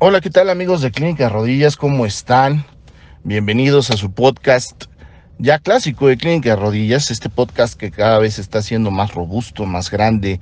Hola, 0.00 0.20
¿qué 0.20 0.30
tal 0.30 0.50
amigos 0.50 0.80
de 0.80 0.90
Clínica 0.90 1.28
Rodillas? 1.28 1.76
¿Cómo 1.76 2.06
están? 2.06 2.64
Bienvenidos 3.24 3.90
a 3.90 3.96
su 3.96 4.12
podcast 4.12 4.84
ya 5.40 5.60
clásico 5.60 6.08
de 6.08 6.16
Clínica 6.16 6.56
Rodillas, 6.56 7.12
este 7.12 7.28
podcast 7.28 7.78
que 7.78 7.92
cada 7.92 8.18
vez 8.18 8.40
está 8.40 8.60
siendo 8.60 8.90
más 8.90 9.14
robusto, 9.14 9.66
más 9.66 9.88
grande, 9.88 10.40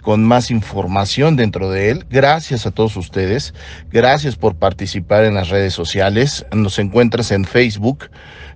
con 0.00 0.24
más 0.24 0.50
información 0.50 1.36
dentro 1.36 1.70
de 1.70 1.90
él. 1.90 2.06
Gracias 2.08 2.64
a 2.64 2.70
todos 2.70 2.96
ustedes, 2.96 3.52
gracias 3.90 4.36
por 4.36 4.56
participar 4.56 5.24
en 5.24 5.34
las 5.34 5.50
redes 5.50 5.74
sociales. 5.74 6.46
Nos 6.50 6.78
encuentras 6.78 7.30
en 7.30 7.44
Facebook 7.44 8.10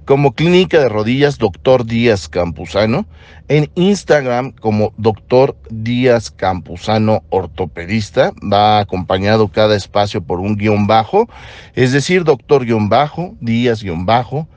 como 0.04 0.32
Clínica 0.32 0.80
de 0.80 0.88
Rodillas 0.88 1.38
Doctor 1.38 1.84
Díaz 1.84 2.28
Campuzano, 2.28 3.06
en 3.48 3.70
Instagram 3.74 4.52
como 4.52 4.92
Doctor 4.96 5.56
Díaz 5.70 6.30
Campuzano 6.30 7.22
Ortopedista, 7.30 8.32
va 8.42 8.80
acompañado 8.80 9.48
cada 9.48 9.76
espacio 9.76 10.22
por 10.22 10.40
un 10.40 10.56
guion 10.56 10.86
bajo, 10.86 11.28
es 11.74 11.92
decir, 11.92 12.24
Doctor 12.24 12.64
guion 12.64 12.88
bajo, 12.88 13.34
Díaz 13.40 13.82
guion 13.82 14.06
bajo, 14.06 14.48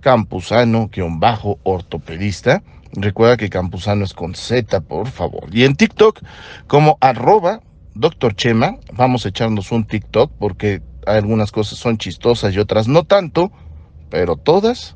Campuzano 0.00 0.88
guion 0.92 1.20
bajo 1.20 1.58
Ortopedista. 1.62 2.62
Recuerda 2.92 3.36
que 3.36 3.48
Campuzano 3.48 4.04
es 4.04 4.12
con 4.12 4.34
Z, 4.34 4.80
por 4.82 5.08
favor. 5.08 5.44
Y 5.50 5.64
en 5.64 5.74
TikTok 5.74 6.20
como 6.66 6.98
arroba 7.00 7.60
Doctor 7.94 8.34
Chema, 8.34 8.76
vamos 8.92 9.24
a 9.24 9.30
echarnos 9.30 9.72
un 9.72 9.84
TikTok 9.84 10.30
porque 10.38 10.82
algunas 11.06 11.50
cosas 11.52 11.78
son 11.78 11.98
chistosas 11.98 12.54
y 12.54 12.58
otras 12.58 12.88
no 12.88 13.04
tanto 13.04 13.50
pero 14.12 14.36
todas 14.36 14.94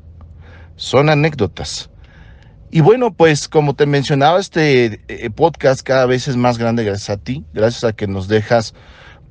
son 0.75 1.09
anécdotas. 1.09 1.89
Y 2.69 2.81
bueno, 2.81 3.11
pues 3.11 3.47
como 3.47 3.73
te 3.73 3.87
mencionaba, 3.87 4.39
este 4.39 5.01
eh, 5.07 5.31
podcast 5.31 5.81
cada 5.81 6.05
vez 6.05 6.27
es 6.27 6.37
más 6.37 6.59
grande 6.59 6.83
gracias 6.83 7.09
a 7.09 7.17
ti, 7.17 7.43
gracias 7.51 7.83
a 7.83 7.93
que 7.93 8.05
nos 8.05 8.27
dejas 8.27 8.75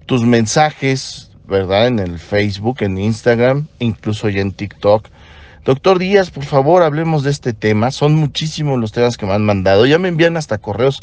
tus 0.07 0.25
mensajes, 0.25 1.31
¿verdad? 1.47 1.87
En 1.87 2.01
el 2.01 2.19
Facebook, 2.19 2.79
en 2.81 2.99
Instagram, 2.99 3.69
incluso 3.79 4.29
ya 4.29 4.41
en 4.41 4.51
TikTok. 4.51 5.07
Doctor 5.65 6.01
Díaz, 6.01 6.33
por 6.33 6.45
favor, 6.45 6.83
hablemos 6.83 7.23
de 7.23 7.31
este 7.31 7.53
tema. 7.53 7.93
Son 7.93 8.17
muchísimos 8.17 8.81
los 8.81 8.91
temas 8.91 9.17
que 9.17 9.27
me 9.27 9.35
han 9.35 9.45
mandado. 9.45 9.87
Ya 9.87 10.01
me 10.01 10.09
envían 10.09 10.37
hasta 10.37 10.59
correos 10.59 10.99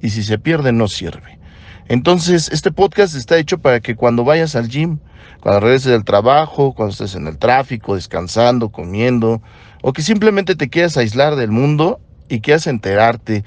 y 0.00 0.10
si 0.10 0.22
se 0.22 0.38
pierde 0.38 0.70
no 0.70 0.86
sirve. 0.86 1.40
Entonces, 1.88 2.48
este 2.52 2.70
podcast 2.70 3.16
está 3.16 3.38
hecho 3.38 3.58
para 3.58 3.80
que 3.80 3.96
cuando 3.96 4.22
vayas 4.22 4.54
al 4.54 4.68
gym, 4.68 5.00
cuando 5.40 5.58
regreses 5.58 5.90
del 5.90 6.04
trabajo, 6.04 6.74
cuando 6.74 6.92
estés 6.92 7.16
en 7.16 7.26
el 7.26 7.38
tráfico, 7.38 7.96
descansando, 7.96 8.68
comiendo, 8.68 9.42
o 9.82 9.92
que 9.92 10.02
simplemente 10.02 10.54
te 10.54 10.70
quieras 10.70 10.96
aislar 10.96 11.34
del 11.34 11.50
mundo 11.50 12.00
y 12.28 12.40
quieras 12.40 12.68
enterarte 12.68 13.42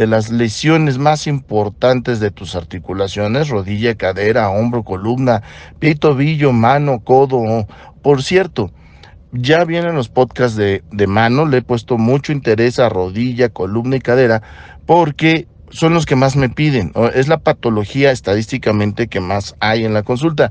de 0.00 0.06
las 0.06 0.30
lesiones 0.30 0.96
más 0.96 1.26
importantes 1.26 2.20
de 2.20 2.30
tus 2.30 2.56
articulaciones, 2.56 3.50
rodilla, 3.50 3.94
cadera, 3.96 4.48
hombro, 4.48 4.82
columna, 4.82 5.42
pie, 5.78 5.94
tobillo, 5.94 6.52
mano, 6.52 7.00
codo. 7.00 7.66
Por 8.00 8.22
cierto, 8.22 8.70
ya 9.30 9.66
vienen 9.66 9.94
los 9.94 10.08
podcasts 10.08 10.56
de, 10.56 10.82
de 10.90 11.06
mano, 11.06 11.44
le 11.44 11.58
he 11.58 11.62
puesto 11.62 11.98
mucho 11.98 12.32
interés 12.32 12.78
a 12.78 12.88
rodilla, 12.88 13.50
columna 13.50 13.96
y 13.96 14.00
cadera, 14.00 14.42
porque 14.86 15.46
son 15.68 15.92
los 15.92 16.06
que 16.06 16.16
más 16.16 16.34
me 16.34 16.48
piden. 16.48 16.92
Es 17.14 17.28
la 17.28 17.36
patología 17.36 18.10
estadísticamente 18.10 19.06
que 19.06 19.20
más 19.20 19.54
hay 19.60 19.84
en 19.84 19.92
la 19.92 20.02
consulta. 20.02 20.50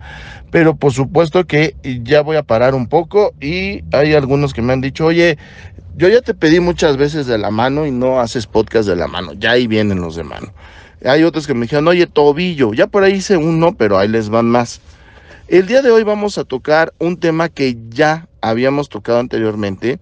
Pero 0.51 0.75
por 0.75 0.93
supuesto 0.93 1.45
que 1.45 1.75
ya 2.03 2.21
voy 2.21 2.37
a 2.37 2.43
parar 2.43 2.75
un 2.75 2.85
poco 2.85 3.33
y 3.41 3.81
hay 3.91 4.13
algunos 4.13 4.53
que 4.53 4.61
me 4.61 4.73
han 4.73 4.81
dicho, 4.81 5.07
oye, 5.07 5.39
yo 5.99 6.07
ya 6.07 6.21
te 6.21 6.33
pedí 6.33 6.61
muchas 6.61 6.95
veces 6.95 7.27
de 7.27 7.37
la 7.37 7.51
mano 7.51 7.85
y 7.85 7.91
no 7.91 8.21
haces 8.21 8.47
podcast 8.47 8.87
de 8.87 8.95
la 8.95 9.09
mano. 9.09 9.33
Ya 9.33 9.51
ahí 9.51 9.67
vienen 9.67 9.99
los 9.99 10.15
de 10.15 10.23
mano. 10.23 10.53
Hay 11.03 11.23
otros 11.23 11.45
que 11.45 11.53
me 11.53 11.63
dijeron, 11.63 11.89
oye, 11.89 12.07
tobillo. 12.07 12.73
Ya 12.73 12.87
por 12.87 13.03
ahí 13.03 13.15
hice 13.15 13.35
uno, 13.35 13.75
pero 13.75 13.97
ahí 13.97 14.07
les 14.07 14.29
van 14.29 14.45
más. 14.45 14.79
El 15.49 15.67
día 15.67 15.81
de 15.81 15.91
hoy 15.91 16.03
vamos 16.03 16.37
a 16.37 16.45
tocar 16.45 16.93
un 16.99 17.19
tema 17.19 17.49
que 17.49 17.77
ya 17.89 18.29
habíamos 18.39 18.87
tocado 18.87 19.19
anteriormente, 19.19 19.99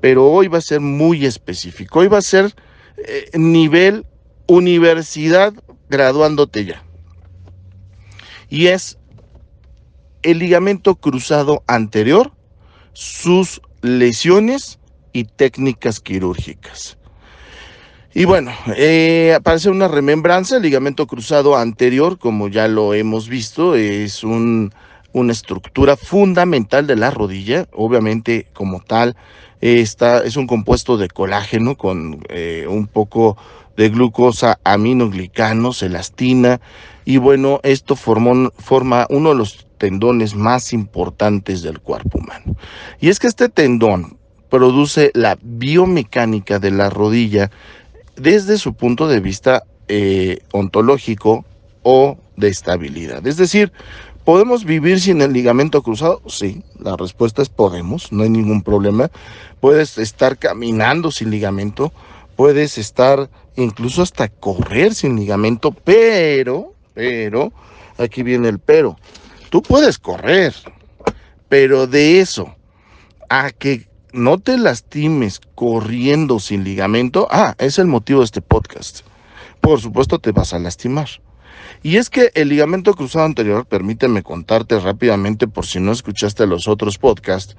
pero 0.00 0.24
hoy 0.30 0.46
va 0.46 0.58
a 0.58 0.60
ser 0.60 0.78
muy 0.78 1.26
específico. 1.26 1.98
Hoy 1.98 2.06
va 2.06 2.18
a 2.18 2.22
ser 2.22 2.54
eh, 2.96 3.28
nivel 3.34 4.06
universidad 4.46 5.52
graduándote 5.90 6.64
ya. 6.64 6.84
Y 8.48 8.68
es 8.68 8.98
el 10.22 10.38
ligamento 10.38 10.94
cruzado 10.94 11.64
anterior, 11.66 12.30
sus 12.92 13.60
lesiones 13.82 14.78
y 15.14 15.24
técnicas 15.24 16.00
quirúrgicas. 16.00 16.98
Y 18.12 18.26
bueno, 18.26 18.52
eh, 18.76 19.32
aparece 19.34 19.70
una 19.70 19.88
remembranza, 19.88 20.56
el 20.56 20.62
ligamento 20.62 21.06
cruzado 21.06 21.56
anterior, 21.56 22.18
como 22.18 22.48
ya 22.48 22.68
lo 22.68 22.92
hemos 22.94 23.28
visto, 23.28 23.74
es 23.74 24.22
un, 24.22 24.72
una 25.12 25.32
estructura 25.32 25.96
fundamental 25.96 26.86
de 26.86 26.96
la 26.96 27.10
rodilla, 27.10 27.66
obviamente 27.72 28.46
como 28.52 28.80
tal, 28.80 29.16
está, 29.60 30.18
es 30.18 30.36
un 30.36 30.46
compuesto 30.46 30.96
de 30.96 31.08
colágeno 31.08 31.76
con 31.76 32.24
eh, 32.28 32.66
un 32.68 32.86
poco 32.86 33.36
de 33.76 33.88
glucosa, 33.88 34.60
aminoglicanos, 34.62 35.82
elastina, 35.82 36.60
y 37.04 37.16
bueno, 37.16 37.60
esto 37.62 37.96
forma 37.96 39.06
uno 39.10 39.28
de 39.30 39.34
los 39.34 39.66
tendones 39.78 40.34
más 40.34 40.72
importantes 40.72 41.62
del 41.62 41.80
cuerpo 41.80 42.18
humano. 42.18 42.56
Y 43.00 43.08
es 43.08 43.18
que 43.18 43.26
este 43.26 43.48
tendón 43.48 44.18
produce 44.54 45.10
la 45.14 45.36
biomecánica 45.42 46.60
de 46.60 46.70
la 46.70 46.88
rodilla 46.88 47.50
desde 48.14 48.56
su 48.56 48.74
punto 48.74 49.08
de 49.08 49.18
vista 49.18 49.64
eh, 49.88 50.38
ontológico 50.52 51.44
o 51.82 52.16
de 52.36 52.50
estabilidad. 52.50 53.26
Es 53.26 53.36
decir, 53.36 53.72
¿podemos 54.24 54.64
vivir 54.64 55.00
sin 55.00 55.22
el 55.22 55.32
ligamento 55.32 55.82
cruzado? 55.82 56.22
Sí, 56.28 56.62
la 56.78 56.96
respuesta 56.96 57.42
es 57.42 57.48
podemos, 57.48 58.12
no 58.12 58.22
hay 58.22 58.30
ningún 58.30 58.62
problema. 58.62 59.10
Puedes 59.58 59.98
estar 59.98 60.38
caminando 60.38 61.10
sin 61.10 61.32
ligamento, 61.32 61.92
puedes 62.36 62.78
estar 62.78 63.28
incluso 63.56 64.02
hasta 64.02 64.28
correr 64.28 64.94
sin 64.94 65.16
ligamento, 65.16 65.72
pero, 65.72 66.74
pero, 66.94 67.52
aquí 67.98 68.22
viene 68.22 68.50
el 68.50 68.60
pero. 68.60 68.96
Tú 69.50 69.62
puedes 69.62 69.98
correr, 69.98 70.54
pero 71.48 71.88
de 71.88 72.20
eso 72.20 72.54
a 73.28 73.50
que 73.50 73.92
no 74.14 74.38
te 74.38 74.56
lastimes 74.56 75.40
corriendo 75.54 76.38
sin 76.38 76.64
ligamento, 76.64 77.26
ah, 77.30 77.54
es 77.58 77.78
el 77.78 77.86
motivo 77.86 78.20
de 78.20 78.26
este 78.26 78.40
podcast. 78.40 79.00
Por 79.60 79.80
supuesto 79.80 80.20
te 80.20 80.30
vas 80.30 80.54
a 80.54 80.58
lastimar. 80.58 81.08
Y 81.82 81.96
es 81.96 82.10
que 82.10 82.30
el 82.34 82.48
ligamento 82.48 82.94
cruzado 82.94 83.24
anterior, 83.24 83.66
permíteme 83.66 84.22
contarte 84.22 84.78
rápidamente 84.78 85.48
por 85.48 85.66
si 85.66 85.80
no 85.80 85.92
escuchaste 85.92 86.46
los 86.46 86.68
otros 86.68 86.96
podcasts, 86.96 87.56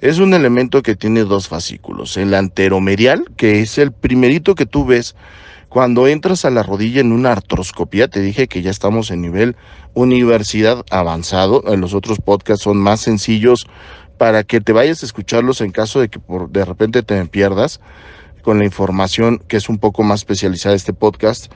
es 0.00 0.18
un 0.18 0.34
elemento 0.34 0.82
que 0.82 0.96
tiene 0.96 1.24
dos 1.24 1.48
fascículos. 1.48 2.16
El 2.16 2.34
anteromedial, 2.34 3.24
que 3.36 3.60
es 3.60 3.78
el 3.78 3.92
primerito 3.92 4.54
que 4.54 4.66
tú 4.66 4.84
ves 4.84 5.14
cuando 5.68 6.08
entras 6.08 6.46
a 6.46 6.50
la 6.50 6.62
rodilla 6.62 7.02
en 7.02 7.12
una 7.12 7.32
artroscopía, 7.32 8.08
te 8.08 8.20
dije 8.20 8.48
que 8.48 8.62
ya 8.62 8.70
estamos 8.70 9.10
en 9.10 9.20
nivel 9.20 9.54
universidad 9.92 10.84
avanzado. 10.90 11.62
En 11.66 11.80
los 11.80 11.92
otros 11.92 12.18
podcasts 12.20 12.64
son 12.64 12.78
más 12.78 13.00
sencillos 13.00 13.66
para 14.18 14.44
que 14.44 14.60
te 14.60 14.72
vayas 14.72 15.02
a 15.02 15.06
escucharlos 15.06 15.60
en 15.60 15.70
caso 15.70 16.00
de 16.00 16.08
que 16.08 16.18
por 16.18 16.50
de 16.50 16.64
repente 16.64 17.02
te 17.02 17.24
pierdas 17.26 17.80
con 18.42 18.58
la 18.58 18.64
información 18.64 19.38
que 19.48 19.56
es 19.56 19.68
un 19.68 19.78
poco 19.78 20.02
más 20.02 20.20
especializada 20.20 20.74
este 20.74 20.92
podcast. 20.92 21.52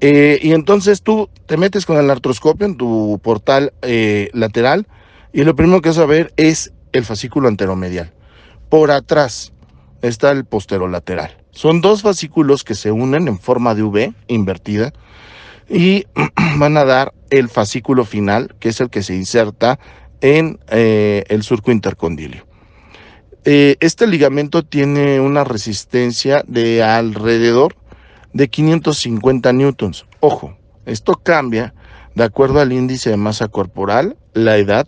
Eh, 0.00 0.38
y 0.42 0.52
entonces 0.52 1.02
tú 1.02 1.28
te 1.46 1.56
metes 1.56 1.84
con 1.84 1.98
el 1.98 2.10
artroscopio 2.10 2.66
en 2.66 2.76
tu 2.76 3.20
portal 3.22 3.72
eh, 3.82 4.30
lateral 4.32 4.86
y 5.32 5.44
lo 5.44 5.54
primero 5.54 5.82
que 5.82 5.90
vas 5.90 5.98
a 5.98 6.06
ver 6.06 6.32
es 6.36 6.72
el 6.92 7.04
fascículo 7.04 7.48
anteromedial. 7.48 8.12
Por 8.68 8.90
atrás 8.90 9.52
está 10.02 10.30
el 10.30 10.44
posterolateral. 10.44 11.36
Son 11.50 11.80
dos 11.80 12.02
fascículos 12.02 12.64
que 12.64 12.74
se 12.74 12.92
unen 12.92 13.28
en 13.28 13.38
forma 13.38 13.74
de 13.74 13.82
V 13.82 14.14
invertida 14.28 14.92
y 15.68 16.06
van 16.58 16.76
a 16.76 16.84
dar 16.84 17.12
el 17.30 17.48
fascículo 17.48 18.04
final, 18.04 18.54
que 18.58 18.70
es 18.70 18.80
el 18.80 18.90
que 18.90 19.02
se 19.02 19.14
inserta 19.14 19.78
en 20.20 20.58
eh, 20.68 21.24
el 21.28 21.42
surco 21.42 21.70
intercondilio. 21.70 22.46
Eh, 23.44 23.76
este 23.80 24.06
ligamento 24.06 24.62
tiene 24.62 25.20
una 25.20 25.44
resistencia 25.44 26.44
de 26.46 26.82
alrededor 26.82 27.74
de 28.32 28.48
550 28.48 29.52
newtons. 29.52 30.04
Ojo, 30.20 30.56
esto 30.84 31.14
cambia 31.22 31.74
de 32.14 32.24
acuerdo 32.24 32.60
al 32.60 32.72
índice 32.72 33.10
de 33.10 33.16
masa 33.16 33.48
corporal, 33.48 34.16
la 34.34 34.58
edad, 34.58 34.86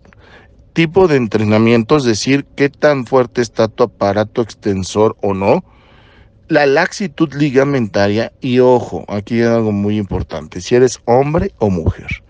tipo 0.72 1.08
de 1.08 1.16
entrenamiento, 1.16 1.96
es 1.96 2.04
decir, 2.04 2.44
qué 2.56 2.68
tan 2.68 3.06
fuerte 3.06 3.40
está 3.40 3.68
tu 3.68 3.84
aparato 3.84 4.42
extensor 4.42 5.16
o 5.22 5.34
no, 5.34 5.64
la 6.48 6.66
laxitud 6.66 7.32
ligamentaria 7.34 8.32
y 8.40 8.58
ojo, 8.58 9.04
aquí 9.08 9.40
hay 9.40 9.46
algo 9.46 9.72
muy 9.72 9.96
importante, 9.96 10.60
si 10.60 10.74
eres 10.74 11.00
hombre 11.06 11.52
o 11.58 11.70
mujer. 11.70 12.22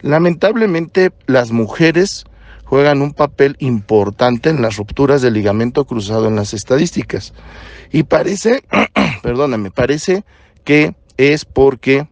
Lamentablemente 0.00 1.12
las 1.26 1.52
mujeres 1.52 2.24
juegan 2.72 3.02
un 3.02 3.12
papel 3.12 3.54
importante 3.58 4.48
en 4.48 4.62
las 4.62 4.78
rupturas 4.78 5.20
del 5.20 5.34
ligamento 5.34 5.84
cruzado 5.84 6.28
en 6.28 6.36
las 6.36 6.54
estadísticas. 6.54 7.34
Y 7.90 8.04
parece, 8.04 8.64
perdóname, 9.22 9.70
parece 9.70 10.24
que 10.64 10.94
es 11.18 11.44
porque 11.44 12.08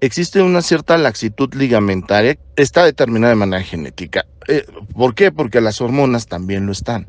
existe 0.00 0.40
una 0.40 0.62
cierta 0.62 0.96
laxitud 0.96 1.52
ligamentaria, 1.54 2.38
está 2.54 2.84
determinada 2.84 3.30
de 3.32 3.40
manera 3.40 3.64
genética. 3.64 4.26
Eh, 4.46 4.64
¿Por 4.94 5.16
qué? 5.16 5.32
Porque 5.32 5.60
las 5.60 5.80
hormonas 5.80 6.28
también 6.28 6.66
lo 6.66 6.70
están. 6.70 7.08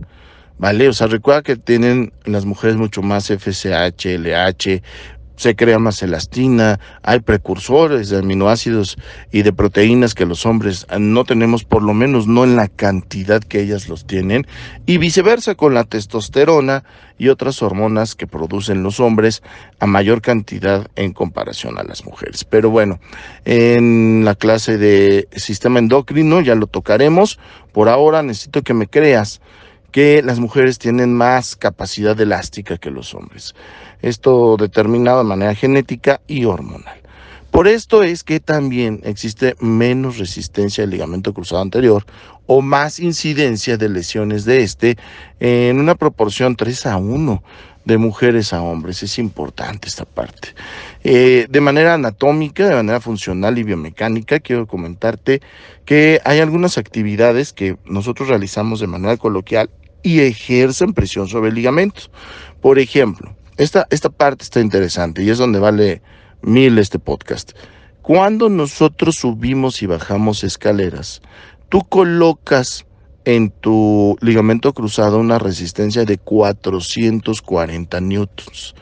¿Vale? 0.57 0.89
O 0.89 0.93
sea, 0.93 1.05
recuerda 1.05 1.43
que 1.43 1.55
tienen 1.55 2.13
las 2.25 2.45
mujeres 2.45 2.77
mucho 2.77 3.03
más 3.03 3.27
FSH, 3.27 4.17
LH, 4.17 4.81
se 5.41 5.55
crea 5.55 5.79
más 5.79 6.03
elastina, 6.03 6.79
hay 7.01 7.21
precursores 7.21 8.09
de 8.09 8.19
aminoácidos 8.19 8.95
y 9.31 9.41
de 9.41 9.51
proteínas 9.51 10.13
que 10.13 10.27
los 10.27 10.45
hombres 10.45 10.85
no 10.99 11.23
tenemos, 11.23 11.63
por 11.63 11.81
lo 11.81 11.95
menos 11.95 12.27
no 12.27 12.43
en 12.43 12.55
la 12.55 12.67
cantidad 12.67 13.41
que 13.41 13.59
ellas 13.59 13.89
los 13.89 14.05
tienen, 14.05 14.45
y 14.85 14.99
viceversa 14.99 15.55
con 15.55 15.73
la 15.73 15.83
testosterona 15.83 16.83
y 17.17 17.29
otras 17.29 17.63
hormonas 17.63 18.13
que 18.13 18.27
producen 18.27 18.83
los 18.83 18.99
hombres 18.99 19.41
a 19.79 19.87
mayor 19.87 20.21
cantidad 20.21 20.85
en 20.95 21.11
comparación 21.11 21.79
a 21.79 21.83
las 21.83 22.05
mujeres. 22.05 22.43
Pero 22.43 22.69
bueno, 22.69 22.99
en 23.43 24.23
la 24.23 24.35
clase 24.35 24.77
de 24.77 25.27
sistema 25.35 25.79
endocrino 25.79 26.41
ya 26.41 26.53
lo 26.53 26.67
tocaremos. 26.67 27.39
Por 27.71 27.89
ahora 27.89 28.21
necesito 28.21 28.61
que 28.61 28.75
me 28.75 28.85
creas 28.85 29.41
que 29.91 30.21
las 30.23 30.39
mujeres 30.39 30.79
tienen 30.79 31.13
más 31.13 31.55
capacidad 31.55 32.19
elástica 32.19 32.77
que 32.77 32.91
los 32.91 33.13
hombres. 33.13 33.53
Esto 34.01 34.57
determinado 34.57 35.19
de 35.19 35.25
manera 35.25 35.55
genética 35.55 36.21
y 36.27 36.45
hormonal. 36.45 37.01
Por 37.51 37.67
esto 37.67 38.01
es 38.01 38.23
que 38.23 38.39
también 38.39 39.01
existe 39.03 39.55
menos 39.59 40.17
resistencia 40.17 40.85
al 40.85 40.89
ligamento 40.89 41.33
cruzado 41.33 41.61
anterior 41.61 42.05
o 42.47 42.61
más 42.61 42.99
incidencia 42.99 43.75
de 43.77 43.89
lesiones 43.89 44.45
de 44.45 44.63
este 44.63 44.97
en 45.41 45.79
una 45.79 45.95
proporción 45.95 46.55
3 46.55 46.85
a 46.85 46.97
1 46.97 47.43
de 47.83 47.97
mujeres 47.97 48.53
a 48.53 48.61
hombres. 48.61 49.03
Es 49.03 49.19
importante 49.19 49.89
esta 49.89 50.05
parte. 50.05 50.49
Eh, 51.03 51.47
de 51.49 51.61
manera 51.61 51.95
anatómica, 51.95 52.67
de 52.69 52.75
manera 52.75 53.01
funcional 53.01 53.57
y 53.57 53.63
biomecánica, 53.63 54.39
quiero 54.39 54.65
comentarte 54.65 55.41
que 55.83 56.21
hay 56.23 56.39
algunas 56.39 56.77
actividades 56.77 57.51
que 57.51 57.75
nosotros 57.85 58.29
realizamos 58.29 58.79
de 58.79 58.87
manera 58.87 59.17
coloquial 59.17 59.69
y 60.03 60.21
ejercen 60.21 60.93
presión 60.93 61.27
sobre 61.27 61.49
el 61.49 61.55
ligamento. 61.55 62.01
Por 62.61 62.79
ejemplo, 62.79 63.35
esta, 63.57 63.87
esta 63.89 64.09
parte 64.09 64.43
está 64.43 64.59
interesante 64.59 65.23
y 65.23 65.29
es 65.29 65.37
donde 65.37 65.59
vale 65.59 66.01
mil 66.41 66.77
este 66.77 66.99
podcast. 66.99 67.51
Cuando 68.01 68.49
nosotros 68.49 69.15
subimos 69.15 69.81
y 69.81 69.85
bajamos 69.85 70.43
escaleras, 70.43 71.21
tú 71.69 71.81
colocas 71.87 72.85
en 73.25 73.51
tu 73.51 74.17
ligamento 74.21 74.73
cruzado 74.73 75.19
una 75.19 75.37
resistencia 75.37 76.05
de 76.05 76.17
440 76.17 78.01
newtons. 78.01 78.73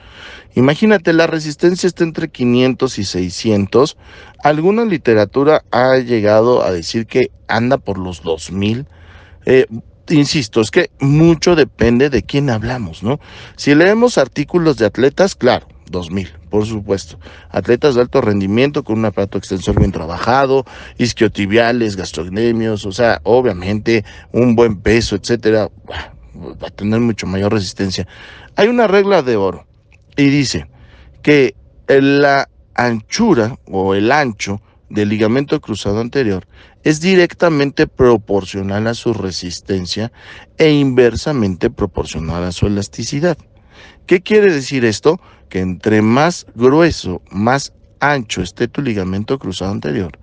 Imagínate, 0.56 1.14
la 1.14 1.28
resistencia 1.28 1.88
está 1.88 2.04
entre 2.04 2.30
500 2.30 2.98
y 3.00 3.04
600. 3.06 3.98
Alguna 4.44 4.86
literatura 4.86 5.64
ha 5.72 5.98
llegado 5.98 6.64
a 6.64 6.72
decir 6.72 7.06
que 7.06 7.32
anda 7.48 7.78
por 7.78 7.98
los 7.98 8.24
2000. 8.24 8.88
Eh, 9.46 9.68
insisto, 10.10 10.62
es 10.62 10.72
que 10.72 10.92
mucho 11.00 11.56
depende 11.56 12.10
de 12.10 12.24
quién 12.24 12.50
hablamos, 12.50 13.04
¿no? 13.04 13.20
Si 13.56 13.74
leemos 13.76 14.18
artículos 14.18 14.78
de 14.78 14.86
atletas, 14.86 15.36
claro, 15.36 15.68
2000, 15.90 16.30
por 16.50 16.66
supuesto. 16.66 17.20
Atletas 17.50 17.96
de 17.96 18.02
alto 18.02 18.22
rendimiento 18.22 18.84
con 18.84 19.00
un 19.00 19.06
aparato 19.06 19.38
extensor 19.38 19.80
bien 19.80 19.92
trabajado, 19.92 20.66
isquiotibiales, 20.98 21.96
gastrocnemios, 21.96 22.86
o 22.86 22.92
sea, 22.92 23.22
obviamente 23.24 24.06
un 24.32 24.56
buen 24.56 24.78
peso, 24.82 25.16
etcétera, 25.16 25.70
va 26.36 26.68
a 26.68 26.72
tener 26.72 27.00
mucho 27.00 27.28
mayor 27.28 27.54
resistencia. 27.54 28.08
Hay 28.56 28.68
una 28.68 28.88
regla 28.88 29.22
de 29.22 29.36
oro 29.36 29.66
y 30.16 30.30
dice 30.30 30.68
que 31.22 31.56
la 31.88 32.50
anchura 32.76 33.58
o 33.66 33.96
el 33.96 34.12
ancho 34.12 34.62
del 34.90 35.10
ligamento 35.10 35.60
cruzado 35.62 36.00
anterior 36.00 36.48
es 36.84 37.02
directamente 37.02 37.88
proporcional 37.88 38.88
a 38.88 38.94
su 38.94 39.14
resistencia 39.14 40.12
e 40.58 40.72
inversamente 40.72 41.70
proporcional 41.70 42.44
a 42.44 42.52
su 42.52 42.68
elasticidad. 42.68 43.38
¿Qué 44.06 44.22
quiere 44.22 44.52
decir 44.52 44.86
esto? 44.86 45.20
Que 45.50 45.60
entre 45.60 46.02
más 46.02 46.46
grueso, 46.56 47.22
más 47.32 47.74
ancho 48.00 48.42
esté 48.42 48.68
tu 48.68 48.82
ligamento 48.82 49.38
cruzado 49.38 49.72
anterior, 49.72 50.18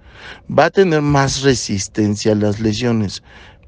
va 0.50 0.67
a 0.67 0.70
tener 0.70 1.03
más 1.03 1.43
resistencia 1.43 2.32
a 2.32 2.37
las 2.37 2.61
lesiones. 2.61 3.23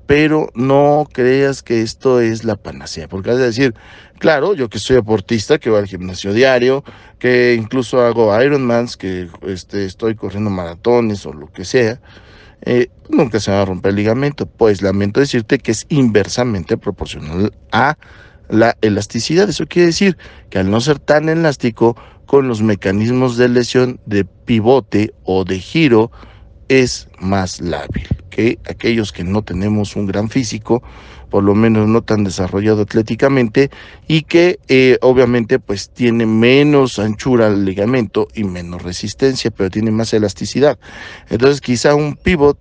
Pero 0.07 0.49
no 0.55 1.07
creas 1.13 1.63
que 1.63 1.83
esto 1.83 2.21
es 2.21 2.43
la 2.43 2.57
panacea, 2.57 3.09
porque 3.09 3.31
has 3.31 3.37
de 3.37 3.45
decir, 3.45 3.75
claro, 4.19 4.55
yo 4.55 4.71
que 4.71 4.79
soy 4.79 4.97
deportista, 4.97 5.59
que 5.59 5.69
voy 5.69 5.81
al 5.81 5.87
gimnasio 5.87 6.33
diario, 6.33 6.83
que 7.19 7.55
incluso 7.55 8.01
hago 8.01 8.35
Ironmans, 8.43 8.97
que 8.97 9.29
este, 9.47 9.85
estoy 9.85 10.15
corriendo 10.15 10.49
maratones 10.49 11.27
o 11.27 11.35
lo 11.35 11.53
que 11.53 11.67
sea, 11.67 12.01
eh, 12.63 12.89
nunca 13.09 13.41
se 13.41 13.51
va 13.51 13.63
a 13.63 13.65
romper 13.65 13.91
el 13.91 13.97
ligamento. 13.97 14.47
Pues 14.47 14.83
lamento 14.83 15.21
decirte 15.21 15.59
que 15.59 15.73
es 15.73 15.87
inversamente 15.89 16.77
proporcional 16.77 17.53
a 17.73 17.97
la 18.49 18.77
elasticidad. 18.81 19.49
Eso 19.49 19.67
quiere 19.67 19.87
decir 19.87 20.17
que 20.51 20.59
al 20.59 20.71
no 20.71 20.81
ser 20.81 20.99
tan 20.99 21.29
elástico, 21.29 21.97
con 22.27 22.47
los 22.47 22.61
mecanismos 22.61 23.39
de 23.39 23.49
lesión 23.49 24.01
de 24.05 24.25
pivote 24.25 25.15
o 25.25 25.45
de 25.45 25.59
giro, 25.59 26.11
es 26.69 27.09
más 27.19 27.61
lábil 27.61 28.07
que 28.29 28.59
aquellos 28.69 29.13
que 29.13 29.25
no 29.25 29.43
tenemos 29.43 29.97
un 29.97 30.07
gran 30.07 30.29
físico 30.29 30.83
por 31.31 31.45
lo 31.45 31.55
menos 31.55 31.89
no 31.89 32.03
tan 32.03 32.25
desarrollado 32.25 32.83
atléticamente 32.83 33.71
y 34.07 34.23
que 34.23 34.59
eh, 34.69 34.99
obviamente 35.03 35.59
pues 35.59 35.91
tiene 35.91 36.27
menos 36.27 36.99
anchura 36.99 37.49
el 37.49 37.65
ligamento 37.65 38.29
y 38.35 38.45
menos 38.45 38.83
resistencia, 38.83 39.51
pero 39.51 39.71
tiene 39.71 39.91
más 39.91 40.13
elasticidad. 40.13 40.79
Entonces 41.29 41.61
quizá 41.61 41.95
un 41.95 42.17
pivot 42.17 42.59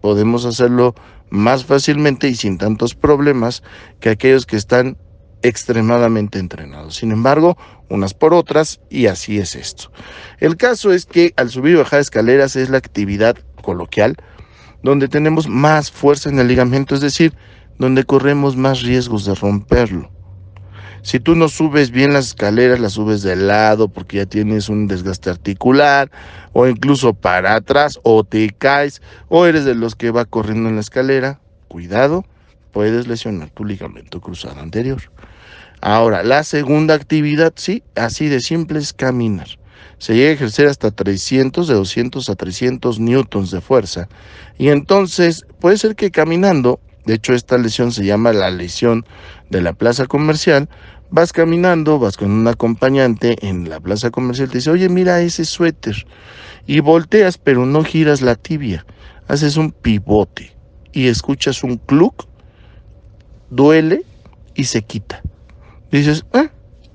podemos 0.00 0.44
hacerlo 0.44 0.94
más 1.30 1.64
fácilmente 1.64 2.28
y 2.28 2.34
sin 2.34 2.58
tantos 2.58 2.94
problemas 2.94 3.62
que 4.00 4.10
aquellos 4.10 4.46
que 4.46 4.56
están 4.56 4.96
extremadamente 5.42 6.38
entrenados. 6.38 6.96
Sin 6.96 7.12
embargo, 7.12 7.56
unas 7.88 8.14
por 8.14 8.34
otras 8.34 8.80
y 8.90 9.06
así 9.06 9.38
es 9.38 9.54
esto. 9.54 9.90
El 10.38 10.56
caso 10.56 10.92
es 10.92 11.06
que 11.06 11.32
al 11.36 11.50
subir 11.50 11.72
y 11.72 11.78
bajar 11.78 12.00
escaleras 12.00 12.56
es 12.56 12.68
la 12.68 12.78
actividad 12.78 13.36
coloquial 13.62 14.16
donde 14.82 15.08
tenemos 15.08 15.48
más 15.48 15.90
fuerza 15.90 16.30
en 16.30 16.38
el 16.38 16.48
ligamento, 16.48 16.94
es 16.94 17.00
decir, 17.00 17.34
donde 17.80 18.04
corremos 18.04 18.56
más 18.56 18.82
riesgos 18.82 19.24
de 19.24 19.34
romperlo. 19.34 20.10
Si 21.00 21.18
tú 21.18 21.34
no 21.34 21.48
subes 21.48 21.90
bien 21.90 22.12
las 22.12 22.26
escaleras, 22.26 22.78
las 22.78 22.92
subes 22.92 23.22
de 23.22 23.34
lado 23.36 23.88
porque 23.88 24.18
ya 24.18 24.26
tienes 24.26 24.68
un 24.68 24.86
desgaste 24.86 25.30
articular 25.30 26.10
o 26.52 26.68
incluso 26.68 27.14
para 27.14 27.54
atrás 27.54 27.98
o 28.02 28.22
te 28.22 28.50
caes 28.50 29.00
o 29.28 29.46
eres 29.46 29.64
de 29.64 29.74
los 29.74 29.96
que 29.96 30.10
va 30.10 30.26
corriendo 30.26 30.68
en 30.68 30.74
la 30.74 30.82
escalera, 30.82 31.40
cuidado, 31.68 32.26
puedes 32.70 33.08
lesionar 33.08 33.48
tu 33.48 33.64
ligamento 33.64 34.20
cruzado 34.20 34.60
anterior. 34.60 35.00
Ahora, 35.80 36.22
la 36.22 36.44
segunda 36.44 36.92
actividad, 36.92 37.54
sí, 37.56 37.82
así 37.96 38.28
de 38.28 38.40
simple 38.40 38.78
es 38.78 38.92
caminar. 38.92 39.48
Se 39.96 40.14
llega 40.14 40.28
a 40.28 40.34
ejercer 40.34 40.66
hasta 40.66 40.90
300, 40.90 41.66
de 41.66 41.74
200 41.74 42.28
a 42.28 42.34
300 42.34 43.00
newtons 43.00 43.50
de 43.50 43.62
fuerza. 43.62 44.06
Y 44.58 44.68
entonces 44.68 45.46
puede 45.60 45.78
ser 45.78 45.96
que 45.96 46.10
caminando 46.10 46.78
de 47.04 47.14
hecho, 47.14 47.32
esta 47.32 47.56
lesión 47.58 47.92
se 47.92 48.04
llama 48.04 48.32
la 48.32 48.50
lesión 48.50 49.06
de 49.48 49.62
la 49.62 49.72
plaza 49.72 50.06
comercial. 50.06 50.68
Vas 51.10 51.32
caminando, 51.32 51.98
vas 51.98 52.16
con 52.16 52.30
un 52.30 52.46
acompañante 52.46 53.36
en 53.46 53.68
la 53.68 53.80
plaza 53.80 54.10
comercial, 54.10 54.48
te 54.48 54.58
dice, 54.58 54.70
oye, 54.70 54.88
mira 54.88 55.20
ese 55.20 55.44
suéter. 55.44 56.06
Y 56.66 56.80
volteas, 56.80 57.38
pero 57.38 57.66
no 57.66 57.82
giras 57.82 58.20
la 58.20 58.36
tibia. 58.36 58.84
Haces 59.26 59.56
un 59.56 59.72
pivote 59.72 60.52
y 60.92 61.08
escuchas 61.08 61.64
un 61.64 61.78
cluck, 61.78 62.26
duele 63.48 64.04
y 64.54 64.64
se 64.64 64.82
quita. 64.82 65.22
Dices, 65.90 66.24
eh, 66.32 66.48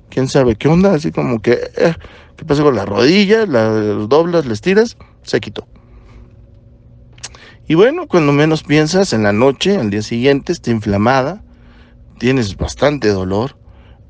quién 0.09 0.29
sabe 0.29 0.55
qué 0.55 0.67
onda, 0.67 0.93
así 0.93 1.11
como 1.11 1.41
que, 1.41 1.71
eh, 1.75 1.93
¿qué 2.37 2.45
pasa 2.45 2.63
con 2.63 2.75
la 2.75 2.85
rodilla? 2.85 3.45
La 3.45 3.69
doblas, 3.69 4.45
la 4.45 4.53
estiras, 4.53 4.95
se 5.23 5.39
quitó. 5.41 5.67
Y 7.67 7.73
bueno, 7.75 8.07
cuando 8.07 8.31
menos 8.31 8.63
piensas, 8.63 9.13
en 9.13 9.23
la 9.23 9.33
noche, 9.33 9.77
al 9.77 9.89
día 9.89 10.03
siguiente, 10.03 10.51
está 10.51 10.69
inflamada, 10.69 11.43
tienes 12.19 12.55
bastante 12.57 13.07
dolor 13.09 13.57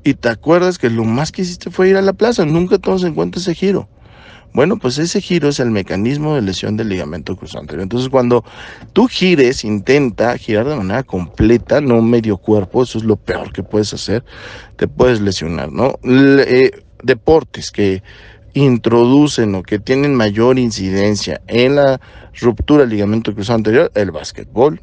y 0.04 0.14
te 0.14 0.28
acuerdas 0.28 0.78
que 0.78 0.90
lo 0.90 1.04
más 1.04 1.32
que 1.32 1.42
hiciste 1.42 1.70
fue 1.70 1.88
ir 1.88 1.96
a 1.96 2.02
la 2.02 2.12
plaza, 2.12 2.44
nunca 2.44 2.78
tomas 2.78 3.02
en 3.02 3.14
cuenta 3.14 3.38
ese 3.38 3.54
giro. 3.54 3.88
Bueno, 4.52 4.78
pues 4.78 4.98
ese 4.98 5.20
giro 5.20 5.48
es 5.48 5.60
el 5.60 5.70
mecanismo 5.70 6.34
de 6.34 6.42
lesión 6.42 6.76
del 6.76 6.88
ligamento 6.88 7.36
cruzado 7.36 7.60
anterior. 7.60 7.82
Entonces, 7.82 8.08
cuando 8.08 8.44
tú 8.92 9.06
gires, 9.06 9.64
intenta 9.64 10.36
girar 10.38 10.66
de 10.66 10.76
manera 10.76 11.02
completa, 11.02 11.80
no 11.80 12.00
medio 12.00 12.38
cuerpo, 12.38 12.82
eso 12.82 12.98
es 12.98 13.04
lo 13.04 13.16
peor 13.16 13.52
que 13.52 13.62
puedes 13.62 13.92
hacer, 13.92 14.24
te 14.76 14.86
puedes 14.86 15.20
lesionar, 15.20 15.72
¿no? 15.72 15.98
Eh, 16.04 16.70
deportes 17.02 17.70
que 17.70 18.02
introducen 18.56 19.54
o 19.54 19.62
que 19.62 19.78
tienen 19.78 20.14
mayor 20.14 20.58
incidencia 20.58 21.42
en 21.46 21.76
la 21.76 22.00
ruptura 22.40 22.80
del 22.80 22.90
ligamento 22.90 23.34
cruzado 23.34 23.58
anterior, 23.58 23.92
el 23.94 24.10
básquetbol, 24.10 24.80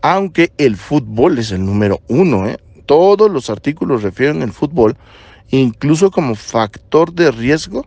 aunque 0.00 0.52
el 0.56 0.76
fútbol 0.76 1.38
es 1.38 1.52
el 1.52 1.64
número 1.64 2.00
uno, 2.08 2.48
¿eh? 2.48 2.56
todos 2.86 3.30
los 3.30 3.50
artículos 3.50 4.02
refieren 4.02 4.40
el 4.40 4.52
fútbol, 4.52 4.96
incluso 5.50 6.10
como 6.10 6.34
factor 6.34 7.12
de 7.12 7.30
riesgo 7.30 7.86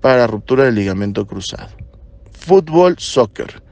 para 0.00 0.26
ruptura 0.26 0.64
del 0.64 0.74
ligamento 0.74 1.24
cruzado. 1.24 1.70
Fútbol, 2.32 2.96
soccer, 2.98 3.62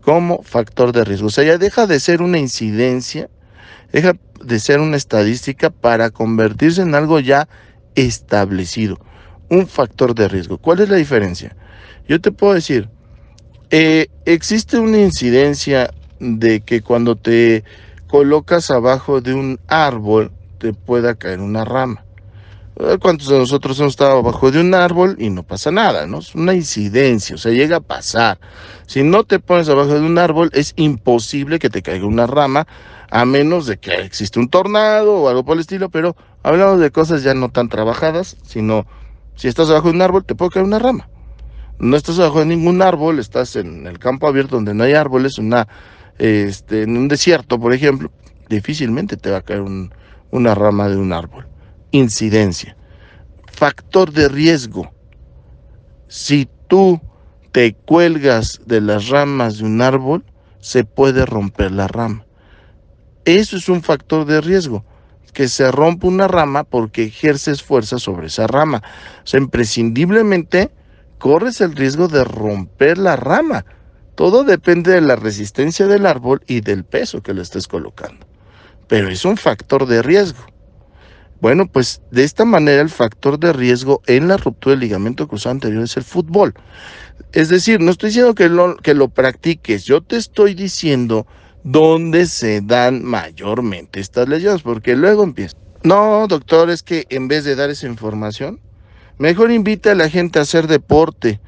como 0.00 0.44
factor 0.44 0.92
de 0.92 1.04
riesgo. 1.04 1.26
O 1.26 1.30
sea, 1.30 1.42
ya 1.42 1.58
deja 1.58 1.88
de 1.88 1.98
ser 1.98 2.22
una 2.22 2.38
incidencia, 2.38 3.28
deja 3.92 4.12
de 4.44 4.60
ser 4.60 4.78
una 4.78 4.96
estadística 4.96 5.70
para 5.70 6.10
convertirse 6.10 6.82
en 6.82 6.94
algo 6.94 7.18
ya 7.18 7.48
establecido, 7.96 8.98
un 9.52 9.68
factor 9.68 10.14
de 10.14 10.28
riesgo. 10.28 10.56
¿Cuál 10.56 10.80
es 10.80 10.88
la 10.88 10.96
diferencia? 10.96 11.54
Yo 12.08 12.20
te 12.22 12.32
puedo 12.32 12.54
decir, 12.54 12.88
eh, 13.70 14.06
existe 14.24 14.78
una 14.78 14.98
incidencia 14.98 15.92
de 16.20 16.62
que 16.62 16.80
cuando 16.80 17.16
te 17.16 17.62
colocas 18.06 18.70
abajo 18.70 19.20
de 19.20 19.34
un 19.34 19.60
árbol 19.68 20.32
te 20.58 20.72
pueda 20.72 21.14
caer 21.16 21.40
una 21.40 21.66
rama. 21.66 22.02
¿Cuántos 23.00 23.28
de 23.28 23.38
nosotros 23.38 23.78
hemos 23.78 23.92
estado 23.92 24.18
abajo 24.20 24.50
de 24.50 24.58
un 24.58 24.74
árbol 24.74 25.16
y 25.18 25.28
no 25.28 25.42
pasa 25.42 25.70
nada? 25.70 26.06
¿no? 26.06 26.20
Es 26.20 26.34
una 26.34 26.54
incidencia, 26.54 27.34
o 27.34 27.38
sea, 27.38 27.52
llega 27.52 27.76
a 27.76 27.80
pasar. 27.80 28.38
Si 28.86 29.02
no 29.02 29.24
te 29.24 29.38
pones 29.38 29.68
abajo 29.68 29.92
de 29.92 30.00
un 30.00 30.16
árbol, 30.16 30.48
es 30.54 30.72
imposible 30.76 31.58
que 31.58 31.68
te 31.68 31.82
caiga 31.82 32.06
una 32.06 32.26
rama, 32.26 32.66
a 33.10 33.26
menos 33.26 33.66
de 33.66 33.76
que 33.76 33.92
existe 33.92 34.38
un 34.38 34.48
tornado 34.48 35.14
o 35.16 35.28
algo 35.28 35.44
por 35.44 35.56
el 35.56 35.60
estilo, 35.60 35.90
pero 35.90 36.16
hablamos 36.42 36.80
de 36.80 36.90
cosas 36.90 37.22
ya 37.22 37.34
no 37.34 37.50
tan 37.50 37.68
trabajadas, 37.68 38.38
sino 38.42 38.86
si 39.34 39.48
estás 39.48 39.70
abajo 39.70 39.88
de 39.88 39.94
un 39.94 40.02
árbol, 40.02 40.24
te 40.24 40.34
puede 40.34 40.50
caer 40.50 40.66
una 40.66 40.78
rama. 40.78 41.08
No 41.78 41.96
estás 41.96 42.18
abajo 42.18 42.40
de 42.40 42.46
ningún 42.46 42.82
árbol, 42.82 43.18
estás 43.18 43.56
en 43.56 43.86
el 43.86 43.98
campo 43.98 44.28
abierto 44.28 44.56
donde 44.56 44.74
no 44.74 44.84
hay 44.84 44.94
árboles, 44.94 45.40
este, 46.18 46.82
en 46.82 46.96
un 46.96 47.08
desierto, 47.08 47.58
por 47.58 47.72
ejemplo, 47.72 48.10
difícilmente 48.48 49.16
te 49.16 49.30
va 49.30 49.38
a 49.38 49.42
caer 49.42 49.64
una 50.30 50.54
rama 50.54 50.88
de 50.88 50.96
un 50.96 51.12
árbol. 51.12 51.48
Incidencia. 51.90 52.76
Factor 53.50 54.12
de 54.12 54.28
riesgo. 54.28 54.92
Si 56.08 56.48
tú 56.68 57.00
te 57.52 57.74
cuelgas 57.74 58.60
de 58.66 58.80
las 58.80 59.08
ramas 59.08 59.58
de 59.58 59.64
un 59.64 59.82
árbol, 59.82 60.24
se 60.60 60.84
puede 60.84 61.26
romper 61.26 61.72
la 61.72 61.88
rama. 61.88 62.24
Eso 63.24 63.56
es 63.56 63.68
un 63.68 63.82
factor 63.82 64.24
de 64.24 64.40
riesgo, 64.40 64.84
que 65.32 65.48
se 65.48 65.70
rompe 65.70 66.06
una 66.06 66.28
rama 66.28 66.64
porque 66.64 67.04
ejerces 67.04 67.62
fuerza 67.62 67.98
sobre 67.98 68.26
esa 68.26 68.46
rama. 68.46 68.82
O 69.24 69.26
sea, 69.26 69.40
imprescindiblemente 69.40 70.70
corres 71.18 71.60
el 71.60 71.74
riesgo 71.74 72.08
de 72.08 72.24
romper 72.24 72.98
la 72.98 73.16
rama. 73.16 73.64
Todo 74.14 74.44
depende 74.44 74.92
de 74.92 75.00
la 75.00 75.16
resistencia 75.16 75.86
del 75.86 76.06
árbol 76.06 76.42
y 76.46 76.60
del 76.60 76.84
peso 76.84 77.22
que 77.22 77.34
le 77.34 77.42
estés 77.42 77.66
colocando. 77.66 78.26
Pero 78.88 79.08
es 79.08 79.24
un 79.24 79.36
factor 79.36 79.86
de 79.86 80.02
riesgo. 80.02 80.44
Bueno, 81.40 81.66
pues 81.66 82.02
de 82.10 82.22
esta 82.22 82.44
manera 82.44 82.82
el 82.82 82.90
factor 82.90 83.38
de 83.38 83.52
riesgo 83.52 84.00
en 84.06 84.28
la 84.28 84.36
ruptura 84.36 84.74
del 84.74 84.80
ligamento 84.80 85.26
cruzado 85.26 85.52
anterior 85.52 85.82
es 85.82 85.96
el 85.96 86.04
fútbol. 86.04 86.54
Es 87.32 87.48
decir, 87.48 87.80
no 87.80 87.90
estoy 87.90 88.10
diciendo 88.10 88.34
que 88.34 88.48
lo, 88.48 88.76
que 88.76 88.94
lo 88.94 89.08
practiques, 89.08 89.84
yo 89.84 90.02
te 90.02 90.16
estoy 90.16 90.54
diciendo 90.54 91.26
dónde 91.64 92.26
se 92.26 92.60
dan 92.60 93.04
mayormente 93.04 94.00
estas 94.00 94.28
lesiones, 94.28 94.62
porque 94.62 94.96
luego 94.96 95.22
empieza. 95.24 95.56
No, 95.84 96.26
doctor, 96.28 96.70
es 96.70 96.82
que 96.82 97.06
en 97.10 97.28
vez 97.28 97.44
de 97.44 97.56
dar 97.56 97.70
esa 97.70 97.86
información, 97.86 98.60
Mejor 99.22 99.52
invita 99.52 99.92
a 99.92 99.94
la 99.94 100.08
gente 100.08 100.38
a 100.38 100.42
hacer 100.42 100.66
deporte. 100.66 101.40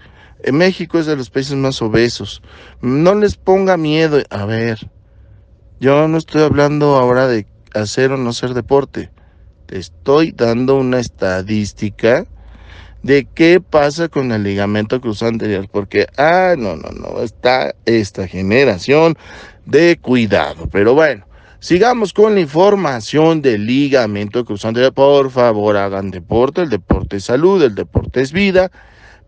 En 0.44 0.56
México 0.56 0.99
es 0.99 1.06
de 1.06 1.16
los 1.16 1.30
países 1.30 1.56
más 1.56 1.80
obesos. 1.83 2.42
No 2.80 3.16
les 3.16 3.37
ponga 3.37 3.76
miedo. 3.76 4.23
A 4.30 4.44
ver, 4.44 4.78
yo 5.80 6.06
no 6.06 6.18
estoy 6.18 6.42
hablando 6.42 6.97
ahora 6.97 7.26
de 7.26 7.47
hacer 7.75 8.12
o 8.12 8.16
no 8.16 8.30
hacer 8.30 8.54
deporte. 8.54 9.11
Te 9.66 9.78
estoy 9.78 10.30
dando 10.30 10.76
una 10.76 11.00
estadística 11.00 12.26
de 13.04 13.28
qué 13.34 13.61
pasa 13.61 14.08
con 14.08 14.32
el 14.32 14.42
ligamento 14.42 15.00
cruzado 15.00 15.30
anterior. 15.30 15.68
Porque, 15.70 16.06
ah, 16.16 16.54
no, 16.58 16.75
no, 16.75 16.90
no, 16.90 17.20
está 17.20 17.75
esta 17.84 18.26
generación 18.26 19.16
de 19.66 19.96
cuidado. 19.99 20.68
Pero 20.73 20.94
bueno, 20.94 21.26
Sigamos 21.64 22.12
con 22.12 22.34
la 22.34 22.42
información 22.42 23.40
del 23.40 23.64
ligamento 23.64 24.44
cruzante. 24.44 24.92
Por 24.92 25.30
favor, 25.30 25.78
hagan 25.78 26.11
deporte. 26.11 26.61
El 26.61 26.68
deporte 26.68 27.16
es 27.16 27.25
salud, 27.25 27.62
el 27.62 27.75
deporte 27.75 28.20
es 28.20 28.32
vida. 28.32 28.70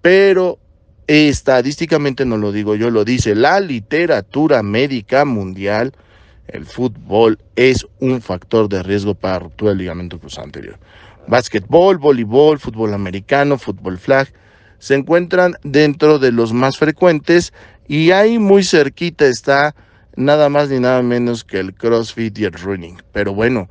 Pero 0.02 0.59
estadísticamente 1.06 2.26
no 2.26 2.37
lo 2.37 2.52
digo 2.52 2.75
yo, 2.75 2.90
lo 2.90 3.06
dice 3.06 3.35
la 3.35 3.59
literatura 3.61 4.62
médica 4.62 5.25
mundial. 5.25 5.95
El 6.47 6.66
fútbol 6.66 7.38
es 7.56 7.87
un 8.00 8.21
factor 8.21 8.68
de 8.68 8.83
riesgo 8.83 9.14
para 9.14 9.38
ruptura 9.38 9.71
del 9.71 9.78
ligamento 9.78 10.18
cruzante 10.18 10.59
anterior. 10.59 10.78
Básquetbol, 11.28 11.99
voleibol, 11.99 12.59
fútbol 12.59 12.95
americano, 12.95 13.59
fútbol 13.59 13.99
flag 13.99 14.28
se 14.78 14.95
encuentran 14.95 15.54
dentro 15.62 16.18
de 16.18 16.33
los 16.33 16.52
más 16.52 16.76
frecuentes 16.76 17.52
y 17.88 18.11
ahí 18.11 18.38
muy 18.38 18.62
cerquita 18.64 19.26
está 19.26 19.75
nada 20.16 20.49
más 20.49 20.68
ni 20.68 20.80
nada 20.80 21.02
menos 21.02 21.45
que 21.45 21.59
el 21.59 21.75
CrossFit 21.75 22.38
y 22.38 22.45
el 22.45 22.52
running. 22.52 22.97
Pero 23.12 23.35
bueno, 23.35 23.68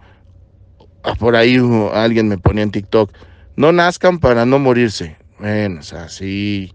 ah, 1.03 1.15
por 1.15 1.35
ahí 1.35 1.57
alguien 1.93 2.27
me 2.27 2.38
ponía 2.38 2.63
en 2.63 2.71
TikTok, 2.71 3.12
no 3.55 3.71
nazcan 3.71 4.19
para 4.19 4.45
no 4.45 4.59
morirse. 4.59 5.17
Bueno, 5.39 5.79
o 5.79 5.83
sea, 5.83 6.09
sí. 6.09 6.74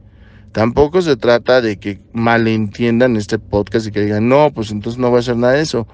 Tampoco 0.53 1.01
se 1.01 1.17
trata 1.17 1.61
de 1.61 1.79
que 1.79 2.01
malentiendan 2.13 3.17
este 3.17 3.39
podcast 3.39 3.87
y 3.87 3.93
que 3.93 4.01
digan, 4.01 4.29
no, 4.29 4.51
pues 4.53 4.73
entonces 4.73 4.99
no 4.99 5.09
voy 5.09 5.19
a 5.19 5.21
hacer 5.21 5.37
nada 5.37 5.53
de 5.55 5.63
eso. 5.63 5.87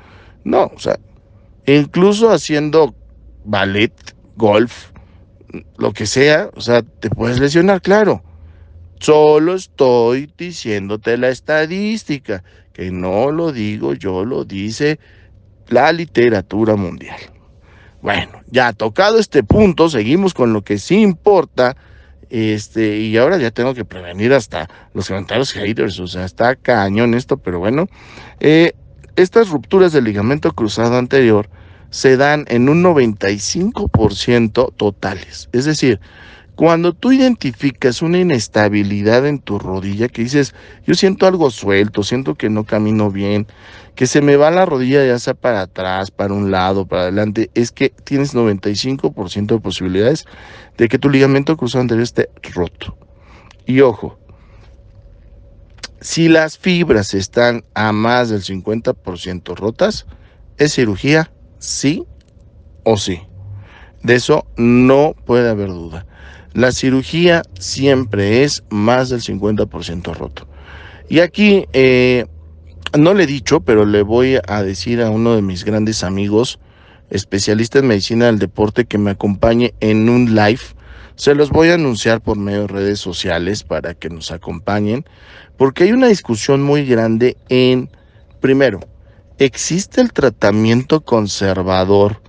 No, 0.44 0.72
o 0.74 0.78
sea, 0.78 0.98
incluso 1.66 2.32
haciendo 2.32 2.94
ballet, 3.44 3.92
golf, 4.36 4.90
lo 5.78 5.92
que 5.92 6.06
sea, 6.06 6.50
o 6.54 6.60
sea, 6.60 6.82
te 6.82 7.10
puedes 7.10 7.40
lesionar, 7.40 7.80
claro. 7.82 8.22
Solo 9.00 9.54
estoy 9.54 10.32
diciéndote 10.36 11.18
la 11.18 11.28
estadística 11.28 12.42
que 12.72 12.90
no 12.90 13.30
lo 13.30 13.52
digo 13.52 13.94
yo, 13.94 14.24
lo 14.24 14.44
dice 14.44 14.98
la 15.68 15.92
literatura 15.92 16.76
mundial. 16.76 17.18
Bueno, 18.02 18.40
ya 18.50 18.72
tocado 18.72 19.18
este 19.18 19.42
punto, 19.42 19.88
seguimos 19.88 20.34
con 20.34 20.52
lo 20.52 20.62
que 20.62 20.78
sí 20.78 21.00
importa. 21.00 21.76
Este, 22.28 22.98
y 22.98 23.16
ahora 23.16 23.38
ya 23.38 23.50
tengo 23.50 23.72
que 23.72 23.84
prevenir 23.84 24.32
hasta 24.32 24.68
los 24.94 25.08
comentarios 25.08 25.52
haters, 25.52 26.00
o 26.00 26.06
sea, 26.06 26.24
está 26.24 26.56
cañón 26.56 27.14
esto, 27.14 27.36
pero 27.36 27.58
bueno. 27.58 27.86
Eh, 28.40 28.72
estas 29.16 29.48
rupturas 29.48 29.92
del 29.92 30.04
ligamento 30.04 30.52
cruzado 30.52 30.98
anterior 30.98 31.48
se 31.90 32.16
dan 32.16 32.44
en 32.48 32.68
un 32.68 32.82
95% 32.82 34.74
totales. 34.74 35.48
Es 35.52 35.64
decir, 35.64 36.00
cuando 36.56 36.94
tú 36.94 37.12
identificas 37.12 38.00
una 38.00 38.18
inestabilidad 38.18 39.26
en 39.26 39.40
tu 39.40 39.58
rodilla, 39.58 40.08
que 40.08 40.22
dices, 40.22 40.54
yo 40.86 40.94
siento 40.94 41.26
algo 41.26 41.50
suelto, 41.50 42.02
siento 42.02 42.34
que 42.34 42.48
no 42.48 42.64
camino 42.64 43.10
bien, 43.10 43.46
que 43.94 44.06
se 44.06 44.22
me 44.22 44.36
va 44.36 44.50
la 44.50 44.64
rodilla 44.64 45.04
ya 45.04 45.18
sea 45.18 45.34
para 45.34 45.60
atrás, 45.60 46.10
para 46.10 46.32
un 46.32 46.50
lado, 46.50 46.86
para 46.86 47.02
adelante, 47.02 47.50
es 47.54 47.72
que 47.72 47.90
tienes 47.90 48.34
95% 48.34 49.46
de 49.46 49.60
posibilidades 49.60 50.24
de 50.78 50.88
que 50.88 50.98
tu 50.98 51.10
ligamento 51.10 51.58
cruzado 51.58 51.82
anterior 51.82 52.04
esté 52.04 52.30
roto. 52.54 52.96
Y 53.66 53.82
ojo, 53.82 54.18
si 56.00 56.28
las 56.28 56.56
fibras 56.56 57.12
están 57.12 57.64
a 57.74 57.92
más 57.92 58.30
del 58.30 58.42
50% 58.42 59.56
rotas, 59.56 60.06
es 60.56 60.72
cirugía 60.72 61.30
sí 61.58 62.04
o 62.84 62.96
sí. 62.96 63.20
De 64.02 64.14
eso 64.14 64.46
no 64.56 65.14
puede 65.24 65.50
haber 65.50 65.68
duda. 65.68 66.06
La 66.52 66.72
cirugía 66.72 67.42
siempre 67.58 68.44
es 68.44 68.62
más 68.70 69.10
del 69.10 69.20
50% 69.20 70.14
roto. 70.14 70.46
Y 71.08 71.20
aquí 71.20 71.66
eh, 71.72 72.26
no 72.98 73.14
le 73.14 73.24
he 73.24 73.26
dicho, 73.26 73.60
pero 73.60 73.84
le 73.84 74.02
voy 74.02 74.38
a 74.46 74.62
decir 74.62 75.02
a 75.02 75.10
uno 75.10 75.34
de 75.34 75.42
mis 75.42 75.64
grandes 75.64 76.02
amigos, 76.02 76.58
especialista 77.10 77.78
en 77.78 77.88
medicina 77.88 78.26
del 78.26 78.38
deporte, 78.38 78.86
que 78.86 78.98
me 78.98 79.10
acompañe 79.10 79.74
en 79.80 80.08
un 80.08 80.34
live. 80.34 80.60
Se 81.16 81.34
los 81.34 81.50
voy 81.50 81.68
a 81.68 81.74
anunciar 81.74 82.20
por 82.20 82.38
medio 82.38 82.62
de 82.62 82.68
redes 82.68 83.00
sociales 83.00 83.62
para 83.62 83.94
que 83.94 84.08
nos 84.08 84.30
acompañen, 84.30 85.04
porque 85.56 85.84
hay 85.84 85.92
una 85.92 86.08
discusión 86.08 86.62
muy 86.62 86.86
grande 86.86 87.36
en, 87.48 87.90
primero, 88.40 88.80
¿existe 89.38 90.00
el 90.00 90.12
tratamiento 90.12 91.02
conservador 91.02 92.22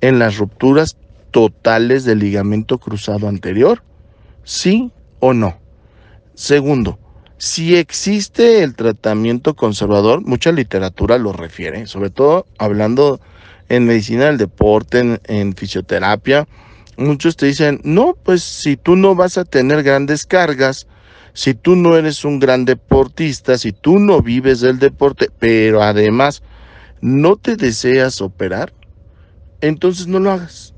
en 0.00 0.18
las 0.18 0.38
rupturas 0.38 0.96
totales 1.30 2.04
del 2.04 2.18
ligamento 2.18 2.78
cruzado 2.78 3.28
anterior? 3.28 3.82
¿Sí 4.44 4.90
o 5.20 5.32
no? 5.32 5.58
Segundo, 6.34 6.98
si 7.38 7.76
existe 7.76 8.62
el 8.62 8.74
tratamiento 8.74 9.54
conservador, 9.54 10.20
mucha 10.22 10.52
literatura 10.52 11.16
lo 11.16 11.32
refiere, 11.32 11.86
sobre 11.86 12.10
todo 12.10 12.46
hablando 12.58 13.20
en 13.70 13.86
medicina 13.86 14.26
del 14.26 14.36
deporte, 14.36 15.20
en, 15.24 15.54
fisioterapia, 15.54 16.46
muchos 16.96 17.36
te 17.36 17.46
dicen, 17.46 17.80
no, 17.82 18.14
pues 18.22 18.42
si 18.42 18.76
tú 18.76 18.96
no 18.96 19.14
vas 19.14 19.38
a 19.38 19.44
tener 19.44 19.82
grandes 19.82 20.26
cargas, 20.26 20.86
si 21.32 21.54
tú 21.54 21.76
no 21.76 21.96
eres 21.96 22.24
un 22.24 22.38
gran 22.38 22.64
deportista, 22.64 23.58
si 23.58 23.72
tú 23.72 23.98
no 23.98 24.22
vives 24.22 24.60
del 24.60 24.78
deporte, 24.78 25.28
pero 25.38 25.82
además 25.82 26.42
no 27.00 27.36
te 27.36 27.56
deseas 27.56 28.20
operar, 28.20 28.72
entonces 29.60 30.06
no 30.06 30.18
lo 30.18 30.30
hagas. 30.32 30.74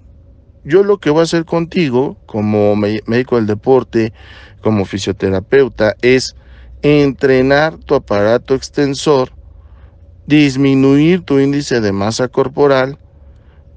Yo 0.65 0.85
lo 0.85 0.99
que 0.99 1.11
voy 1.11 1.21
a 1.21 1.25
hacer 1.25 1.45
contigo, 1.45 2.17
como 2.27 2.77
médico 2.77 3.37
del 3.37 3.47
deporte, 3.47 4.13
como 4.61 4.85
fisioterapeuta, 4.85 5.97
es 6.03 6.37
entrenar 6.83 7.79
tu 7.79 7.95
aparato 7.95 8.55
extensor, 8.55 9.33
disminuir 10.27 11.23
tu 11.23 11.41
índice 11.41 11.81
de 11.81 11.93
masa 11.93 12.29
corporal 12.29 12.99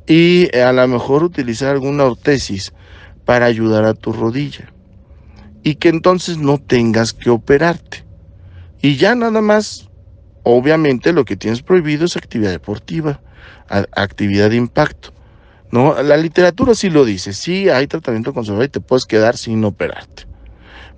y 0.05 0.55
a 0.55 0.72
lo 0.74 0.88
mejor 0.88 1.24
utilizar 1.24 1.70
alguna 1.70 2.03
ortesis 2.03 2.72
para 3.25 3.48
ayudar 3.48 3.86
a 3.86 3.96
tu 3.96 4.13
rodilla. 4.13 4.75
Y 5.65 5.75
que 5.75 5.89
entonces 5.89 6.38
no 6.38 6.60
tengas 6.60 7.12
que 7.12 7.29
operarte. 7.29 8.05
Y 8.81 8.98
ya 8.98 9.15
nada 9.15 9.41
más, 9.41 9.89
obviamente 10.43 11.12
lo 11.12 11.25
que 11.25 11.36
tienes 11.36 11.63
prohibido 11.63 12.05
es 12.05 12.15
actividad 12.15 12.51
deportiva, 12.51 13.19
actividad 13.67 14.51
de 14.51 14.57
impacto. 14.57 15.12
¿no? 15.72 16.01
La 16.03 16.17
literatura 16.17 16.75
sí 16.75 16.91
lo 16.91 17.03
dice, 17.03 17.34
sí 17.34 17.67
hay 17.69 17.88
tratamiento 17.88 18.31
conservador 18.31 18.67
y 18.67 18.69
te 18.69 18.79
puedes 18.79 19.05
quedar 19.05 19.38
sin 19.38 19.63
operarte. 19.65 20.27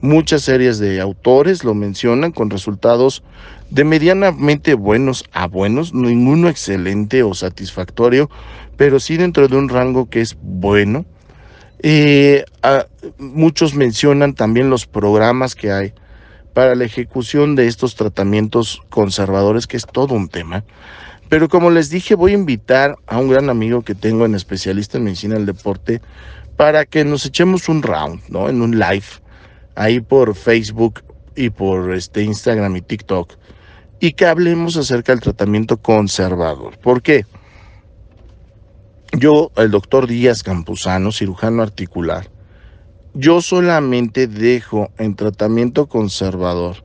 Muchas 0.01 0.43
series 0.43 0.77
de 0.79 1.01
autores 1.01 1.63
lo 1.63 1.73
mencionan 1.73 2.31
con 2.31 2.49
resultados 2.49 3.23
de 3.71 3.83
medianamente 3.83 4.75
buenos 4.75 5.23
a 5.31 5.47
buenos, 5.47 5.93
ninguno 5.93 6.49
excelente 6.49 7.23
o 7.23 7.33
satisfactorio, 7.33 8.29
pero 8.75 8.99
sí 8.99 9.17
dentro 9.17 9.47
de 9.47 9.57
un 9.57 9.69
rango 9.69 10.09
que 10.09 10.21
es 10.21 10.37
bueno. 10.41 11.05
Eh, 11.79 12.43
muchos 13.17 13.73
mencionan 13.75 14.33
también 14.33 14.69
los 14.69 14.85
programas 14.85 15.55
que 15.55 15.71
hay 15.71 15.93
para 16.53 16.75
la 16.75 16.85
ejecución 16.85 17.55
de 17.55 17.67
estos 17.67 17.95
tratamientos 17.95 18.81
conservadores, 18.89 19.67
que 19.67 19.77
es 19.77 19.85
todo 19.85 20.15
un 20.15 20.27
tema. 20.27 20.63
Pero 21.29 21.49
como 21.49 21.69
les 21.69 21.89
dije, 21.89 22.15
voy 22.15 22.31
a 22.31 22.35
invitar 22.35 22.95
a 23.05 23.19
un 23.19 23.29
gran 23.29 23.49
amigo 23.49 23.83
que 23.83 23.95
tengo 23.95 24.25
en 24.25 24.33
especialista 24.33 24.97
en 24.97 25.03
medicina 25.03 25.35
del 25.35 25.45
deporte 25.45 26.01
para 26.55 26.85
que 26.85 27.05
nos 27.05 27.25
echemos 27.25 27.69
un 27.69 27.83
round, 27.83 28.21
¿no? 28.29 28.49
En 28.49 28.61
un 28.61 28.79
live 28.79 29.05
ahí 29.75 29.99
por 29.99 30.35
Facebook 30.35 31.03
y 31.35 31.49
por 31.51 31.93
este 31.93 32.23
Instagram 32.23 32.75
y 32.77 32.81
TikTok 32.81 33.33
y 33.99 34.13
que 34.13 34.25
hablemos 34.25 34.77
acerca 34.77 35.11
del 35.11 35.21
tratamiento 35.21 35.77
conservador. 35.77 36.77
¿Por 36.77 37.01
qué? 37.01 37.25
Yo, 39.13 39.51
el 39.55 39.71
doctor 39.71 40.07
Díaz 40.07 40.43
Campuzano, 40.43 41.11
cirujano 41.11 41.63
articular, 41.63 42.29
yo 43.13 43.41
solamente 43.41 44.27
dejo 44.27 44.91
en 44.97 45.15
tratamiento 45.15 45.87
conservador 45.87 46.83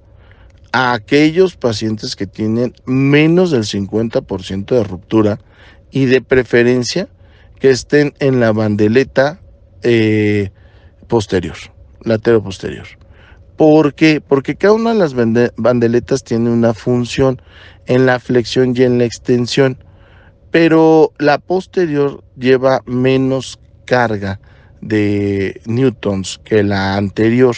a 0.72 0.92
aquellos 0.92 1.56
pacientes 1.56 2.16
que 2.16 2.26
tienen 2.26 2.74
menos 2.86 3.50
del 3.50 3.64
50% 3.64 4.66
de 4.66 4.84
ruptura 4.84 5.38
y 5.90 6.06
de 6.06 6.22
preferencia 6.22 7.08
que 7.60 7.70
estén 7.70 8.14
en 8.18 8.40
la 8.40 8.52
bandeleta 8.52 9.40
eh, 9.82 10.50
posterior 11.08 11.56
latero 12.04 12.42
posterior. 12.42 12.86
¿Por 13.56 13.94
qué? 13.94 14.20
Porque 14.20 14.56
cada 14.56 14.74
una 14.74 14.92
de 14.92 14.98
las 14.98 15.14
bandeletas 15.14 16.24
tiene 16.24 16.50
una 16.50 16.74
función 16.74 17.40
en 17.86 18.06
la 18.06 18.18
flexión 18.18 18.74
y 18.76 18.82
en 18.82 18.98
la 18.98 19.04
extensión, 19.04 19.78
pero 20.52 21.12
la 21.18 21.38
posterior 21.38 22.22
lleva 22.36 22.82
menos 22.86 23.58
carga 23.86 24.38
de 24.82 25.60
newtons 25.64 26.40
que 26.44 26.62
la 26.62 26.96
anterior 26.96 27.56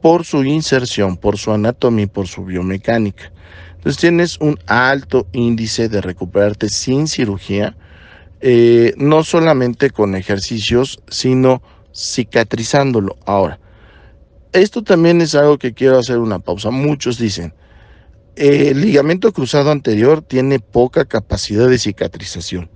por 0.00 0.24
su 0.24 0.42
inserción, 0.42 1.16
por 1.16 1.38
su 1.38 1.52
anatomía 1.52 2.04
y 2.04 2.08
por 2.08 2.26
su 2.26 2.44
biomecánica. 2.44 3.30
Entonces 3.76 4.00
tienes 4.00 4.38
un 4.40 4.58
alto 4.66 5.26
índice 5.32 5.88
de 5.90 6.00
recuperarte 6.00 6.70
sin 6.70 7.06
cirugía, 7.06 7.76
eh, 8.40 8.94
no 8.96 9.22
solamente 9.22 9.90
con 9.90 10.14
ejercicios, 10.14 11.00
sino 11.08 11.62
cicatrizándolo. 11.94 13.16
Ahora, 13.26 13.60
esto 14.52 14.82
también 14.82 15.20
es 15.20 15.34
algo 15.34 15.58
que 15.58 15.74
quiero 15.74 15.98
hacer 15.98 16.18
una 16.18 16.38
pausa. 16.38 16.70
Muchos 16.70 17.18
dicen, 17.18 17.52
el 18.36 18.80
ligamento 18.80 19.32
cruzado 19.32 19.70
anterior 19.70 20.22
tiene 20.22 20.58
poca 20.58 21.04
capacidad 21.04 21.68
de 21.68 21.78
cicatrización. 21.78 22.70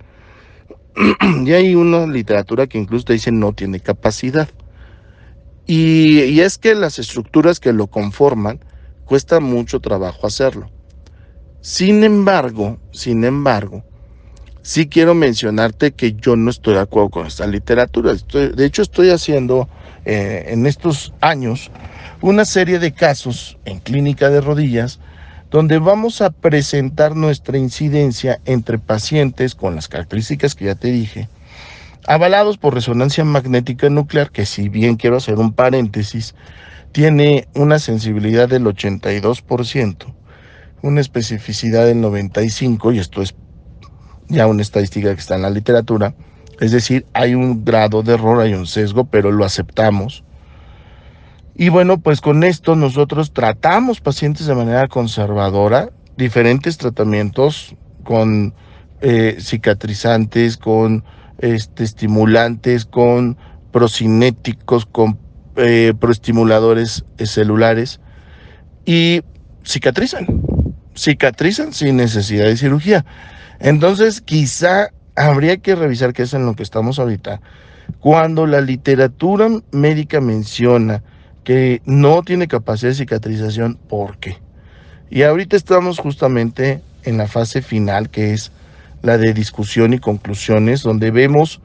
y 1.45 1.53
hay 1.53 1.75
una 1.75 2.07
literatura 2.07 2.67
que 2.67 2.77
incluso 2.77 3.05
te 3.05 3.13
dice 3.13 3.31
no 3.31 3.53
tiene 3.53 3.79
capacidad. 3.79 4.49
Y, 5.65 6.39
es 6.39 6.57
que 6.57 6.73
las 6.73 6.97
estructuras 6.97 7.59
que 7.59 7.73
lo 7.73 7.87
conforman 7.87 8.59
cuesta 9.05 9.39
mucho 9.39 9.79
trabajo 9.79 10.25
hacerlo. 10.25 10.71
Sin 11.61 12.03
embargo, 12.03 12.79
sin 12.91 13.23
embargo, 13.23 13.83
sí 14.63 14.87
quiero 14.87 15.13
mencionarte 15.13 15.91
que 15.91 16.13
yo 16.13 16.35
no 16.35 16.49
estoy 16.49 16.73
de 16.75 16.79
acuerdo 16.79 17.09
con 17.09 17.27
esta 17.27 17.45
literatura. 17.45 18.13
de 18.13 18.65
hecho, 18.65 18.81
estoy 18.81 19.11
haciendo 19.11 19.69
eh, 20.05 20.45
en 20.47 20.65
estos 20.65 21.13
años 21.21 21.69
una 22.21 22.45
serie 22.45 22.79
de 22.79 22.93
casos 22.93 23.59
en 23.65 23.79
clínica 23.79 24.29
de 24.29 24.41
rodillas 24.41 24.99
donde 25.51 25.79
vamos 25.79 26.21
a 26.21 26.29
presentar 26.29 27.15
nuestra 27.15 27.57
incidencia 27.57 28.39
entre 28.45 28.77
pacientes 28.77 29.55
con 29.55 29.75
las 29.75 29.87
características 29.87 30.55
que 30.55 30.65
ya 30.65 30.75
te 30.75 30.91
dije, 30.91 31.27
avalados 32.07 32.57
por 32.57 32.73
resonancia 32.73 33.23
magnética 33.23 33.89
nuclear, 33.89 34.31
que 34.31 34.45
si 34.45 34.69
bien 34.69 34.95
quiero 34.95 35.17
hacer 35.17 35.35
un 35.35 35.53
paréntesis, 35.53 36.35
tiene 36.91 37.47
una 37.55 37.79
sensibilidad 37.79 38.47
del 38.47 38.65
82%, 38.65 40.13
una 40.81 41.01
especificidad 41.01 41.85
del 41.85 42.01
95%, 42.01 42.95
y 42.95 42.99
esto 42.99 43.21
es 43.21 43.35
ya 44.27 44.47
una 44.47 44.61
estadística 44.61 45.13
que 45.13 45.19
está 45.19 45.35
en 45.35 45.41
la 45.41 45.49
literatura, 45.49 46.13
es 46.59 46.71
decir, 46.71 47.05
hay 47.13 47.35
un 47.35 47.63
grado 47.63 48.03
de 48.03 48.13
error, 48.13 48.39
hay 48.39 48.53
un 48.53 48.67
sesgo, 48.67 49.05
pero 49.05 49.31
lo 49.31 49.45
aceptamos. 49.45 50.23
Y 51.61 51.67
bueno, 51.67 51.99
pues 51.99 52.21
con 52.21 52.45
esto 52.45 52.77
nosotros 52.77 53.33
tratamos 53.33 53.99
pacientes 53.99 54.45
de 54.47 54.55
manera 54.55 54.87
conservadora, 54.87 55.89
diferentes 56.15 56.77
tratamientos 56.77 57.75
con 58.05 58.53
eh, 59.01 59.35
cicatrizantes, 59.41 60.55
con 60.55 61.03
este, 61.39 61.83
estimulantes, 61.83 62.85
con 62.85 63.35
procinéticos, 63.73 64.85
con 64.85 65.19
eh, 65.57 65.93
proestimuladores 65.99 67.03
celulares 67.17 67.99
y 68.85 69.19
cicatrizan, 69.65 70.27
cicatrizan 70.95 71.73
sin 71.73 71.97
necesidad 71.97 72.45
de 72.45 72.55
cirugía. 72.55 73.05
Entonces, 73.59 74.21
quizá 74.21 74.91
habría 75.17 75.57
que 75.57 75.75
revisar 75.75 76.13
qué 76.13 76.21
es 76.23 76.33
en 76.33 76.45
lo 76.45 76.55
que 76.55 76.63
estamos 76.63 76.99
ahorita. 76.99 77.41
Cuando 77.99 78.47
la 78.47 78.61
literatura 78.61 79.49
médica 79.73 80.21
menciona 80.21 81.03
que 81.43 81.81
no 81.85 82.21
tiene 82.23 82.47
capacidad 82.47 82.91
de 82.91 82.95
cicatrización, 82.95 83.77
¿por 83.87 84.17
qué? 84.17 84.37
Y 85.09 85.23
ahorita 85.23 85.55
estamos 85.55 85.99
justamente 85.99 86.81
en 87.03 87.17
la 87.17 87.27
fase 87.27 87.61
final, 87.61 88.09
que 88.09 88.33
es 88.33 88.51
la 89.01 89.17
de 89.17 89.33
discusión 89.33 89.93
y 89.93 89.99
conclusiones, 89.99 90.83
donde 90.83 91.11
vemos 91.11 91.61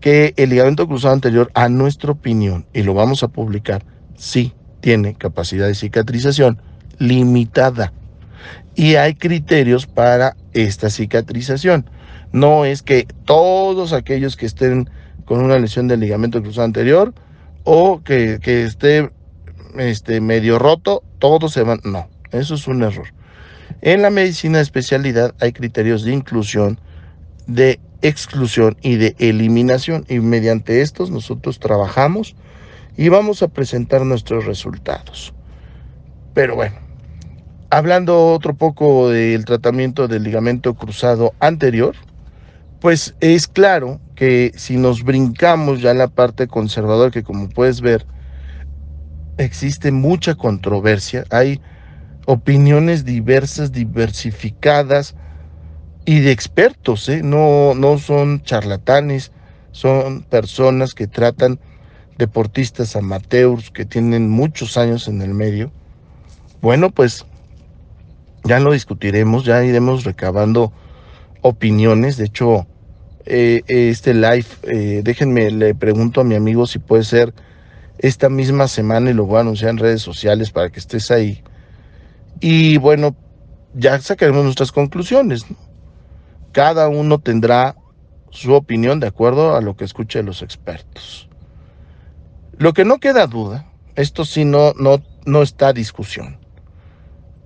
que 0.00 0.32
el 0.36 0.50
ligamento 0.50 0.86
cruzado 0.86 1.14
anterior, 1.14 1.50
a 1.54 1.68
nuestra 1.68 2.12
opinión, 2.12 2.66
y 2.72 2.82
lo 2.82 2.94
vamos 2.94 3.22
a 3.22 3.28
publicar, 3.28 3.84
sí 4.16 4.54
tiene 4.80 5.14
capacidad 5.14 5.66
de 5.66 5.74
cicatrización 5.74 6.60
limitada. 6.98 7.92
Y 8.74 8.94
hay 8.94 9.14
criterios 9.14 9.86
para 9.86 10.36
esta 10.54 10.88
cicatrización. 10.88 11.90
No 12.32 12.64
es 12.64 12.82
que 12.82 13.06
todos 13.24 13.92
aquellos 13.92 14.36
que 14.36 14.46
estén 14.46 14.88
con 15.24 15.40
una 15.44 15.58
lesión 15.58 15.88
del 15.88 16.00
ligamento 16.00 16.40
cruzado 16.40 16.64
anterior 16.64 17.12
o 17.72 18.02
que, 18.02 18.40
esté 18.64 19.12
este, 19.78 20.20
medio 20.20 20.58
roto, 20.58 21.04
todos 21.20 21.52
se 21.52 21.62
van. 21.62 21.78
No, 21.84 22.08
eso 22.32 22.56
es 22.56 22.66
un 22.66 22.82
error. 22.82 23.06
En 23.80 24.02
la 24.02 24.10
medicina 24.10 24.58
de 24.58 24.64
especialidad 24.64 25.36
hay 25.38 25.52
criterios 25.52 26.02
de 26.02 26.12
inclusión, 26.12 26.80
de 27.46 27.78
exclusión 28.02 28.76
y 28.82 28.96
de 28.96 29.14
eliminación. 29.20 30.04
Y 30.08 30.18
mediante 30.18 30.80
estos 30.80 31.12
nosotros 31.12 31.60
trabajamos 31.60 32.34
y 32.96 33.08
vamos 33.08 33.40
a 33.40 33.46
presentar 33.46 34.04
nuestros 34.04 34.46
resultados. 34.46 35.32
Pero 36.34 36.56
bueno, 36.56 36.74
hablando 37.70 38.32
otro 38.32 38.54
poco 38.54 39.10
del 39.10 39.44
tratamiento 39.44 40.08
del 40.08 40.24
ligamento 40.24 40.74
cruzado 40.74 41.34
anterior, 41.38 41.94
pues 42.80 43.14
es 43.20 43.46
claro 43.46 44.00
que 44.20 44.52
si 44.54 44.76
nos 44.76 45.02
brincamos 45.02 45.80
ya 45.80 45.94
la 45.94 46.08
parte 46.08 46.46
conservadora, 46.46 47.10
que 47.10 47.22
como 47.22 47.48
puedes 47.48 47.80
ver, 47.80 48.04
existe 49.38 49.92
mucha 49.92 50.34
controversia, 50.34 51.24
hay 51.30 51.58
opiniones 52.26 53.06
diversas, 53.06 53.72
diversificadas 53.72 55.14
y 56.04 56.20
de 56.20 56.32
expertos, 56.32 57.08
¿eh? 57.08 57.22
no, 57.22 57.72
no 57.74 57.96
son 57.96 58.42
charlatanes, 58.42 59.32
son 59.72 60.22
personas 60.24 60.92
que 60.92 61.06
tratan 61.06 61.58
deportistas 62.18 62.96
amateurs 62.96 63.70
que 63.70 63.86
tienen 63.86 64.28
muchos 64.28 64.76
años 64.76 65.08
en 65.08 65.22
el 65.22 65.32
medio. 65.32 65.72
Bueno, 66.60 66.90
pues 66.90 67.24
ya 68.44 68.60
lo 68.60 68.72
discutiremos, 68.72 69.46
ya 69.46 69.64
iremos 69.64 70.04
recabando 70.04 70.74
opiniones. 71.40 72.18
De 72.18 72.26
hecho, 72.26 72.66
eh, 73.26 73.62
este 73.66 74.14
live, 74.14 74.46
eh, 74.62 75.02
déjenme, 75.04 75.50
le 75.50 75.74
pregunto 75.74 76.20
a 76.20 76.24
mi 76.24 76.34
amigo 76.34 76.66
si 76.66 76.78
puede 76.78 77.04
ser 77.04 77.34
esta 77.98 78.28
misma 78.28 78.66
semana 78.66 79.10
y 79.10 79.14
lo 79.14 79.26
voy 79.26 79.38
a 79.38 79.40
anunciar 79.40 79.70
en 79.70 79.78
redes 79.78 80.02
sociales 80.02 80.50
para 80.50 80.70
que 80.70 80.80
estés 80.80 81.10
ahí. 81.10 81.42
Y 82.40 82.78
bueno, 82.78 83.14
ya 83.74 84.00
sacaremos 84.00 84.44
nuestras 84.44 84.72
conclusiones. 84.72 85.44
Cada 86.52 86.88
uno 86.88 87.18
tendrá 87.18 87.76
su 88.30 88.54
opinión 88.54 89.00
de 89.00 89.08
acuerdo 89.08 89.54
a 89.54 89.60
lo 89.60 89.76
que 89.76 89.84
escuche 89.84 90.22
los 90.22 90.42
expertos. 90.42 91.28
Lo 92.56 92.72
que 92.72 92.84
no 92.84 92.98
queda 92.98 93.26
duda, 93.26 93.66
esto 93.96 94.24
sí 94.24 94.44
no, 94.44 94.72
no, 94.78 95.02
no 95.26 95.42
está 95.42 95.68
a 95.68 95.72
discusión, 95.72 96.38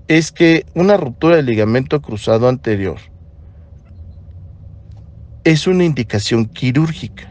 es 0.08 0.30
que 0.30 0.66
una 0.74 0.96
ruptura 0.96 1.36
del 1.36 1.46
ligamento 1.46 2.00
cruzado 2.00 2.48
anterior 2.48 2.98
es 5.44 5.66
una 5.66 5.84
indicación 5.84 6.46
quirúrgica. 6.46 7.30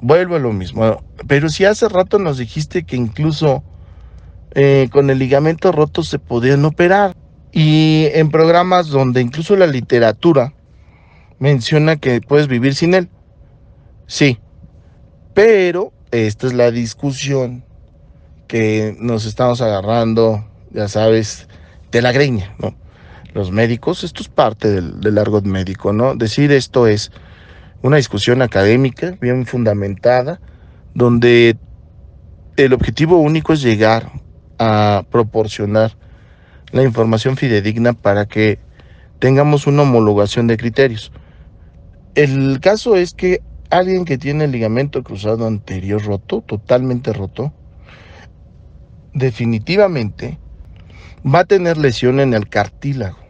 Vuelvo 0.00 0.36
a 0.36 0.40
lo 0.40 0.52
mismo, 0.52 1.02
pero 1.26 1.48
si 1.48 1.64
hace 1.64 1.88
rato 1.88 2.18
nos 2.18 2.38
dijiste 2.38 2.84
que 2.84 2.96
incluso 2.96 3.62
eh, 4.54 4.88
con 4.92 5.08
el 5.10 5.18
ligamento 5.18 5.72
roto 5.72 6.02
se 6.02 6.18
podían 6.18 6.64
operar 6.64 7.16
y 7.52 8.08
en 8.12 8.30
programas 8.30 8.88
donde 8.88 9.20
incluso 9.20 9.56
la 9.56 9.66
literatura 9.66 10.52
menciona 11.38 11.96
que 11.96 12.20
puedes 12.20 12.48
vivir 12.48 12.74
sin 12.74 12.94
él. 12.94 13.08
Sí, 14.06 14.38
pero 15.34 15.92
esta 16.10 16.46
es 16.46 16.52
la 16.52 16.70
discusión 16.70 17.64
que 18.48 18.96
nos 18.98 19.24
estamos 19.24 19.60
agarrando, 19.62 20.44
ya 20.72 20.88
sabes, 20.88 21.48
de 21.90 22.02
la 22.02 22.12
greña, 22.12 22.54
¿no? 22.58 22.74
Los 23.34 23.50
médicos, 23.50 24.04
esto 24.04 24.22
es 24.22 24.28
parte 24.28 24.70
del, 24.70 25.00
del 25.00 25.18
argot 25.18 25.44
médico, 25.44 25.92
¿no? 25.92 26.14
Decir 26.14 26.52
esto 26.52 26.86
es 26.86 27.10
una 27.82 27.96
discusión 27.96 28.42
académica 28.42 29.16
bien 29.20 29.46
fundamentada, 29.46 30.40
donde 30.94 31.56
el 32.56 32.72
objetivo 32.72 33.16
único 33.18 33.52
es 33.52 33.62
llegar 33.62 34.12
a 34.58 35.04
proporcionar 35.10 35.96
la 36.72 36.82
información 36.82 37.36
fidedigna 37.36 37.92
para 37.92 38.26
que 38.26 38.58
tengamos 39.18 39.66
una 39.66 39.82
homologación 39.82 40.46
de 40.46 40.56
criterios. 40.56 41.12
El 42.14 42.60
caso 42.60 42.96
es 42.96 43.14
que 43.14 43.40
alguien 43.70 44.04
que 44.04 44.18
tiene 44.18 44.44
el 44.44 44.52
ligamento 44.52 45.02
cruzado 45.02 45.46
anterior 45.46 46.04
roto, 46.04 46.42
totalmente 46.42 47.12
roto, 47.12 47.52
definitivamente 49.14 50.38
va 51.24 51.40
a 51.40 51.44
tener 51.44 51.78
lesión 51.78 52.20
en 52.20 52.34
el 52.34 52.48
cartílago. 52.48 53.21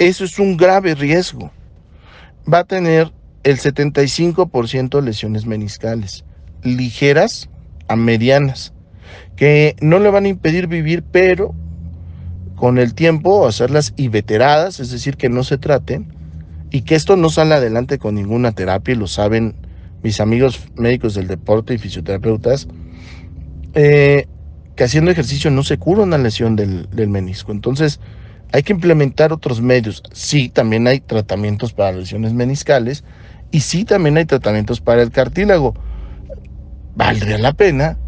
Eso 0.00 0.24
es 0.24 0.38
un 0.38 0.56
grave 0.56 0.94
riesgo. 0.94 1.50
Va 2.50 2.60
a 2.60 2.64
tener 2.64 3.12
el 3.42 3.58
75% 3.58 5.02
lesiones 5.02 5.44
meniscales, 5.44 6.24
ligeras 6.62 7.50
a 7.86 7.96
medianas, 7.96 8.72
que 9.36 9.76
no 9.82 9.98
le 9.98 10.08
van 10.08 10.24
a 10.24 10.28
impedir 10.28 10.68
vivir, 10.68 11.02
pero 11.02 11.54
con 12.56 12.78
el 12.78 12.94
tiempo 12.94 13.46
hacerlas 13.46 13.92
veteradas, 13.94 14.80
es 14.80 14.90
decir, 14.90 15.18
que 15.18 15.28
no 15.28 15.44
se 15.44 15.58
traten, 15.58 16.06
y 16.70 16.80
que 16.82 16.94
esto 16.94 17.16
no 17.16 17.28
sale 17.28 17.54
adelante 17.54 17.98
con 17.98 18.14
ninguna 18.14 18.52
terapia, 18.52 18.94
lo 18.94 19.06
saben 19.06 19.54
mis 20.02 20.18
amigos 20.18 20.66
médicos 20.76 21.14
del 21.14 21.26
deporte 21.26 21.74
y 21.74 21.78
fisioterapeutas, 21.78 22.68
eh, 23.74 24.26
que 24.76 24.84
haciendo 24.84 25.10
ejercicio 25.10 25.50
no 25.50 25.62
se 25.62 25.76
cura 25.76 26.04
una 26.04 26.16
lesión 26.16 26.56
del, 26.56 26.88
del, 26.88 27.10
menisco. 27.10 27.52
Entonces, 27.52 28.00
hay 28.52 28.62
que 28.62 28.72
implementar 28.72 29.32
otros 29.32 29.60
medios. 29.60 30.02
Sí, 30.12 30.48
también 30.48 30.86
hay 30.86 31.00
tratamientos 31.00 31.72
para 31.72 31.92
lesiones 31.92 32.32
meniscales 32.32 33.04
y 33.50 33.60
sí, 33.60 33.84
también 33.84 34.16
hay 34.16 34.24
tratamientos 34.24 34.80
para 34.80 35.02
el 35.02 35.10
cartílago. 35.10 35.74
Valdría 36.94 37.38
la 37.38 37.52
pena 37.52 37.98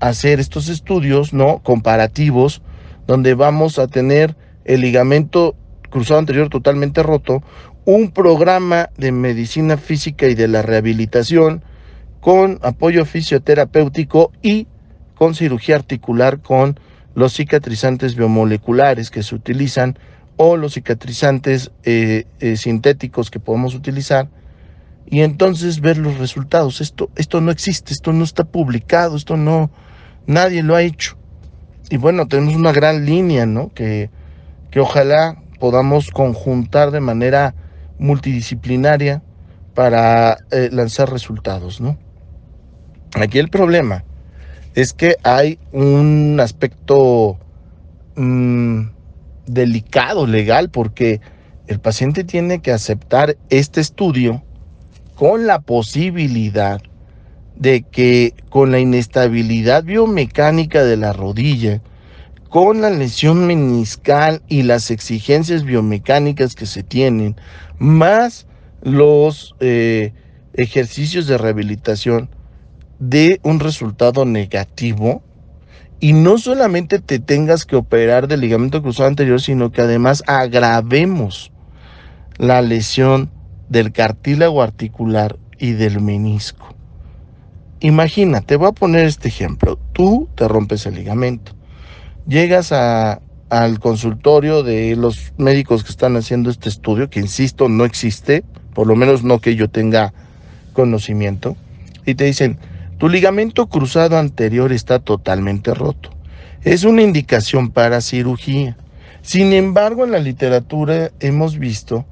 hacer 0.00 0.40
estos 0.40 0.68
estudios, 0.68 1.32
¿no? 1.32 1.60
Comparativos, 1.62 2.62
donde 3.06 3.34
vamos 3.34 3.78
a 3.78 3.88
tener 3.88 4.36
el 4.64 4.80
ligamento 4.80 5.56
cruzado 5.90 6.20
anterior 6.20 6.48
totalmente 6.48 7.02
roto, 7.02 7.42
un 7.84 8.10
programa 8.10 8.90
de 8.98 9.12
medicina 9.12 9.78
física 9.78 10.26
y 10.26 10.34
de 10.34 10.48
la 10.48 10.60
rehabilitación 10.60 11.64
con 12.20 12.58
apoyo 12.62 13.06
fisioterapéutico 13.06 14.32
y 14.42 14.66
con 15.14 15.34
cirugía 15.34 15.76
articular 15.76 16.40
con 16.40 16.78
los 17.18 17.34
cicatrizantes 17.34 18.14
biomoleculares 18.14 19.10
que 19.10 19.24
se 19.24 19.34
utilizan 19.34 19.98
o 20.36 20.56
los 20.56 20.74
cicatrizantes 20.74 21.72
eh, 21.82 22.26
eh, 22.38 22.56
sintéticos 22.56 23.28
que 23.28 23.40
podemos 23.40 23.74
utilizar 23.74 24.28
y 25.04 25.22
entonces 25.22 25.80
ver 25.80 25.98
los 25.98 26.16
resultados. 26.18 26.80
Esto, 26.80 27.10
esto 27.16 27.40
no 27.40 27.50
existe, 27.50 27.92
esto 27.92 28.12
no 28.12 28.22
está 28.22 28.44
publicado, 28.44 29.16
esto 29.16 29.36
no, 29.36 29.68
nadie 30.28 30.62
lo 30.62 30.76
ha 30.76 30.82
hecho. 30.82 31.16
Y 31.90 31.96
bueno, 31.96 32.28
tenemos 32.28 32.54
una 32.54 32.70
gran 32.70 33.04
línea, 33.04 33.46
¿no? 33.46 33.72
Que, 33.74 34.10
que 34.70 34.78
ojalá 34.78 35.42
podamos 35.58 36.10
conjuntar 36.12 36.92
de 36.92 37.00
manera 37.00 37.56
multidisciplinaria 37.98 39.24
para 39.74 40.38
eh, 40.52 40.68
lanzar 40.70 41.10
resultados, 41.10 41.80
¿no? 41.80 41.98
Aquí 43.16 43.40
el 43.40 43.48
problema 43.48 44.04
es 44.78 44.92
que 44.92 45.16
hay 45.24 45.58
un 45.72 46.38
aspecto 46.40 47.36
mmm, 48.14 48.82
delicado 49.48 50.24
legal 50.24 50.70
porque 50.70 51.20
el 51.66 51.80
paciente 51.80 52.22
tiene 52.22 52.60
que 52.60 52.70
aceptar 52.70 53.36
este 53.50 53.80
estudio 53.80 54.44
con 55.16 55.48
la 55.48 55.58
posibilidad 55.58 56.80
de 57.56 57.82
que 57.82 58.34
con 58.50 58.70
la 58.70 58.78
inestabilidad 58.78 59.82
biomecánica 59.82 60.84
de 60.84 60.96
la 60.96 61.12
rodilla, 61.12 61.82
con 62.48 62.80
la 62.80 62.90
lesión 62.90 63.48
meniscal 63.48 64.42
y 64.46 64.62
las 64.62 64.92
exigencias 64.92 65.64
biomecánicas 65.64 66.54
que 66.54 66.66
se 66.66 66.84
tienen, 66.84 67.34
más 67.78 68.46
los 68.82 69.56
eh, 69.58 70.12
ejercicios 70.54 71.26
de 71.26 71.36
rehabilitación, 71.36 72.30
de 72.98 73.40
un 73.42 73.60
resultado 73.60 74.24
negativo 74.24 75.22
y 76.00 76.12
no 76.12 76.38
solamente 76.38 76.98
te 77.00 77.18
tengas 77.18 77.64
que 77.64 77.76
operar 77.76 78.28
del 78.28 78.40
ligamento 78.40 78.82
cruzado 78.82 79.08
anterior, 79.08 79.40
sino 79.40 79.72
que 79.72 79.82
además 79.82 80.22
agravemos 80.26 81.52
la 82.36 82.62
lesión 82.62 83.30
del 83.68 83.92
cartílago 83.92 84.62
articular 84.62 85.38
y 85.58 85.72
del 85.72 86.00
menisco. 86.00 86.74
Imagínate, 87.80 88.56
voy 88.56 88.68
a 88.68 88.72
poner 88.72 89.06
este 89.06 89.28
ejemplo. 89.28 89.78
Tú 89.92 90.28
te 90.34 90.46
rompes 90.46 90.86
el 90.86 90.94
ligamento 90.94 91.58
llegas 92.28 92.72
a, 92.72 93.20
al 93.48 93.80
consultorio 93.80 94.62
de 94.62 94.94
los 94.94 95.32
médicos 95.38 95.82
que 95.82 95.90
están 95.90 96.16
haciendo 96.16 96.50
este 96.50 96.68
estudio, 96.68 97.10
que 97.10 97.20
insisto, 97.20 97.68
no 97.68 97.84
existe, 97.84 98.44
por 98.74 98.86
lo 98.86 98.94
menos 98.94 99.24
no 99.24 99.40
que 99.40 99.56
yo 99.56 99.68
tenga 99.68 100.12
conocimiento, 100.74 101.56
y 102.04 102.14
te 102.14 102.24
dicen, 102.24 102.58
tu 102.98 103.08
ligamento 103.08 103.68
cruzado 103.68 104.18
anterior 104.18 104.72
está 104.72 104.98
totalmente 104.98 105.72
roto. 105.72 106.10
Es 106.62 106.84
una 106.84 107.02
indicación 107.02 107.70
para 107.70 108.00
cirugía. 108.00 108.76
Sin 109.22 109.52
embargo, 109.52 110.04
en 110.04 110.10
la 110.10 110.18
literatura 110.18 111.12
hemos 111.20 111.58
visto 111.58 112.06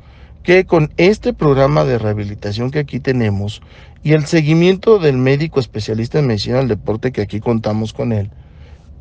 que 0.44 0.64
con 0.64 0.92
este 0.96 1.32
programa 1.32 1.84
de 1.84 1.98
rehabilitación 1.98 2.70
que 2.70 2.78
aquí 2.78 3.00
tenemos 3.00 3.62
y 4.04 4.12
el 4.12 4.26
seguimiento 4.26 5.00
del 5.00 5.18
médico 5.18 5.58
especialista 5.58 6.20
en 6.20 6.28
medicina 6.28 6.58
del 6.58 6.68
deporte 6.68 7.10
que 7.10 7.22
aquí 7.22 7.40
contamos 7.40 7.92
con 7.92 8.12
él, 8.12 8.30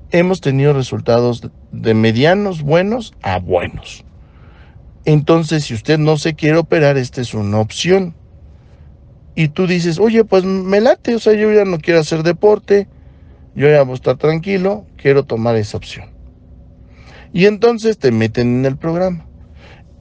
hemos 0.09 0.41
tenido 0.41 0.73
resultados 0.73 1.47
de 1.71 1.93
medianos 1.93 2.63
buenos 2.63 3.13
a 3.21 3.37
buenos. 3.37 4.03
Entonces, 5.05 5.65
si 5.65 5.75
usted 5.75 5.99
no 5.99 6.17
se 6.17 6.33
quiere 6.33 6.57
operar, 6.57 6.97
esta 6.97 7.21
es 7.21 7.35
una 7.35 7.59
opción. 7.59 8.15
Y 9.35 9.49
tú 9.49 9.67
dices, 9.67 9.99
oye, 9.99 10.23
pues 10.23 10.45
me 10.45 10.79
late, 10.79 11.15
o 11.15 11.19
sea, 11.19 11.33
yo 11.33 11.51
ya 11.51 11.65
no 11.65 11.77
quiero 11.77 11.99
hacer 11.99 12.23
deporte, 12.23 12.87
yo 13.53 13.69
ya 13.69 13.83
voy 13.83 13.91
a 13.91 13.95
estar 13.95 14.17
tranquilo, 14.17 14.85
quiero 14.97 15.23
tomar 15.23 15.55
esa 15.57 15.77
opción. 15.77 16.09
Y 17.33 17.45
entonces 17.45 17.97
te 17.97 18.11
meten 18.11 18.59
en 18.59 18.65
el 18.65 18.77
programa 18.77 19.27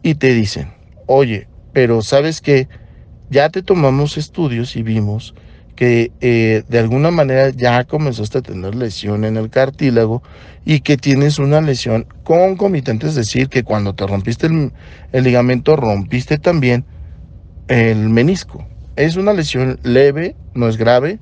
y 0.03 0.14
te 0.14 0.33
dicen, 0.35 0.73
oye, 1.07 1.49
pero 1.73 2.01
sabes 2.03 2.40
que 2.40 2.68
ya 3.29 3.49
te 3.51 3.62
tomamos 3.62 4.16
estudios 4.16 4.77
y 4.77 4.83
vimos 4.85 5.35
que 5.75 6.12
eh, 6.20 6.62
de 6.68 6.79
alguna 6.79 7.11
manera 7.11 7.51
ya 7.51 7.83
comenzaste 7.85 8.38
a 8.38 8.42
tener 8.42 8.77
lesión 8.77 9.25
en 9.25 9.37
el 9.37 9.51
cartílago 9.51 10.23
y 10.64 10.81
que 10.81 10.97
tienes 10.97 11.40
una 11.40 11.61
lesión 11.61 12.07
concomitante, 12.23 13.09
es 13.09 13.16
decir, 13.16 13.49
que 13.49 13.64
cuando 13.64 13.94
te 13.94 14.07
rompiste 14.07 14.47
el, 14.47 14.73
el 15.11 15.25
ligamento 15.25 15.75
rompiste 15.75 16.38
también 16.38 16.87
el 17.66 18.09
menisco. 18.11 18.68
Es 18.97 19.17
una 19.17 19.33
lesión 19.33 19.81
leve, 19.83 20.37
no 20.55 20.69
es 20.69 20.77
grave, 20.77 21.19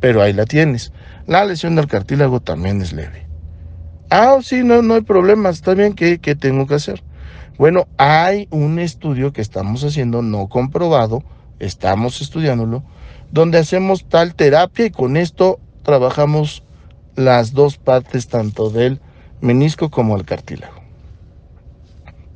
pero 0.00 0.22
ahí 0.22 0.32
la 0.32 0.46
tienes. 0.46 0.92
La 1.26 1.44
lesión 1.44 1.76
del 1.76 1.86
cartílago 1.86 2.40
también 2.40 2.80
es 2.80 2.92
leve. 2.92 3.26
Ah, 4.10 4.38
sí, 4.42 4.62
no, 4.64 4.82
no 4.82 4.94
hay 4.94 5.02
problema, 5.02 5.50
está 5.50 5.74
bien, 5.74 5.94
¿qué, 5.94 6.18
¿qué 6.18 6.34
tengo 6.34 6.66
que 6.66 6.74
hacer? 6.74 7.02
Bueno, 7.58 7.86
hay 7.98 8.48
un 8.50 8.78
estudio 8.78 9.32
que 9.32 9.40
estamos 9.40 9.84
haciendo 9.84 10.22
no 10.22 10.48
comprobado, 10.48 11.22
estamos 11.58 12.20
estudiándolo, 12.20 12.82
donde 13.30 13.58
hacemos 13.58 14.08
tal 14.08 14.34
terapia 14.34 14.86
y 14.86 14.90
con 14.90 15.16
esto 15.16 15.60
trabajamos 15.82 16.62
las 17.14 17.52
dos 17.52 17.78
partes, 17.78 18.28
tanto 18.28 18.70
del 18.70 19.00
menisco 19.40 19.90
como 19.90 20.16
el 20.16 20.24
cartílago. 20.24 20.82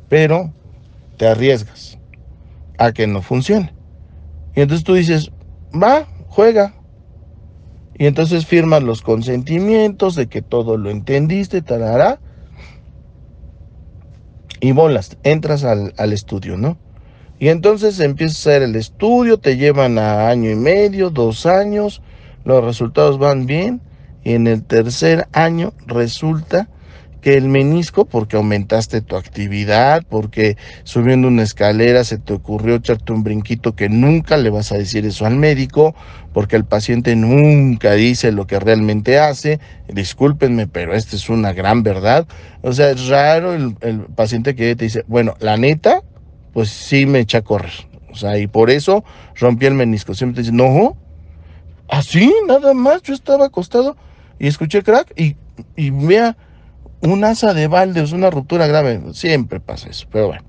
Pero 0.09 0.53
te 1.17 1.27
arriesgas 1.27 1.99
a 2.79 2.93
que 2.93 3.07
no 3.07 3.23
funcione. 3.23 3.73
Y 4.57 4.63
entonces 4.63 4.85
tú 4.85 4.95
dices, 4.95 5.31
va, 5.73 6.09
juega. 6.29 6.75
Y 7.95 8.07
entonces 8.07 8.47
firmas 8.47 8.83
los 8.83 9.03
consentimientos 9.03 10.17
de 10.17 10.29
que 10.29 10.43
todo 10.43 10.79
lo 10.79 10.91
entendiste, 10.91 11.61
tarará. 11.63 12.21
Y 14.61 14.73
bolas, 14.73 15.19
entras 15.23 15.63
al, 15.63 15.93
al 15.99 16.13
estudio, 16.15 16.57
¿no? 16.57 16.79
Y 17.39 17.49
entonces 17.49 18.01
empieza 18.01 18.33
a 18.33 18.55
hacer 18.55 18.63
el 18.63 18.77
estudio, 18.77 19.39
te 19.39 19.59
llevan 19.59 19.99
a 19.99 20.29
año 20.29 20.51
y 20.51 20.57
medio, 20.57 21.11
dos 21.11 21.45
años, 21.45 22.01
los 22.45 22.65
resultados 22.65 23.19
van 23.19 23.45
bien 23.45 23.83
y 24.25 24.33
en 24.33 24.47
el 24.47 24.65
tercer 24.65 25.29
año 25.33 25.75
resulta 25.87 26.71
que 27.21 27.35
el 27.35 27.49
menisco, 27.49 28.05
porque 28.05 28.37
aumentaste 28.37 29.01
tu 29.01 29.17
actividad, 29.17 30.05
porque 30.09 30.57
subiendo 30.85 31.29
una 31.29 31.43
escalera 31.43 32.05
se 32.05 32.19
te 32.19 32.33
ocurrió 32.33 32.77
echarte 32.77 33.13
un 33.13 33.25
brinquito 33.25 33.75
que 33.75 33.89
nunca 33.89 34.37
le 34.37 34.51
vas 34.51 34.73
a 34.73 34.79
decir 34.79 35.05
eso 35.07 35.27
al 35.27 35.37
médico, 35.37 35.95
porque 36.33 36.57
el 36.57 36.65
paciente 36.65 37.17
nunca 37.17 37.95
dice 37.95 38.31
lo 38.31 38.47
que 38.47 38.61
realmente 38.61 39.19
hace. 39.19 39.59
Discúlpenme, 39.89 40.67
pero 40.67 40.95
esta 40.95 41.17
es 41.17 41.29
una 41.29 41.53
gran 41.53 41.83
verdad. 41.83 42.27
O 42.63 42.73
sea, 42.73 42.91
es 42.91 43.09
raro 43.09 43.55
el, 43.55 43.75
paciente 44.15 44.55
que 44.55 44.77
te 44.77 44.85
dice, 44.85 45.05
bueno, 45.09 45.35
la 45.41 45.57
neta, 45.57 46.03
pues 46.53 46.69
sí 46.69 47.07
me 47.07 47.21
echa 47.21 47.39
a 47.39 47.43
correr. 47.43 47.73
O 48.13 48.17
sea, 48.17 48.39
y 48.39 48.47
por 48.47 48.71
eso 48.71 49.03
rompí 49.35 49.67
el 49.67 49.75
menisco. 49.75 50.15
Siempre 50.15 50.37
te 50.37 50.41
dice, 50.43 50.53
no, 50.53 50.97
así, 51.89 52.33
nada 52.47 52.75
más, 52.75 53.03
yo 53.03 53.15
estaba 53.15 53.47
acostado 53.47 53.97
y 54.39 54.47
escuché 54.47 54.83
crack 54.83 55.13
y, 55.17 55.37
y 55.75 55.91
vea 55.91 56.37
un 57.03 57.25
asa 57.25 57.55
de 57.55 57.67
balde, 57.67 58.03
es 58.03 58.13
una 58.13 58.31
ruptura 58.31 58.67
grave. 58.67 59.01
Siempre 59.13 59.61
pasa 59.61 59.89
eso, 59.89 60.07
pero 60.11 60.29
bueno. 60.29 60.45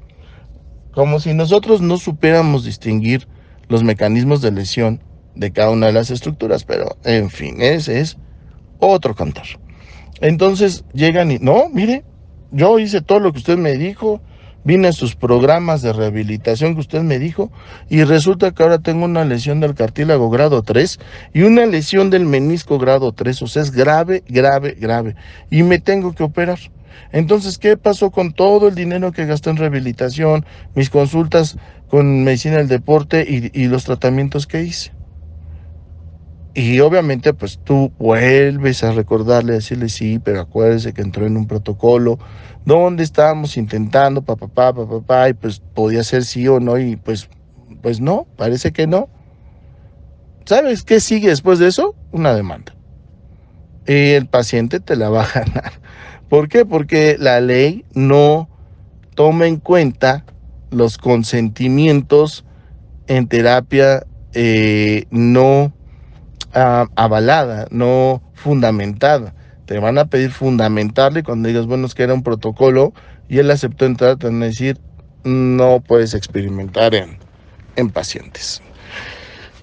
Como 0.91 1.19
si 1.19 1.33
nosotros 1.33 1.81
no 1.81 1.97
supiéramos 1.97 2.63
distinguir 2.63 3.27
los 3.67 3.83
mecanismos 3.83 4.41
de 4.41 4.51
lesión 4.51 5.03
de 5.35 5.51
cada 5.51 5.69
una 5.69 5.87
de 5.87 5.93
las 5.93 6.09
estructuras, 6.09 6.63
pero 6.63 6.97
en 7.03 7.29
fin, 7.29 7.61
ese 7.61 7.99
es 7.99 8.17
otro 8.79 9.13
cantar. 9.13 9.45
Entonces 10.21 10.83
llegan 10.93 11.31
y, 11.31 11.37
no, 11.39 11.69
mire, 11.69 12.03
yo 12.51 12.79
hice 12.79 13.01
todo 13.01 13.19
lo 13.19 13.31
que 13.31 13.39
usted 13.39 13.57
me 13.57 13.77
dijo, 13.77 14.21
vine 14.63 14.89
a 14.89 14.91
sus 14.91 15.15
programas 15.15 15.81
de 15.81 15.93
rehabilitación 15.93 16.73
que 16.73 16.81
usted 16.81 17.01
me 17.01 17.19
dijo 17.19 17.51
y 17.89 18.03
resulta 18.03 18.51
que 18.51 18.63
ahora 18.63 18.79
tengo 18.79 19.05
una 19.05 19.25
lesión 19.25 19.59
del 19.59 19.75
cartílago 19.75 20.29
grado 20.29 20.61
3 20.63 20.99
y 21.33 21.43
una 21.43 21.65
lesión 21.65 22.09
del 22.09 22.25
menisco 22.25 22.77
grado 22.77 23.11
3, 23.11 23.41
o 23.41 23.47
sea, 23.47 23.61
es 23.61 23.71
grave, 23.71 24.23
grave, 24.27 24.75
grave 24.79 25.15
y 25.49 25.63
me 25.63 25.79
tengo 25.79 26.13
que 26.13 26.23
operar. 26.23 26.59
Entonces, 27.11 27.57
¿qué 27.57 27.77
pasó 27.77 28.11
con 28.11 28.33
todo 28.33 28.67
el 28.67 28.75
dinero 28.75 29.11
que 29.11 29.25
gasté 29.25 29.51
en 29.51 29.57
rehabilitación, 29.57 30.45
mis 30.75 30.89
consultas 30.89 31.57
con 31.87 32.23
medicina 32.23 32.57
del 32.57 32.67
deporte 32.67 33.25
y, 33.27 33.51
y 33.53 33.67
los 33.67 33.85
tratamientos 33.85 34.47
que 34.47 34.63
hice? 34.63 34.96
Y 36.59 36.79
obviamente, 36.79 37.35
pues 37.35 37.59
tú 37.63 37.91
vuelves 37.99 38.83
a 38.83 38.91
recordarle, 38.91 39.53
decirle 39.53 39.89
sí, 39.89 40.17
pero 40.17 40.41
acuérdese 40.41 40.91
que 40.91 41.03
entró 41.03 41.27
en 41.27 41.37
un 41.37 41.45
protocolo 41.45 42.17
donde 42.65 43.03
estábamos 43.03 43.57
intentando, 43.57 44.23
papá, 44.23 44.73
papá, 44.73 45.29
y 45.29 45.33
pues 45.35 45.61
podía 45.75 46.03
ser 46.03 46.25
sí 46.25 46.47
o 46.47 46.59
no, 46.59 46.79
y 46.79 46.95
pues, 46.95 47.29
pues 47.83 48.01
no, 48.01 48.25
parece 48.37 48.71
que 48.71 48.87
no. 48.87 49.07
¿Sabes 50.45 50.81
qué 50.81 50.99
sigue 50.99 51.29
después 51.29 51.59
de 51.59 51.67
eso? 51.67 51.93
Una 52.11 52.33
demanda. 52.33 52.73
Y 53.85 54.13
el 54.13 54.25
paciente 54.25 54.79
te 54.79 54.95
la 54.95 55.09
va 55.09 55.25
a 55.25 55.31
ganar. 55.31 55.73
¿Por 56.27 56.49
qué? 56.49 56.65
Porque 56.65 57.17
la 57.19 57.39
ley 57.39 57.85
no 57.93 58.49
toma 59.13 59.45
en 59.45 59.57
cuenta 59.57 60.25
los 60.71 60.97
consentimientos 60.97 62.45
en 63.05 63.27
terapia 63.27 64.07
eh, 64.33 65.05
no 65.11 65.76
uh, 66.57 66.87
avalada, 66.95 67.67
no 67.69 68.21
fundamentada. 68.33 69.33
Te 69.65 69.79
van 69.79 69.97
a 69.97 70.05
pedir 70.05 70.31
fundamentarle 70.31 71.23
cuando 71.23 71.47
digas, 71.47 71.65
bueno, 71.65 71.85
es 71.85 71.93
que 71.93 72.03
era 72.03 72.13
un 72.13 72.23
protocolo 72.23 72.93
y 73.29 73.39
él 73.39 73.51
aceptó 73.51 73.85
entrar, 73.85 74.17
te 74.17 74.27
van 74.27 74.41
a 74.41 74.47
decir, 74.47 74.79
no 75.23 75.81
puedes 75.81 76.13
experimentar 76.13 76.95
en, 76.95 77.17
en 77.75 77.89
pacientes. 77.89 78.61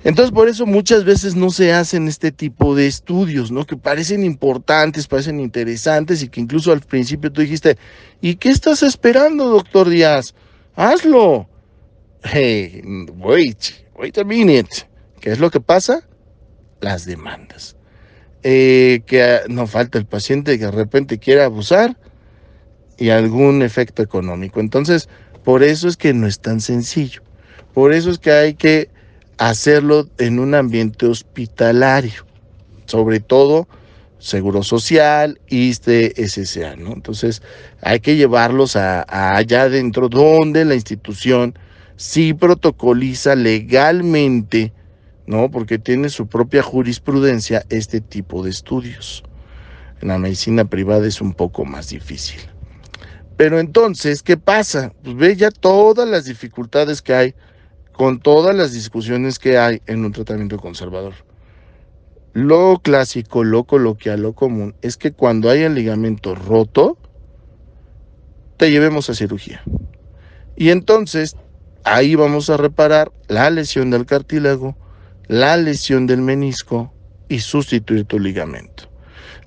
Entonces, 0.04 0.33
por 0.33 0.50
eso 0.50 0.66
muchas 0.66 1.04
veces 1.04 1.35
no 1.35 1.48
se 1.50 1.72
hacen 1.72 2.09
este 2.09 2.30
tipo 2.30 2.74
de 2.74 2.87
estudios, 2.87 3.50
¿no? 3.50 3.64
Que 3.64 3.78
parecen 3.78 4.22
importantes, 4.22 5.07
parecen 5.07 5.40
interesantes 5.40 6.22
y 6.22 6.28
que 6.28 6.42
incluso 6.42 6.72
al 6.72 6.80
principio 6.80 7.33
tú 7.33 7.40
dijiste, 7.40 7.78
¿y 8.20 8.35
qué 8.35 8.50
estás 8.50 8.83
esperando, 8.83 9.48
doctor 9.48 9.88
Díaz? 9.88 10.35
Hazlo. 10.76 11.48
Hey, 12.26 12.80
wait, 13.18 13.59
wait 13.94 14.16
a 14.16 14.24
minute. 14.24 14.88
¿Qué 15.20 15.30
es 15.30 15.38
lo 15.38 15.50
que 15.50 15.61
pasa? 15.61 16.09
Las 16.84 17.06
demandas. 17.06 17.76
Eh, 18.42 19.00
que 19.06 19.40
no 19.48 19.66
falta 19.66 19.98
el 19.98 20.04
paciente 20.04 20.58
que 20.58 20.66
de 20.66 20.70
repente 20.70 21.18
quiera 21.18 21.46
abusar 21.46 21.96
y 22.98 23.08
algún 23.08 23.62
efecto 23.62 24.02
económico. 24.02 24.60
Entonces, 24.60 25.08
por 25.42 25.62
eso 25.62 25.88
es 25.88 25.96
que 25.96 26.12
no 26.12 26.26
es 26.26 26.40
tan 26.40 26.60
sencillo. 26.60 27.22
Por 27.72 27.92
eso 27.92 28.10
es 28.10 28.18
que 28.18 28.30
hay 28.30 28.54
que 28.54 28.90
hacerlo 29.38 30.08
en 30.18 30.38
un 30.38 30.54
ambiente 30.54 31.06
hospitalario, 31.06 32.26
sobre 32.84 33.18
todo 33.18 33.66
Seguro 34.18 34.62
Social, 34.62 35.40
ISTE, 35.48 36.12
SSA, 36.16 36.76
¿no? 36.76 36.92
Entonces, 36.92 37.42
hay 37.80 38.00
que 38.00 38.16
llevarlos 38.16 38.76
a, 38.76 39.04
a 39.08 39.36
allá 39.36 39.62
adentro 39.62 40.08
donde 40.08 40.64
la 40.64 40.74
institución 40.74 41.58
sí 41.96 42.34
protocoliza 42.34 43.34
legalmente 43.34 44.72
¿no? 45.26 45.50
Porque 45.50 45.78
tiene 45.78 46.08
su 46.08 46.26
propia 46.26 46.62
jurisprudencia 46.62 47.64
este 47.70 48.00
tipo 48.00 48.42
de 48.42 48.50
estudios. 48.50 49.22
En 50.00 50.08
la 50.08 50.18
medicina 50.18 50.64
privada 50.64 51.06
es 51.06 51.20
un 51.20 51.32
poco 51.34 51.64
más 51.64 51.88
difícil. 51.88 52.40
Pero 53.37 53.58
entonces, 53.58 54.22
¿qué 54.22 54.37
pasa? 54.37 54.92
Pues 55.02 55.16
ve 55.16 55.37
ya 55.37 55.50
todas 55.50 56.08
las 56.08 56.24
dificultades 56.24 57.02
que 57.02 57.14
hay 57.14 57.34
con 57.92 58.20
todas 58.20 58.54
las 58.54 58.72
discusiones 58.72 59.38
que 59.38 59.56
hay 59.56 59.80
en 59.87 60.04
un 60.04 60.12
tratamiento 60.12 60.58
conservador. 60.58 61.14
Lo 62.32 62.80
clásico, 62.82 63.44
lo 63.44 63.64
coloquial, 63.64 64.22
lo 64.22 64.32
común 64.32 64.74
es 64.82 64.96
que 64.96 65.12
cuando 65.12 65.48
hay 65.48 65.62
el 65.62 65.74
ligamento 65.74 66.34
roto, 66.34 66.98
te 68.56 68.70
llevemos 68.70 69.08
a 69.08 69.14
cirugía. 69.14 69.62
Y 70.56 70.70
entonces 70.70 71.37
ahí 71.84 72.16
vamos 72.16 72.50
a 72.50 72.56
reparar 72.56 73.12
la 73.28 73.50
lesión 73.50 73.90
del 73.90 74.06
cartílago, 74.06 74.76
la 75.28 75.56
lesión 75.56 76.06
del 76.06 76.20
menisco 76.20 76.92
y 77.28 77.40
sustituir 77.40 78.04
tu 78.04 78.18
ligamento. 78.18 78.90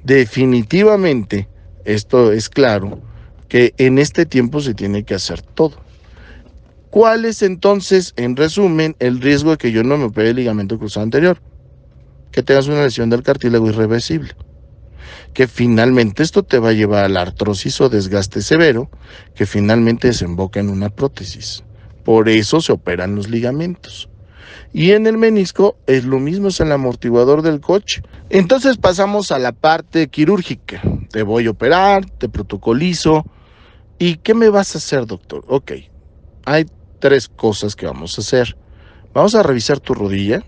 Definitivamente, 0.03 1.47
esto 1.85 2.31
es 2.31 2.49
claro, 2.49 3.01
que 3.47 3.73
en 3.77 3.97
este 3.97 4.25
tiempo 4.25 4.61
se 4.61 4.73
tiene 4.73 5.03
que 5.03 5.15
hacer 5.15 5.41
todo. 5.41 5.77
¿Cuál 6.89 7.25
es 7.25 7.41
entonces, 7.41 8.13
en 8.15 8.35
resumen, 8.35 8.95
el 8.99 9.21
riesgo 9.21 9.51
de 9.51 9.57
que 9.57 9.71
yo 9.71 9.83
no 9.83 9.97
me 9.97 10.05
opere 10.05 10.29
el 10.29 10.37
ligamento 10.37 10.79
cruzado 10.79 11.03
anterior? 11.03 11.39
Que 12.31 12.43
tengas 12.43 12.67
una 12.67 12.83
lesión 12.83 13.09
del 13.09 13.23
cartílago 13.23 13.67
irreversible. 13.67 14.35
Que 15.33 15.47
finalmente 15.47 16.23
esto 16.23 16.43
te 16.43 16.59
va 16.59 16.69
a 16.69 16.73
llevar 16.73 17.05
a 17.05 17.09
la 17.09 17.21
artrosis 17.21 17.79
o 17.81 17.89
desgaste 17.89 18.41
severo, 18.41 18.89
que 19.35 19.45
finalmente 19.45 20.07
desemboca 20.07 20.59
en 20.59 20.69
una 20.69 20.89
prótesis. 20.89 21.63
Por 22.03 22.29
eso 22.29 22.61
se 22.61 22.71
operan 22.71 23.15
los 23.15 23.29
ligamentos. 23.29 24.09
Y 24.73 24.91
en 24.91 25.07
el 25.07 25.17
menisco 25.17 25.77
es 25.87 26.03
lo 26.03 26.19
mismo, 26.19 26.49
es 26.49 26.59
el 26.59 26.71
amortiguador 26.71 27.41
del 27.41 27.61
coche. 27.61 28.01
Entonces 28.29 28.77
pasamos 28.77 29.31
a 29.31 29.39
la 29.39 29.51
parte 29.51 30.07
quirúrgica. 30.07 30.81
Te 31.09 31.23
voy 31.23 31.47
a 31.47 31.51
operar, 31.51 32.05
te 32.09 32.29
protocolizo. 32.29 33.25
¿Y 33.99 34.17
qué 34.17 34.33
me 34.33 34.49
vas 34.49 34.75
a 34.75 34.77
hacer, 34.77 35.05
doctor? 35.05 35.43
Ok, 35.47 35.71
hay 36.45 36.65
tres 36.99 37.27
cosas 37.27 37.75
que 37.75 37.85
vamos 37.85 38.17
a 38.17 38.21
hacer. 38.21 38.57
Vamos 39.13 39.33
a 39.33 39.41
revisar 39.41 39.79
tu 39.79 39.93
rodilla, 39.93 40.43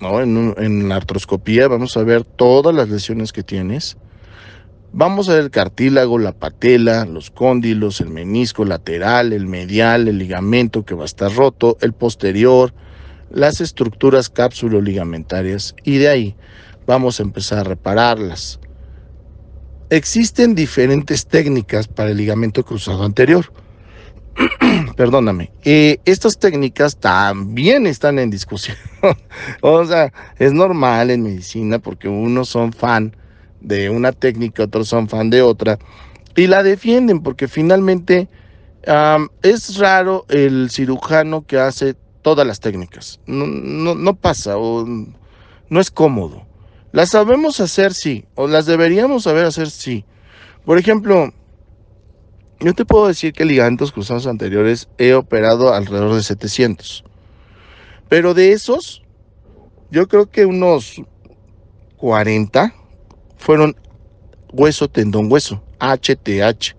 ¿no? 0.00 0.20
En, 0.20 0.54
en, 0.58 0.88
la 0.88 0.96
artroscopía 0.96 1.66
vamos 1.66 1.96
a 1.96 2.04
ver 2.04 2.22
todas 2.24 2.74
las 2.74 2.88
lesiones 2.88 3.32
que 3.32 3.42
tienes. 3.42 3.96
Vamos 4.92 5.28
a 5.28 5.32
ver 5.32 5.44
el 5.44 5.50
cartílago, 5.50 6.18
la 6.18 6.32
patela, 6.32 7.06
los 7.06 7.30
cóndilos, 7.30 8.00
el 8.02 8.10
menisco 8.10 8.64
lateral, 8.64 9.32
el 9.32 9.46
medial, 9.46 10.06
el 10.06 10.18
ligamento 10.18 10.84
que 10.84 10.94
va 10.94 11.02
a 11.02 11.06
estar 11.06 11.32
roto, 11.34 11.78
el 11.80 11.94
posterior, 11.94 12.74
las 13.32 13.60
estructuras 13.60 14.28
cápsulo-ligamentarias 14.28 15.74
y 15.84 15.98
de 15.98 16.08
ahí 16.08 16.36
vamos 16.86 17.18
a 17.18 17.22
empezar 17.22 17.58
a 17.58 17.64
repararlas. 17.64 18.60
Existen 19.90 20.54
diferentes 20.54 21.26
técnicas 21.26 21.88
para 21.88 22.10
el 22.10 22.16
ligamento 22.16 22.64
cruzado 22.64 23.04
anterior. 23.04 23.52
Perdóname. 24.96 25.52
Eh, 25.64 25.98
estas 26.04 26.38
técnicas 26.38 26.96
también 26.96 27.86
están 27.86 28.18
en 28.18 28.30
discusión. 28.30 28.76
o 29.60 29.84
sea, 29.84 30.12
es 30.38 30.52
normal 30.52 31.10
en 31.10 31.22
medicina 31.22 31.78
porque 31.78 32.08
unos 32.08 32.48
son 32.48 32.72
fan 32.72 33.14
de 33.60 33.90
una 33.90 34.12
técnica, 34.12 34.64
otros 34.64 34.88
son 34.88 35.08
fan 35.08 35.30
de 35.30 35.42
otra 35.42 35.78
y 36.34 36.46
la 36.46 36.62
defienden 36.62 37.20
porque 37.22 37.48
finalmente 37.48 38.28
es 39.42 39.78
raro 39.78 40.26
el 40.28 40.68
cirujano 40.70 41.46
que 41.46 41.58
hace 41.58 41.94
todas 42.22 42.46
las 42.46 42.60
técnicas. 42.60 43.20
No, 43.26 43.46
no, 43.94 44.16
pasa 44.16 44.56
o 44.56 44.86
no 45.68 45.80
es 45.80 45.90
cómodo. 45.90 46.46
Las 46.92 47.10
sabemos 47.10 47.60
hacer, 47.60 47.94
sí, 47.94 48.24
o 48.34 48.46
las 48.46 48.66
deberíamos 48.66 49.24
saber 49.24 49.44
hacer, 49.44 49.70
sí. 49.70 50.04
Por 50.64 50.78
ejemplo, 50.78 51.32
yo 52.60 52.74
te 52.74 52.84
puedo 52.84 53.08
decir 53.08 53.32
que 53.32 53.44
ligamentos 53.44 53.92
cruzados 53.92 54.26
anteriores 54.26 54.88
he 54.98 55.14
operado 55.14 55.74
alrededor 55.74 56.14
de 56.14 56.22
700. 56.22 57.04
Pero 58.08 58.34
de 58.34 58.52
esos, 58.52 59.02
yo 59.90 60.06
creo 60.06 60.30
que 60.30 60.44
unos 60.44 61.02
40 61.96 62.74
fueron 63.36 63.74
hueso, 64.52 64.88
tendón, 64.88 65.32
hueso, 65.32 65.62
HTH. 65.80 66.76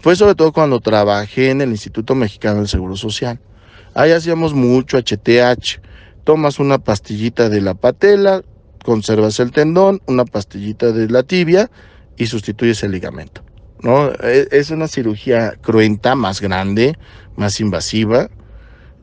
Fue 0.00 0.14
sobre 0.14 0.36
todo 0.36 0.52
cuando 0.52 0.78
trabajé 0.78 1.50
en 1.50 1.60
el 1.60 1.70
Instituto 1.70 2.14
Mexicano 2.14 2.58
del 2.58 2.68
Seguro 2.68 2.96
Social. 2.96 3.40
Ahí 3.98 4.12
hacíamos 4.12 4.54
mucho 4.54 4.96
HTH. 4.96 5.80
Tomas 6.22 6.60
una 6.60 6.78
pastillita 6.78 7.48
de 7.48 7.60
la 7.60 7.74
patela, 7.74 8.42
conservas 8.84 9.40
el 9.40 9.50
tendón, 9.50 10.00
una 10.06 10.24
pastillita 10.24 10.92
de 10.92 11.08
la 11.08 11.24
tibia 11.24 11.68
y 12.16 12.26
sustituyes 12.26 12.84
el 12.84 12.92
ligamento. 12.92 13.42
¿no? 13.82 14.12
E, 14.22 14.46
es 14.52 14.70
una 14.70 14.86
cirugía 14.86 15.54
cruenta, 15.60 16.14
más 16.14 16.40
grande, 16.40 16.96
más 17.34 17.58
invasiva. 17.58 18.30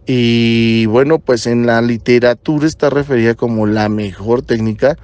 Y 0.05 0.86
bueno, 0.86 1.19
pues 1.19 1.45
en 1.45 1.65
la 1.65 1.81
literatura 1.81 2.65
está 2.65 2.89
referida 2.89 3.34
como 3.34 3.67
la 3.67 3.89
mejor 3.89 4.43
técnica. 4.43 4.95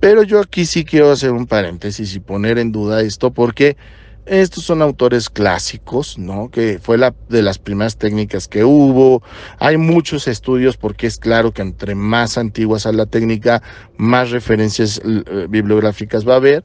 Pero 0.00 0.22
yo 0.22 0.40
aquí 0.40 0.66
sí 0.66 0.84
quiero 0.84 1.10
hacer 1.10 1.30
un 1.32 1.46
paréntesis 1.46 2.14
y 2.14 2.20
poner 2.20 2.58
en 2.58 2.72
duda 2.72 3.00
esto 3.00 3.30
porque 3.30 3.78
estos 4.26 4.64
son 4.64 4.82
autores 4.82 5.28
clásicos, 5.30 6.18
¿no? 6.18 6.50
Que 6.50 6.78
fue 6.80 6.98
la 6.98 7.14
de 7.28 7.42
las 7.42 7.58
primeras 7.58 7.96
técnicas 7.96 8.48
que 8.48 8.64
hubo. 8.64 9.22
Hay 9.58 9.76
muchos 9.76 10.28
estudios 10.28 10.76
porque 10.76 11.06
es 11.06 11.18
claro 11.18 11.52
que 11.52 11.62
entre 11.62 11.94
más 11.94 12.38
antiguas 12.38 12.86
a 12.86 12.92
la 12.92 13.06
técnica, 13.06 13.62
más 13.96 14.30
referencias 14.30 15.00
eh, 15.04 15.46
bibliográficas 15.48 16.28
va 16.28 16.34
a 16.34 16.36
haber. 16.36 16.64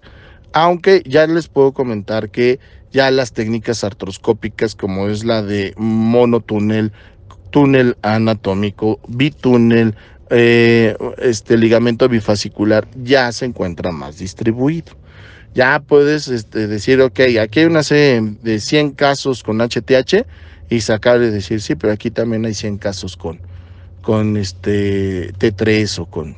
Aunque 0.54 1.02
ya 1.06 1.26
les 1.28 1.48
puedo 1.48 1.74
comentar 1.74 2.30
que 2.30 2.60
ya 2.92 3.10
las 3.12 3.34
técnicas 3.34 3.84
artroscópicas, 3.84 4.76
como 4.76 5.08
es 5.08 5.26
la 5.26 5.42
de 5.42 5.74
monotúnel, 5.78 6.92
túnel 7.52 7.98
anatómico, 8.02 9.00
bitúnel, 9.08 9.96
eh, 10.30 10.96
este 11.18 11.58
ligamento 11.58 12.08
bifascicular, 12.10 12.88
ya 13.04 13.32
se 13.32 13.46
encuentra 13.46 13.92
más 13.92 14.18
distribuido 14.18 14.94
ya 15.56 15.80
puedes 15.80 16.28
este, 16.28 16.68
decir, 16.68 17.02
ok, 17.02 17.20
aquí 17.42 17.62
hay 17.62 17.66
una 17.66 17.82
serie 17.82 18.36
de 18.44 18.60
100 18.60 18.92
casos 18.92 19.42
con 19.42 19.62
HTH 19.62 20.26
y 20.70 20.82
sacar 20.82 21.22
y 21.22 21.30
decir, 21.30 21.62
sí, 21.62 21.76
pero 21.76 21.94
aquí 21.94 22.12
también 22.12 22.46
hay 22.46 22.54
100 22.54 22.78
casos 22.78 23.16
con, 23.16 23.40
con 24.02 24.36
este 24.36 25.34
T3 25.34 26.00
o 26.00 26.06
con 26.08 26.36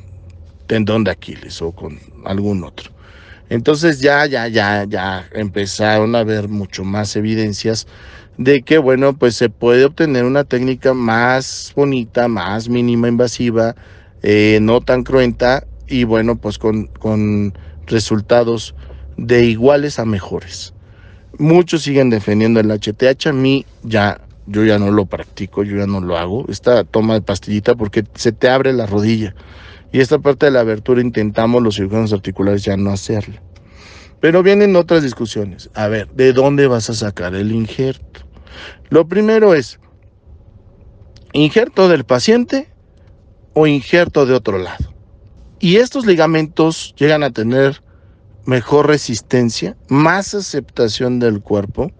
tendón 0.68 1.02
de 1.02 1.10
Aquiles 1.10 1.60
o 1.60 1.72
con 1.72 1.98
algún 2.24 2.62
otro. 2.62 2.92
Entonces 3.50 4.00
ya, 4.00 4.24
ya, 4.26 4.46
ya, 4.46 4.84
ya 4.88 5.28
empezaron 5.32 6.14
a 6.14 6.20
haber 6.20 6.48
mucho 6.48 6.84
más 6.84 7.16
evidencias 7.16 7.88
de 8.36 8.62
que, 8.62 8.78
bueno, 8.78 9.14
pues 9.14 9.34
se 9.34 9.50
puede 9.50 9.84
obtener 9.84 10.24
una 10.26 10.44
técnica 10.44 10.94
más 10.94 11.72
bonita, 11.74 12.28
más 12.28 12.68
mínima 12.68 13.08
invasiva, 13.08 13.74
eh, 14.22 14.60
no 14.62 14.80
tan 14.80 15.02
cruenta 15.02 15.64
y 15.88 16.04
bueno, 16.04 16.36
pues 16.36 16.56
con, 16.58 16.86
con 16.86 17.52
resultados 17.86 18.76
de 19.18 19.44
iguales 19.44 19.98
a 19.98 20.06
mejores. 20.06 20.72
Muchos 21.38 21.82
siguen 21.82 22.08
defendiendo 22.08 22.60
el 22.60 22.70
HTH, 22.70 23.26
a 23.26 23.32
mí 23.32 23.66
ya, 23.82 24.20
yo 24.46 24.64
ya 24.64 24.78
no 24.78 24.90
lo 24.90 25.04
practico, 25.04 25.62
yo 25.62 25.76
ya 25.76 25.86
no 25.86 26.00
lo 26.00 26.16
hago. 26.16 26.46
Esta 26.48 26.84
toma 26.84 27.14
de 27.14 27.20
pastillita 27.20 27.74
porque 27.74 28.04
se 28.14 28.32
te 28.32 28.48
abre 28.48 28.72
la 28.72 28.86
rodilla. 28.86 29.34
Y 29.92 30.00
esta 30.00 30.18
parte 30.18 30.46
de 30.46 30.52
la 30.52 30.60
abertura 30.60 31.02
intentamos 31.02 31.62
los 31.62 31.76
cirujanos 31.76 32.12
articulares 32.12 32.64
ya 32.64 32.76
no 32.76 32.90
hacerla. 32.90 33.42
Pero 34.20 34.42
vienen 34.42 34.74
otras 34.76 35.02
discusiones. 35.02 35.70
A 35.74 35.88
ver, 35.88 36.08
¿de 36.10 36.32
dónde 36.32 36.66
vas 36.66 36.88
a 36.90 36.94
sacar 36.94 37.34
el 37.34 37.52
injerto? 37.52 38.20
Lo 38.88 39.06
primero 39.06 39.54
es, 39.54 39.78
¿injerto 41.32 41.88
del 41.88 42.04
paciente 42.04 42.68
o 43.52 43.66
injerto 43.66 44.26
de 44.26 44.34
otro 44.34 44.58
lado? 44.58 44.92
Y 45.60 45.76
estos 45.76 46.06
ligamentos 46.06 46.94
llegan 46.96 47.22
a 47.22 47.30
tener 47.30 47.82
mejor 48.48 48.86
resistencia, 48.86 49.76
más 49.88 50.32
aceptación 50.32 51.18
del 51.18 51.42
cuerpo, 51.42 51.92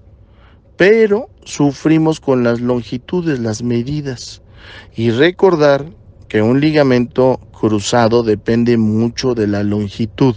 pero 0.78 1.28
sufrimos 1.44 2.20
con 2.20 2.42
las 2.42 2.62
longitudes, 2.62 3.38
las 3.38 3.62
medidas. 3.62 4.40
Y 4.96 5.10
recordar 5.10 5.84
que 6.26 6.40
un 6.40 6.58
ligamento 6.58 7.38
cruzado 7.52 8.22
depende 8.22 8.78
mucho 8.78 9.34
de 9.34 9.46
la 9.46 9.62
longitud 9.62 10.36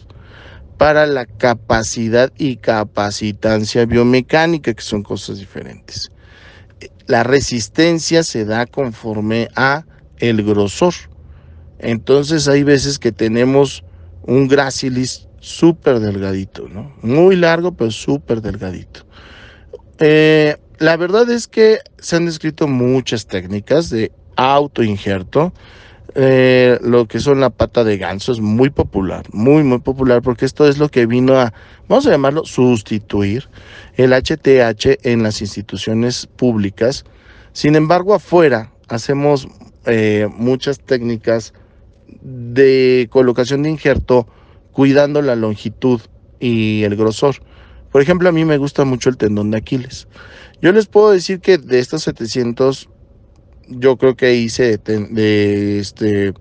para 0.77 1.05
la 1.05 1.25
capacidad 1.25 2.29
y 2.37 2.57
capacitancia 2.57 3.85
biomecánica, 3.85 4.73
que 4.73 4.81
son 4.81 5.03
cosas 5.03 5.39
diferentes. 5.39 6.11
La 7.07 7.23
resistencia 7.23 8.23
se 8.23 8.43
da 8.43 8.65
conforme 8.65 9.47
a 9.55 9.85
el 10.17 10.43
grosor. 10.43 10.93
Entonces 11.79 12.49
hay 12.49 12.63
veces 12.63 12.99
que 12.99 13.13
tenemos 13.13 13.85
un 14.23 14.49
gracilis 14.49 15.29
súper 15.41 15.99
delgadito, 15.99 16.69
¿no? 16.69 16.93
Muy 17.01 17.35
largo, 17.35 17.73
pero 17.73 17.91
súper 17.91 18.41
delgadito. 18.41 19.01
Eh, 19.99 20.55
la 20.77 20.95
verdad 20.95 21.29
es 21.29 21.47
que 21.47 21.79
se 21.97 22.15
han 22.15 22.25
descrito 22.25 22.67
muchas 22.67 23.27
técnicas 23.27 23.89
de 23.89 24.11
autoinjerto. 24.37 25.51
Eh, 26.13 26.77
lo 26.81 27.07
que 27.07 27.19
son 27.19 27.39
la 27.39 27.49
pata 27.49 27.83
de 27.83 27.97
ganso 27.97 28.31
es 28.31 28.39
muy 28.39 28.69
popular, 28.69 29.25
muy, 29.31 29.63
muy 29.63 29.79
popular, 29.79 30.21
porque 30.21 30.45
esto 30.45 30.67
es 30.67 30.77
lo 30.77 30.89
que 30.89 31.05
vino 31.05 31.39
a, 31.39 31.53
vamos 31.87 32.05
a 32.05 32.11
llamarlo, 32.11 32.45
sustituir 32.45 33.47
el 33.95 34.11
HTH 34.11 34.99
en 35.03 35.23
las 35.23 35.41
instituciones 35.41 36.27
públicas. 36.27 37.05
Sin 37.53 37.75
embargo, 37.75 38.13
afuera 38.13 38.71
hacemos 38.89 39.47
eh, 39.85 40.27
muchas 40.35 40.79
técnicas 40.79 41.53
de 42.21 43.07
colocación 43.09 43.63
de 43.63 43.69
injerto 43.69 44.27
cuidando 44.71 45.21
la 45.21 45.35
longitud 45.35 46.01
y 46.39 46.83
el 46.83 46.95
grosor. 46.95 47.35
Por 47.91 48.01
ejemplo, 48.01 48.29
a 48.29 48.31
mí 48.31 48.45
me 48.45 48.57
gusta 48.57 48.85
mucho 48.85 49.09
el 49.09 49.17
tendón 49.17 49.51
de 49.51 49.57
Aquiles. 49.57 50.07
Yo 50.61 50.71
les 50.71 50.87
puedo 50.87 51.11
decir 51.11 51.39
que 51.41 51.57
de 51.57 51.79
estos 51.79 52.03
700, 52.03 52.89
yo 53.67 53.97
creo 53.97 54.15
que 54.15 54.35
hice 54.35 54.77
de, 54.77 55.79
este, 55.79 56.33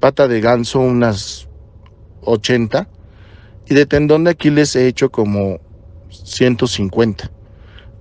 pata 0.00 0.28
de 0.28 0.40
ganso 0.40 0.80
unas 0.80 1.48
80 2.22 2.88
y 3.68 3.74
de 3.74 3.86
tendón 3.86 4.24
de 4.24 4.30
Aquiles 4.30 4.74
he 4.76 4.86
hecho 4.86 5.10
como 5.10 5.60
150. 6.10 7.30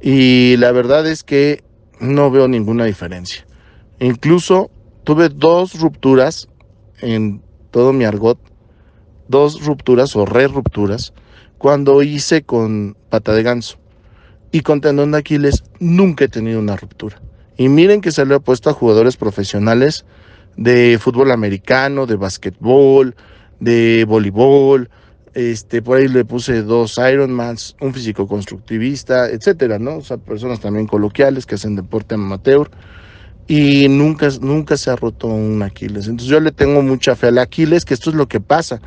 Y 0.01 0.57
la 0.57 0.71
verdad 0.71 1.07
es 1.07 1.23
que 1.23 1.63
no 1.99 2.31
veo 2.31 2.47
ninguna 2.47 2.85
diferencia. 2.85 3.45
Incluso 3.99 4.69
tuve 5.03 5.29
dos 5.29 5.79
rupturas 5.79 6.47
en 7.01 7.41
todo 7.71 7.93
mi 7.93 8.05
argot 8.05 8.37
dos 9.27 9.65
rupturas 9.65 10.15
o 10.15 10.25
re 10.25 10.47
rupturas 10.47 11.13
cuando 11.57 12.03
hice 12.03 12.43
con 12.43 12.97
pata 13.09 13.33
de 13.33 13.43
ganso. 13.43 13.77
Y 14.51 14.61
con 14.61 14.81
tendón 14.81 15.11
de 15.11 15.19
Aquiles 15.19 15.63
nunca 15.79 16.25
he 16.25 16.27
tenido 16.27 16.59
una 16.59 16.75
ruptura. 16.75 17.21
Y 17.57 17.69
miren 17.69 18.01
que 18.01 18.11
se 18.11 18.25
lo 18.25 18.35
he 18.35 18.39
puesto 18.39 18.69
a 18.69 18.73
jugadores 18.73 19.17
profesionales 19.17 20.05
de 20.57 20.97
fútbol 20.99 21.31
americano, 21.31 22.05
de 22.05 22.15
básquetbol, 22.15 23.15
de 23.59 24.05
voleibol. 24.07 24.89
Este, 25.33 25.81
por 25.81 25.97
ahí 25.97 26.07
le 26.07 26.25
puse 26.25 26.61
dos 26.61 26.99
Ironmans, 26.99 27.75
un 27.81 27.93
físico 27.93 28.27
constructivista, 28.27 29.29
etcétera, 29.29 29.79
¿no? 29.79 29.99
Personas 30.25 30.59
también 30.59 30.85
coloquiales 30.85 31.45
que 31.45 31.55
hacen 31.55 31.75
deporte 31.75 32.15
amateur. 32.15 32.69
Y 33.47 33.87
nunca, 33.89 34.29
nunca 34.41 34.77
se 34.77 34.89
ha 34.89 34.95
roto 34.95 35.27
un 35.27 35.61
Aquiles. 35.61 36.07
Entonces 36.07 36.29
yo 36.29 36.39
le 36.39 36.51
tengo 36.51 36.81
mucha 36.81 37.15
fe 37.15 37.27
al 37.27 37.37
Aquiles, 37.37 37.85
que 37.85 37.93
esto 37.93 38.09
es 38.09 38.15
lo 38.15 38.27
que 38.27 38.39
pasa, 38.39 38.81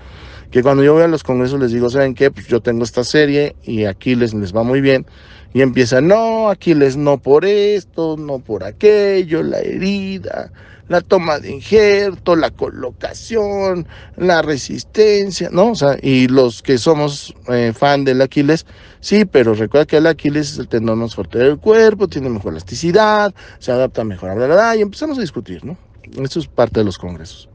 que 0.50 0.62
cuando 0.62 0.82
yo 0.82 0.94
voy 0.94 1.02
a 1.02 1.08
los 1.08 1.22
congresos 1.22 1.60
les 1.60 1.72
digo, 1.72 1.90
¿saben 1.90 2.14
qué? 2.14 2.30
Pues 2.30 2.46
yo 2.46 2.60
tengo 2.60 2.84
esta 2.84 3.04
serie 3.04 3.56
y 3.62 3.84
Aquiles 3.84 4.32
les 4.34 4.54
va 4.54 4.62
muy 4.62 4.80
bien. 4.80 5.06
Y 5.52 5.62
empieza, 5.62 6.00
no, 6.00 6.48
Aquiles 6.50 6.96
no 6.96 7.18
por 7.18 7.44
esto, 7.44 8.16
no 8.18 8.38
por 8.40 8.64
aquello, 8.64 9.42
la 9.42 9.60
herida, 9.60 10.52
la 10.88 11.00
toma 11.00 11.38
de 11.38 11.52
injerto, 11.52 12.36
la 12.36 12.50
colocación, 12.50 13.86
la 14.16 14.42
resistencia, 14.42 15.48
¿no? 15.50 15.72
O 15.72 15.74
sea, 15.74 15.96
y 16.00 16.28
los 16.28 16.62
que 16.62 16.78
somos 16.78 17.34
eh, 17.48 17.72
fan 17.76 18.04
del 18.04 18.22
Aquiles, 18.22 18.66
sí, 19.00 19.24
pero 19.24 19.54
recuerda 19.54 19.86
que 19.86 19.96
el 19.96 20.06
Aquiles 20.06 20.52
es 20.52 20.58
el 20.58 20.68
tendón 20.68 20.98
más 21.00 21.14
fuerte 21.14 21.38
del 21.38 21.58
cuerpo, 21.58 22.08
tiene 22.08 22.28
mejor 22.28 22.52
elasticidad, 22.52 23.34
se 23.58 23.72
adapta 23.72 24.04
mejor 24.04 24.30
a 24.30 24.34
la 24.34 24.40
verdad, 24.40 24.74
y 24.76 24.82
empezamos 24.82 25.18
a 25.18 25.22
discutir, 25.22 25.64
¿no? 25.64 25.76
Eso 26.22 26.38
es 26.38 26.46
parte 26.46 26.80
de 26.80 26.84
los 26.84 26.98
congresos. 26.98 27.48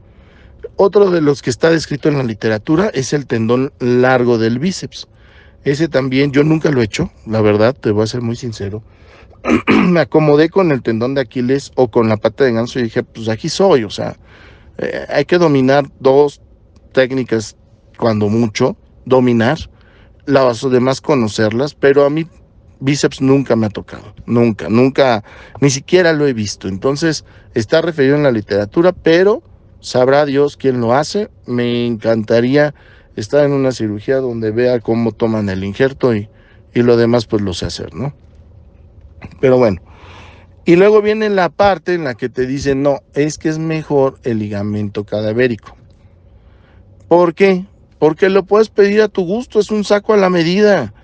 Otro 0.76 1.10
de 1.10 1.20
los 1.20 1.42
que 1.42 1.50
está 1.50 1.70
descrito 1.70 2.08
en 2.08 2.18
la 2.18 2.24
literatura 2.24 2.90
es 2.92 3.12
el 3.12 3.26
tendón 3.26 3.72
largo 3.78 4.38
del 4.38 4.58
bíceps. 4.58 5.08
Ese 5.64 5.88
también 5.88 6.32
yo 6.32 6.44
nunca 6.44 6.70
lo 6.70 6.80
he 6.80 6.84
hecho, 6.84 7.10
la 7.26 7.40
verdad, 7.40 7.74
te 7.74 7.90
voy 7.90 8.04
a 8.04 8.06
ser 8.06 8.20
muy 8.20 8.36
sincero. 8.36 8.82
me 9.88 10.00
acomodé 10.00 10.48
con 10.48 10.72
el 10.72 10.82
tendón 10.82 11.14
de 11.14 11.22
Aquiles 11.22 11.72
o 11.74 11.90
con 11.90 12.08
la 12.08 12.16
pata 12.16 12.44
de 12.44 12.52
ganso 12.52 12.78
y 12.78 12.84
dije, 12.84 13.02
pues 13.02 13.28
aquí 13.28 13.48
soy, 13.48 13.84
o 13.84 13.90
sea, 13.90 14.16
eh, 14.78 15.06
hay 15.08 15.24
que 15.24 15.38
dominar 15.38 15.84
dos 16.00 16.40
técnicas 16.92 17.56
cuando 17.98 18.28
mucho, 18.28 18.76
dominar, 19.04 19.58
las 20.26 20.68
demás 20.70 21.00
conocerlas, 21.00 21.74
pero 21.74 22.04
a 22.04 22.10
mí 22.10 22.26
bíceps 22.80 23.20
nunca 23.20 23.56
me 23.56 23.66
ha 23.66 23.70
tocado, 23.70 24.14
nunca, 24.26 24.68
nunca, 24.68 25.24
ni 25.60 25.70
siquiera 25.70 26.12
lo 26.12 26.26
he 26.26 26.32
visto. 26.32 26.68
Entonces, 26.68 27.24
está 27.54 27.80
referido 27.80 28.16
en 28.16 28.22
la 28.22 28.32
literatura, 28.32 28.92
pero 28.92 29.42
sabrá 29.80 30.24
Dios 30.24 30.56
quién 30.56 30.80
lo 30.80 30.94
hace. 30.94 31.30
Me 31.46 31.86
encantaría 31.86 32.74
estar 33.16 33.44
en 33.44 33.52
una 33.52 33.72
cirugía 33.72 34.16
donde 34.16 34.50
vea 34.50 34.80
cómo 34.80 35.12
toman 35.12 35.48
el 35.48 35.64
injerto 35.64 36.14
y, 36.14 36.28
y 36.74 36.82
lo 36.82 36.96
demás 36.96 37.26
pues 37.26 37.42
lo 37.42 37.54
sé 37.54 37.66
hacer, 37.66 37.94
¿no? 37.94 38.14
Pero 39.40 39.58
bueno. 39.58 39.80
Y 40.64 40.76
luego 40.76 41.02
viene 41.02 41.28
la 41.28 41.48
parte 41.48 41.94
en 41.94 42.04
la 42.04 42.14
que 42.14 42.28
te 42.28 42.46
dicen, 42.46 42.82
no, 42.82 43.00
es 43.14 43.36
que 43.36 43.48
es 43.48 43.58
mejor 43.58 44.20
el 44.22 44.38
ligamento 44.38 45.04
cadavérico. 45.04 45.76
¿Por 47.08 47.34
qué? 47.34 47.66
Porque 47.98 48.28
lo 48.28 48.44
puedes 48.44 48.68
pedir 48.68 49.02
a 49.02 49.08
tu 49.08 49.24
gusto, 49.24 49.58
es 49.58 49.70
un 49.70 49.84
saco 49.84 50.12
a 50.12 50.16
la 50.16 50.30
medida. 50.30 50.94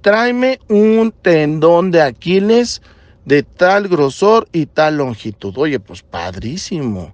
Tráeme 0.00 0.58
un 0.68 1.12
tendón 1.12 1.90
de 1.90 2.02
Aquiles 2.02 2.82
de 3.24 3.42
tal 3.42 3.86
grosor 3.86 4.48
y 4.52 4.66
tal 4.66 4.96
longitud. 4.96 5.56
Oye, 5.56 5.78
pues 5.78 6.02
padrísimo, 6.02 7.12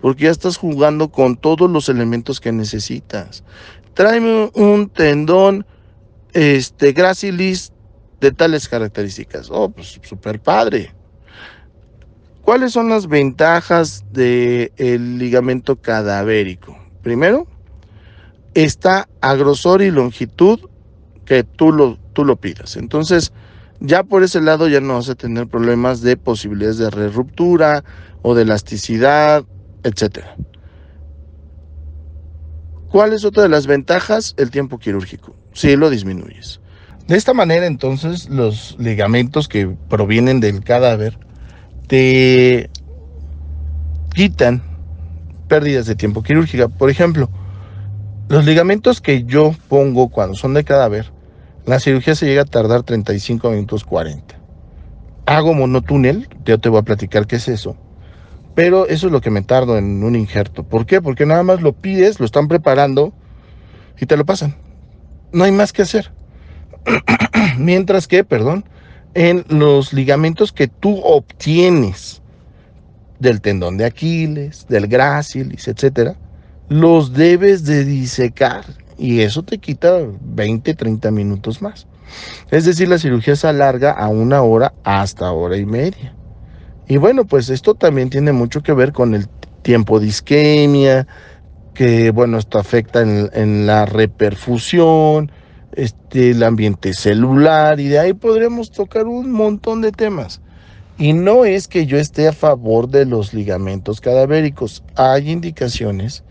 porque 0.00 0.24
ya 0.24 0.30
estás 0.30 0.56
jugando 0.56 1.10
con 1.10 1.36
todos 1.36 1.70
los 1.70 1.88
elementos 1.88 2.40
que 2.40 2.52
necesitas. 2.52 3.42
Tráeme 3.94 4.50
un 4.54 4.88
tendón 4.88 5.66
este 6.32 6.92
gracilis 6.92 7.72
de 8.20 8.32
tales 8.32 8.68
características. 8.68 9.48
Oh, 9.50 9.68
pues 9.68 9.98
súper 10.02 10.40
padre. 10.40 10.94
¿Cuáles 12.42 12.72
son 12.72 12.88
las 12.88 13.08
ventajas 13.08 14.04
del 14.12 15.18
ligamento 15.18 15.76
cadavérico? 15.76 16.78
Primero, 17.02 17.46
está 18.54 19.08
a 19.20 19.34
grosor 19.34 19.82
y 19.82 19.90
longitud 19.90 20.60
que 21.24 21.42
tú 21.42 21.72
lo, 21.72 21.98
tú 22.12 22.24
lo 22.24 22.36
pidas. 22.36 22.76
Entonces, 22.76 23.32
ya 23.80 24.04
por 24.04 24.22
ese 24.22 24.40
lado 24.40 24.68
ya 24.68 24.80
no 24.80 24.94
vas 24.94 25.08
a 25.10 25.16
tener 25.16 25.48
problemas 25.48 26.00
de 26.02 26.16
posibilidades 26.16 26.78
de 26.78 27.10
ruptura 27.10 27.84
o 28.22 28.34
de 28.34 28.42
elasticidad, 28.42 29.44
etc. 29.82 30.24
¿Cuál 32.90 33.12
es 33.12 33.24
otra 33.24 33.42
de 33.42 33.48
las 33.48 33.66
ventajas? 33.66 34.34
El 34.36 34.50
tiempo 34.50 34.78
quirúrgico. 34.78 35.34
Si 35.52 35.76
lo 35.76 35.90
disminuyes. 35.90 36.60
De 37.08 37.16
esta 37.16 37.34
manera 37.34 37.66
entonces 37.66 38.28
los 38.28 38.76
ligamentos 38.80 39.46
que 39.46 39.68
provienen 39.88 40.40
del 40.40 40.64
cadáver 40.64 41.18
te 41.86 42.68
quitan 44.12 44.62
pérdidas 45.46 45.86
de 45.86 45.94
tiempo 45.94 46.24
quirúrgica. 46.24 46.66
Por 46.66 46.90
ejemplo, 46.90 47.30
los 48.28 48.44
ligamentos 48.44 49.00
que 49.00 49.22
yo 49.22 49.54
pongo 49.68 50.08
cuando 50.08 50.34
son 50.34 50.54
de 50.54 50.64
cadáver, 50.64 51.12
la 51.64 51.78
cirugía 51.78 52.16
se 52.16 52.26
llega 52.26 52.42
a 52.42 52.46
tardar 52.46 52.82
35 52.82 53.50
minutos 53.50 53.84
40. 53.84 54.34
Hago 55.26 55.54
monotúnel, 55.54 56.28
yo 56.44 56.58
te 56.58 56.68
voy 56.68 56.80
a 56.80 56.82
platicar 56.82 57.28
qué 57.28 57.36
es 57.36 57.46
eso. 57.46 57.76
Pero 58.56 58.88
eso 58.88 59.06
es 59.06 59.12
lo 59.12 59.20
que 59.20 59.30
me 59.30 59.42
tardo 59.42 59.78
en 59.78 60.02
un 60.02 60.16
injerto. 60.16 60.64
¿Por 60.64 60.86
qué? 60.86 61.00
Porque 61.00 61.26
nada 61.26 61.44
más 61.44 61.60
lo 61.60 61.72
pides, 61.72 62.18
lo 62.18 62.26
están 62.26 62.48
preparando 62.48 63.12
y 64.00 64.06
te 64.06 64.16
lo 64.16 64.24
pasan. 64.24 64.56
No 65.30 65.44
hay 65.44 65.52
más 65.52 65.72
que 65.72 65.82
hacer. 65.82 66.15
Mientras 67.58 68.06
que, 68.06 68.24
perdón, 68.24 68.64
en 69.14 69.44
los 69.48 69.92
ligamentos 69.92 70.52
que 70.52 70.68
tú 70.68 71.00
obtienes 71.02 72.22
del 73.18 73.40
tendón 73.40 73.78
de 73.78 73.86
Aquiles, 73.86 74.66
del 74.68 74.86
grácilis, 74.88 75.68
etcétera, 75.68 76.16
los 76.68 77.12
debes 77.12 77.64
de 77.64 77.84
disecar 77.84 78.64
y 78.98 79.20
eso 79.20 79.42
te 79.42 79.58
quita 79.58 79.98
20, 80.20 80.74
30 80.74 81.10
minutos 81.10 81.62
más. 81.62 81.86
Es 82.50 82.64
decir, 82.64 82.88
la 82.88 82.98
cirugía 82.98 83.36
se 83.36 83.48
alarga 83.48 83.92
a 83.92 84.08
una 84.08 84.42
hora 84.42 84.72
hasta 84.84 85.30
hora 85.32 85.56
y 85.56 85.66
media. 85.66 86.14
Y 86.88 86.98
bueno, 86.98 87.24
pues 87.24 87.50
esto 87.50 87.74
también 87.74 88.10
tiene 88.10 88.32
mucho 88.32 88.62
que 88.62 88.72
ver 88.72 88.92
con 88.92 89.14
el 89.14 89.28
tiempo 89.62 89.98
de 89.98 90.06
isquemia, 90.06 91.06
que 91.74 92.10
bueno, 92.10 92.38
esto 92.38 92.58
afecta 92.58 93.02
en, 93.02 93.28
en 93.34 93.66
la 93.66 93.86
reperfusión, 93.86 95.32
este, 95.76 96.30
el 96.30 96.42
ambiente 96.42 96.94
celular 96.94 97.78
y 97.78 97.88
de 97.88 97.98
ahí 97.98 98.12
podremos 98.14 98.70
tocar 98.70 99.06
un 99.06 99.30
montón 99.30 99.82
de 99.82 99.92
temas. 99.92 100.40
Y 100.98 101.12
no 101.12 101.44
es 101.44 101.68
que 101.68 101.84
yo 101.84 101.98
esté 101.98 102.26
a 102.26 102.32
favor 102.32 102.88
de 102.88 103.04
los 103.04 103.34
ligamentos 103.34 104.00
cadavéricos. 104.00 104.82
Hay 104.96 105.30
indicaciones 105.30 106.24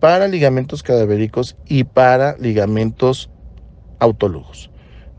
para 0.00 0.26
ligamentos 0.26 0.82
cadavéricos 0.82 1.56
y 1.66 1.84
para 1.84 2.36
ligamentos 2.38 3.28
autólogos. 3.98 4.70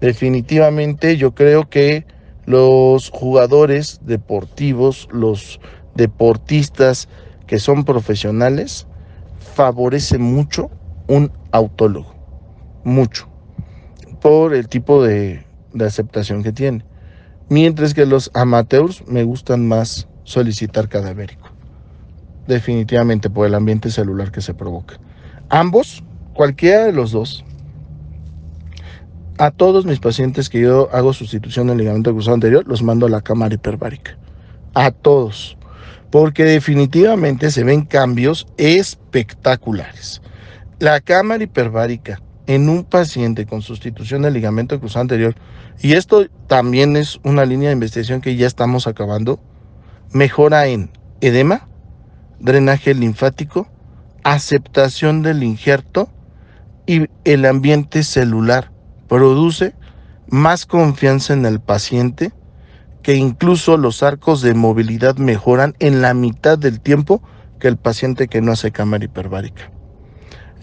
Definitivamente 0.01 1.17
yo 1.17 1.36
creo 1.36 1.69
que 1.69 2.05
los 2.45 3.11
jugadores 3.11 3.99
deportivos, 4.03 5.07
los 5.11 5.59
deportistas 5.93 7.07
que 7.45 7.59
son 7.59 7.86
profesionales, 7.86 8.88
favorece 9.53 10.17
mucho 10.17 10.71
un 11.07 11.32
autólogo. 11.51 12.15
Mucho 12.84 13.28
por 14.22 14.53
el 14.53 14.68
tipo 14.68 15.03
de, 15.03 15.45
aceptación 15.80 16.43
que 16.43 16.51
tiene. 16.51 16.84
Mientras 17.49 17.93
que 17.93 18.05
los 18.05 18.32
amateurs 18.34 19.03
me 19.07 19.24
gustan 19.24 19.68
más 19.68 20.07
solicitar 20.24 20.89
cadavérico. 20.89 21.49
Definitivamente 22.47 23.30
por 23.30 23.45
el 23.45 23.55
ambiente 23.55 23.89
celular 23.89 24.32
que 24.32 24.41
se 24.41 24.53
provoca. 24.53 24.99
Ambos, 25.49 26.03
cualquiera 26.34 26.86
de 26.86 26.93
los 26.93 27.11
dos, 27.11 27.45
a 29.38 29.51
todos 29.51 29.86
mis 29.86 29.99
pacientes 29.99 30.49
que 30.49 30.61
yo 30.61 30.89
hago 30.91 31.13
sustitución 31.13 31.68
del 31.68 31.78
ligamento 31.78 32.11
cruzado 32.11 32.34
anterior, 32.34 32.68
los 32.68 32.84
mando 32.84 33.05
a 33.05 33.09
la 33.09 33.22
cámara 33.22 33.55
hiperbárica. 33.55 34.18
A 34.74 34.91
todos. 34.91 35.57
Porque 36.09 36.43
definitivamente 36.43 37.51
se 37.51 37.63
ven 37.63 37.86
cambios 37.86 38.47
espectaculares. 38.57 40.22
La 40.80 41.01
cámara 41.01 41.43
hiperbárica 41.43 42.22
en 42.47 42.69
un 42.69 42.83
paciente 42.83 43.45
con 43.45 43.61
sustitución 43.61 44.23
del 44.23 44.33
ligamento 44.33 44.79
cruzado 44.79 45.01
anterior, 45.01 45.35
y 45.81 45.93
esto 45.93 46.25
también 46.47 46.95
es 46.95 47.19
una 47.23 47.45
línea 47.45 47.69
de 47.69 47.73
investigación 47.73 48.21
que 48.21 48.35
ya 48.35 48.47
estamos 48.47 48.87
acabando, 48.87 49.39
mejora 50.11 50.67
en 50.67 50.89
edema, 51.21 51.67
drenaje 52.39 52.93
linfático, 52.93 53.67
aceptación 54.23 55.21
del 55.21 55.43
injerto 55.43 56.09
y 56.85 57.07
el 57.25 57.45
ambiente 57.45 58.03
celular. 58.03 58.71
Produce 59.07 59.75
más 60.29 60.65
confianza 60.65 61.33
en 61.33 61.45
el 61.45 61.59
paciente 61.59 62.31
que 63.01 63.15
incluso 63.15 63.77
los 63.77 64.03
arcos 64.03 64.41
de 64.41 64.53
movilidad 64.53 65.15
mejoran 65.17 65.75
en 65.79 66.01
la 66.01 66.13
mitad 66.13 66.57
del 66.57 66.81
tiempo 66.81 67.21
que 67.59 67.67
el 67.67 67.77
paciente 67.77 68.27
que 68.27 68.41
no 68.41 68.51
hace 68.51 68.71
cámara 68.71 69.05
hiperbárica. 69.05 69.71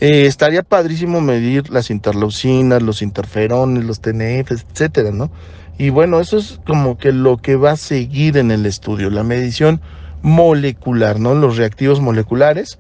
Eh, 0.01 0.27
estaría 0.27 0.63
padrísimo 0.63 1.21
medir 1.21 1.71
las 1.71 1.91
interleucinas, 1.91 2.83
los 2.83 3.01
interferones, 3.03 3.85
los 3.85 4.01
TNF, 4.01 4.51
etcétera, 4.51 5.11
¿no? 5.13 5.31
Y 5.79 5.91
bueno, 5.91 6.21
eso 6.21 6.39
es 6.39 6.61
como 6.67 6.99
que 6.99 7.13
lo 7.13 7.37
que 7.37 7.57
va 7.57 7.73
a 7.73 7.77
seguir 7.77 8.37
en 8.37 8.51
el 8.51 8.67
estudio, 8.67 9.11
la 9.11 9.25
medición 9.25 9.81
molecular, 10.23 11.21
¿no? 11.21 11.35
Los 11.35 11.57
reactivos 11.57 12.01
moleculares 12.01 12.79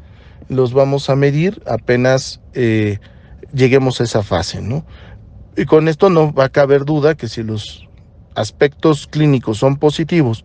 los 0.48 0.72
vamos 0.74 1.08
a 1.08 1.16
medir 1.16 1.62
apenas 1.66 2.40
eh, 2.52 2.98
lleguemos 3.52 4.00
a 4.00 4.04
esa 4.04 4.22
fase, 4.22 4.60
¿no? 4.60 4.84
Y 5.56 5.64
con 5.66 5.88
esto 5.88 6.10
no 6.10 6.32
va 6.32 6.46
a 6.46 6.48
caber 6.48 6.84
duda 6.84 7.14
que 7.14 7.28
si 7.28 7.42
los 7.42 7.88
aspectos 8.34 9.06
clínicos 9.06 9.58
son 9.58 9.76
positivos 9.76 10.44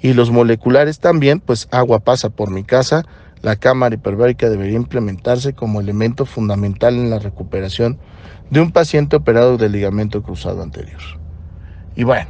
y 0.00 0.14
los 0.14 0.30
moleculares 0.30 0.98
también, 0.98 1.40
pues 1.40 1.68
agua 1.70 2.00
pasa 2.00 2.30
por 2.30 2.50
mi 2.50 2.64
casa, 2.64 3.04
la 3.42 3.56
cámara 3.56 3.94
hiperbárica 3.94 4.48
debería 4.48 4.76
implementarse 4.76 5.52
como 5.52 5.80
elemento 5.80 6.26
fundamental 6.26 6.94
en 6.94 7.10
la 7.10 7.18
recuperación 7.18 7.98
de 8.50 8.60
un 8.60 8.72
paciente 8.72 9.16
operado 9.16 9.56
de 9.56 9.68
ligamento 9.68 10.22
cruzado 10.22 10.62
anterior. 10.62 11.00
Y 11.94 12.04
bueno, 12.04 12.28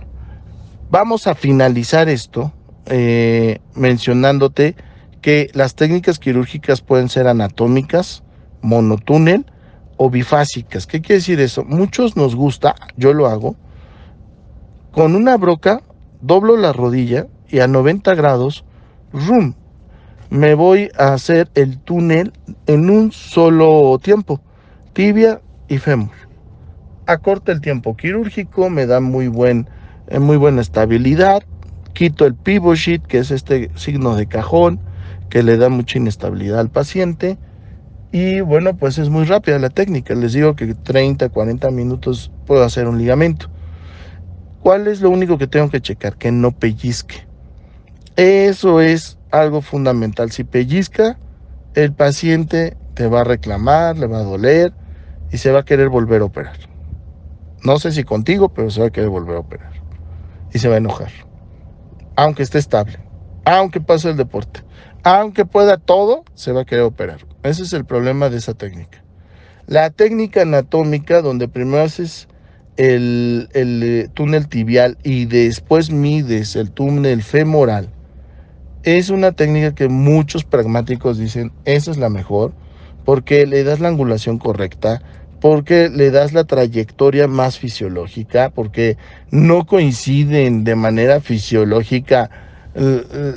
vamos 0.91 1.27
a 1.27 1.35
finalizar 1.35 2.09
esto 2.09 2.53
eh, 2.87 3.61
mencionándote 3.75 4.77
que 5.21 5.51
las 5.55 5.75
técnicas 5.75 6.19
quirúrgicas 6.19 6.81
pueden 6.81 7.09
ser 7.09 7.27
anatómicas, 7.27 8.23
monotúnel 8.63 9.45
o 9.97 10.11
bifásicas. 10.11 10.87
¿Qué 10.87 11.01
quiere 11.01 11.17
decir 11.17 11.41
eso? 11.41 11.65
Muchos 11.65 12.17
nos 12.17 12.37
gusta, 12.37 12.75
yo 12.97 13.13
lo 13.13 13.27
hago, 13.27 13.57
con 14.93 15.15
una 15.15 15.37
broca 15.37 15.83
doblo 16.21 16.57
la 16.57 16.73
rodilla 16.73 17.27
y 17.49 17.61
a 17.61 17.67
90 17.67 18.15
grados, 18.15 18.65
rum, 19.13 19.55
me 20.31 20.55
voy 20.55 20.91
a 20.99 21.13
hacer 21.13 21.49
el 21.55 21.79
túnel 21.79 22.33
en 22.67 22.91
un 22.91 23.13
solo 23.13 23.99
tiempo, 24.03 24.41
tibia 24.93 25.41
y 25.69 25.79
fémur. 25.79 26.15
Acorta 27.07 27.53
el 27.53 27.61
tiempo 27.61 27.97
quirúrgico, 27.97 28.69
me 28.69 28.87
da 28.87 29.01
muy, 29.01 29.29
buen, 29.29 29.69
eh, 30.09 30.19
muy 30.19 30.37
buena 30.37 30.61
estabilidad, 30.61 31.43
quito 31.93 32.27
el 32.27 32.35
pivot 32.35 32.77
sheet, 32.77 33.03
que 33.03 33.19
es 33.19 33.31
este 33.31 33.71
signo 33.77 34.17
de 34.17 34.27
cajón, 34.27 34.81
que 35.31 35.43
le 35.43 35.57
da 35.57 35.69
mucha 35.69 35.99
inestabilidad 35.99 36.61
al 36.61 36.71
paciente. 36.71 37.39
Y 38.13 38.41
bueno, 38.41 38.77
pues 38.77 38.99
es 38.99 39.09
muy 39.09 39.25
rápida 39.25 39.59
la 39.59 39.71
técnica. 39.71 40.15
Les 40.15 40.33
digo 40.33 40.55
que 40.57 40.75
30, 40.75 41.29
40 41.29 41.71
minutos 41.71 42.31
puedo 42.47 42.65
hacer 42.65 42.87
un 42.87 42.99
ligamento. 42.99 43.49
¿Cuál 44.63 44.89
es 44.89 45.01
lo 45.01 45.11
único 45.11 45.39
que 45.39 45.47
tengo 45.47 45.71
que 45.71 45.81
checar? 45.81 46.17
Que 46.17 46.33
no 46.33 46.53
pellizque. 46.53 47.27
Eso 48.17 48.81
es 48.81 49.19
algo 49.41 49.63
fundamental. 49.63 50.31
Si 50.31 50.45
pellizca, 50.45 51.19
el 51.75 51.93
paciente 51.93 52.77
te 52.95 53.07
va 53.07 53.21
a 53.21 53.25
reclamar, 53.25 53.97
le 53.99 54.07
va 54.07 54.19
a 54.19 54.23
doler 54.23 54.73
y 55.31 55.39
se 55.39 55.53
va 55.53 55.61
a 55.61 55.65
querer 55.65 55.89
volver 55.89 56.23
a 56.23 56.25
operar. 56.25 56.57
No 57.63 57.79
sé 57.79 57.93
si 57.93 58.05
contigo, 58.05 58.49
pero 58.51 58.71
se 58.71 58.81
va 58.81 58.87
a 58.87 58.91
querer 58.91 59.11
volver 59.11 59.37
a 59.37 59.41
operar. 59.41 59.73
Y 60.53 60.59
se 60.59 60.69
va 60.69 60.75
a 60.75 60.79
enojar. 60.79 61.11
Aunque 62.15 62.43
esté 62.43 62.59
estable. 62.59 62.99
Aunque 63.45 63.81
pase 63.81 64.11
el 64.11 64.17
deporte. 64.17 64.61
Aunque 65.03 65.45
pueda 65.45 65.77
todo, 65.77 66.25
se 66.35 66.53
va 66.53 66.63
a 66.63 66.65
querer 66.65 66.85
operar. 66.85 67.27
Ese 67.43 67.63
es 67.63 67.73
el 67.73 67.85
problema 67.85 68.29
de 68.29 68.39
esa 68.39 68.55
técnica. 68.55 69.05
La 69.67 69.91
técnica 69.91 70.43
anatómica, 70.43 71.23
donde 71.23 71.49
primero 71.49 71.83
haces 71.83 72.29
el, 72.77 73.49
el 73.53 73.83
eh, 73.83 74.09
túnel 74.15 74.49
tibial 74.49 74.99
y 75.03 75.27
después 75.27 75.91
mides 75.91 76.57
el 76.57 76.71
túnel 76.71 77.23
femoral, 77.23 77.91
es 78.87 79.11
una 79.11 79.33
técnica 79.33 79.75
que 79.75 79.89
muchos 79.89 80.45
pragmáticos 80.45 81.19
dicen, 81.19 81.51
esa 81.65 81.91
es 81.91 81.97
la 81.97 82.09
mejor, 82.09 82.53
porque 83.05 83.45
le 83.45 83.65
das 83.65 83.81
la 83.81 83.89
angulación 83.89 84.39
correcta, 84.39 85.03
porque 85.41 85.91
le 85.91 86.13
das 86.13 86.33
la 86.33 86.45
trayectoria 86.45 87.27
más 87.27 87.59
fisiológica, 87.59 88.51
porque 88.51 88.97
no 89.33 89.67
coinciden 89.67 90.63
de 90.63 90.77
manera 90.77 91.21
fisiológica 91.21 92.31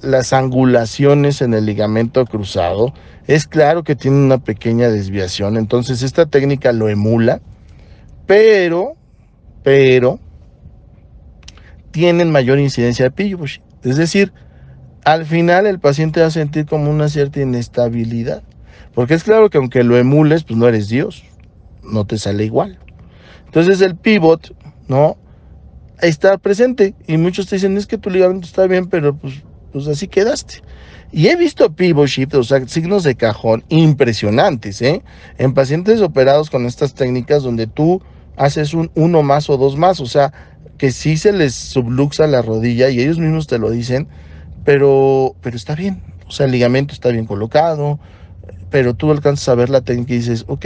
las 0.03 0.33
angulaciones 0.33 1.41
en 1.41 1.55
el 1.55 1.65
ligamento 1.65 2.25
cruzado. 2.25 2.93
Es 3.25 3.47
claro 3.47 3.83
que 3.83 3.95
tiene 3.95 4.17
una 4.17 4.37
pequeña 4.37 4.89
desviación, 4.89 5.57
entonces 5.57 6.03
esta 6.03 6.27
técnica 6.27 6.73
lo 6.73 6.89
emula, 6.89 7.41
pero, 8.27 8.93
pero, 9.63 10.19
tienen 11.89 12.29
mayor 12.29 12.59
incidencia 12.59 13.05
de 13.05 13.11
pillos. 13.11 13.61
Es 13.83 13.97
decir, 13.97 14.31
al 15.03 15.25
final 15.25 15.65
el 15.65 15.79
paciente 15.79 16.21
va 16.21 16.27
a 16.27 16.31
sentir 16.31 16.65
como 16.65 16.89
una 16.89 17.09
cierta 17.09 17.41
inestabilidad. 17.41 18.43
Porque 18.93 19.13
es 19.13 19.23
claro 19.23 19.49
que 19.49 19.57
aunque 19.57 19.83
lo 19.83 19.97
emules, 19.97 20.43
pues 20.43 20.57
no 20.57 20.67
eres 20.67 20.89
Dios, 20.89 21.23
no 21.83 22.05
te 22.05 22.17
sale 22.17 22.45
igual. 22.45 22.79
Entonces 23.45 23.81
el 23.81 23.95
pivot, 23.95 24.55
¿no? 24.87 25.17
Está 26.01 26.37
presente 26.37 26.95
y 27.07 27.17
muchos 27.17 27.47
te 27.47 27.55
dicen, 27.55 27.77
es 27.77 27.87
que 27.87 27.97
tu 27.97 28.09
ligamento 28.09 28.45
está 28.45 28.67
bien, 28.67 28.87
pero 28.87 29.15
pues, 29.15 29.43
pues 29.71 29.87
así 29.87 30.07
quedaste. 30.07 30.61
Y 31.11 31.27
he 31.27 31.35
visto 31.35 31.73
pivot 31.73 32.07
shift, 32.07 32.35
o 32.35 32.43
sea, 32.43 32.67
signos 32.67 33.03
de 33.03 33.15
cajón 33.15 33.63
impresionantes, 33.69 34.81
¿eh? 34.81 35.01
En 35.37 35.53
pacientes 35.53 36.01
operados 36.01 36.49
con 36.49 36.65
estas 36.65 36.93
técnicas 36.93 37.43
donde 37.43 37.67
tú 37.67 38.01
haces 38.37 38.73
un 38.73 38.91
uno 38.95 39.23
más 39.23 39.49
o 39.49 39.57
dos 39.57 39.75
más, 39.75 39.99
o 39.99 40.05
sea, 40.05 40.31
que 40.77 40.91
sí 40.91 41.17
se 41.17 41.33
les 41.33 41.55
subluxa 41.55 42.27
la 42.27 42.41
rodilla 42.41 42.89
y 42.89 43.01
ellos 43.01 43.17
mismos 43.19 43.47
te 43.47 43.57
lo 43.59 43.69
dicen, 43.69 44.07
pero, 44.69 45.35
pero 45.41 45.57
está 45.57 45.73
bien, 45.73 45.99
o 46.27 46.31
sea, 46.31 46.45
el 46.45 46.51
ligamento 46.51 46.93
está 46.93 47.09
bien 47.09 47.25
colocado, 47.25 47.99
pero 48.69 48.93
tú 48.93 49.09
alcanzas 49.09 49.49
a 49.49 49.55
ver 49.55 49.71
la 49.71 49.81
técnica 49.81 50.13
y 50.13 50.17
dices, 50.17 50.45
ok, 50.47 50.63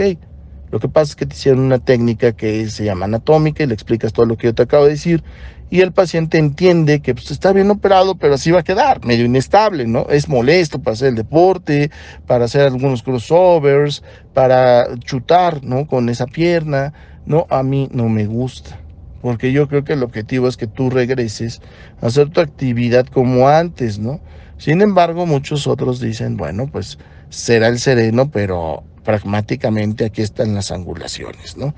lo 0.70 0.78
que 0.78 0.90
pasa 0.90 1.12
es 1.12 1.16
que 1.16 1.24
te 1.24 1.34
hicieron 1.34 1.60
una 1.60 1.78
técnica 1.78 2.32
que 2.32 2.68
se 2.68 2.84
llama 2.84 3.06
anatómica 3.06 3.64
y 3.64 3.66
le 3.66 3.72
explicas 3.72 4.12
todo 4.12 4.26
lo 4.26 4.36
que 4.36 4.48
yo 4.48 4.54
te 4.54 4.64
acabo 4.64 4.84
de 4.84 4.90
decir 4.90 5.24
y 5.70 5.80
el 5.80 5.92
paciente 5.92 6.36
entiende 6.36 7.00
que 7.00 7.14
pues, 7.14 7.30
está 7.30 7.54
bien 7.54 7.70
operado, 7.70 8.14
pero 8.16 8.34
así 8.34 8.50
va 8.50 8.60
a 8.60 8.62
quedar, 8.62 9.02
medio 9.06 9.24
inestable, 9.24 9.86
¿no? 9.86 10.06
Es 10.10 10.28
molesto 10.28 10.82
para 10.82 10.92
hacer 10.92 11.08
el 11.08 11.14
deporte, 11.14 11.90
para 12.26 12.44
hacer 12.44 12.60
algunos 12.60 13.02
crossovers, 13.02 14.02
para 14.34 14.86
chutar, 14.98 15.64
¿no? 15.64 15.86
Con 15.86 16.10
esa 16.10 16.26
pierna, 16.26 16.92
¿no? 17.24 17.46
A 17.48 17.62
mí 17.62 17.88
no 17.90 18.10
me 18.10 18.26
gusta 18.26 18.83
porque 19.24 19.52
yo 19.52 19.68
creo 19.68 19.84
que 19.84 19.94
el 19.94 20.02
objetivo 20.02 20.48
es 20.48 20.58
que 20.58 20.66
tú 20.66 20.90
regreses 20.90 21.62
a 22.02 22.08
hacer 22.08 22.28
tu 22.28 22.42
actividad 22.42 23.06
como 23.06 23.48
antes, 23.48 23.98
¿no? 23.98 24.20
Sin 24.58 24.82
embargo, 24.82 25.24
muchos 25.24 25.66
otros 25.66 25.98
dicen, 25.98 26.36
bueno, 26.36 26.68
pues 26.70 26.98
será 27.30 27.68
el 27.68 27.78
sereno, 27.78 28.30
pero 28.30 28.84
pragmáticamente 29.02 30.04
aquí 30.04 30.20
están 30.20 30.54
las 30.54 30.70
angulaciones, 30.70 31.56
¿no? 31.56 31.74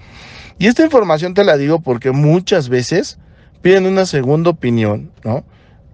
Y 0.59 0.67
esta 0.67 0.83
información 0.83 1.35
te 1.35 1.45
la 1.45 1.57
digo 1.57 1.79
porque 1.79 2.11
muchas 2.11 2.69
veces 2.69 3.21
piden 3.63 3.87
una 3.87 4.07
segunda 4.07 4.51
opinión, 4.51 5.13
¿no? 5.23 5.45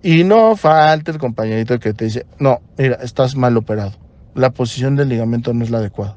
Y 0.03 0.24
no 0.24 0.57
falta 0.57 1.11
el 1.11 1.18
compañerito 1.18 1.78
que 1.78 1.92
te 1.92 2.07
dice, 2.07 2.24
no, 2.38 2.62
mira, 2.78 2.96
estás 3.03 3.36
mal 3.36 3.59
operado, 3.59 3.92
la 4.34 4.53
posición 4.53 4.96
del 4.96 5.11
ligamento 5.11 5.53
no 5.53 5.64
es 5.64 5.70
la 5.70 5.78
adecuada. 5.80 6.16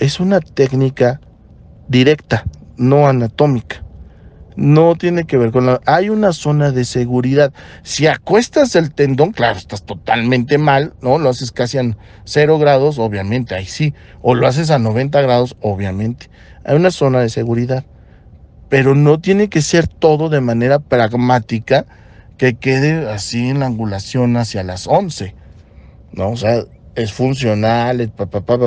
Es 0.00 0.18
una 0.18 0.40
técnica 0.40 1.20
directa, 1.86 2.44
no 2.76 3.06
anatómica 3.06 3.85
no 4.56 4.96
tiene 4.96 5.24
que 5.24 5.36
ver 5.36 5.52
con 5.52 5.66
la... 5.66 5.80
Hay 5.84 6.08
una 6.08 6.32
zona 6.32 6.72
de 6.72 6.84
seguridad. 6.84 7.52
Si 7.82 8.06
acuestas 8.06 8.74
el 8.74 8.92
tendón, 8.92 9.32
claro, 9.32 9.58
estás 9.58 9.84
totalmente 9.84 10.58
mal, 10.58 10.94
¿no? 11.02 11.18
Lo 11.18 11.28
haces 11.28 11.52
casi 11.52 11.78
a 11.78 11.96
cero 12.24 12.58
grados, 12.58 12.98
obviamente, 12.98 13.54
ahí 13.54 13.66
sí. 13.66 13.94
O 14.22 14.34
lo 14.34 14.46
haces 14.46 14.70
a 14.70 14.78
90 14.78 15.20
grados, 15.20 15.56
obviamente. 15.60 16.30
Hay 16.64 16.76
una 16.76 16.90
zona 16.90 17.20
de 17.20 17.28
seguridad. 17.28 17.84
Pero 18.68 18.94
no 18.94 19.20
tiene 19.20 19.48
que 19.48 19.62
ser 19.62 19.86
todo 19.86 20.28
de 20.28 20.40
manera 20.40 20.78
pragmática 20.78 21.86
que 22.38 22.54
quede 22.54 23.08
así 23.10 23.48
en 23.48 23.60
la 23.60 23.66
angulación 23.66 24.36
hacia 24.36 24.64
las 24.64 24.86
11. 24.86 25.34
¿No? 26.12 26.30
O 26.30 26.36
sea, 26.36 26.64
es 26.96 27.12
funcional, 27.12 28.10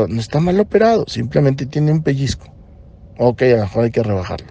no 0.08 0.20
está 0.20 0.40
mal 0.40 0.60
operado, 0.60 1.06
simplemente 1.08 1.66
tiene 1.66 1.92
un 1.92 2.04
pellizco. 2.04 2.46
Ok, 3.18 3.42
a 3.42 3.46
lo 3.48 3.58
mejor 3.58 3.84
hay 3.86 3.92
que 3.92 4.04
rebajarlo. 4.04 4.48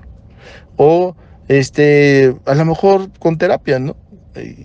O 0.77 1.17
este, 1.49 2.37
a 2.45 2.55
lo 2.55 2.65
mejor 2.65 3.11
con 3.19 3.39
terapia, 3.39 3.79
¿no? 3.79 3.97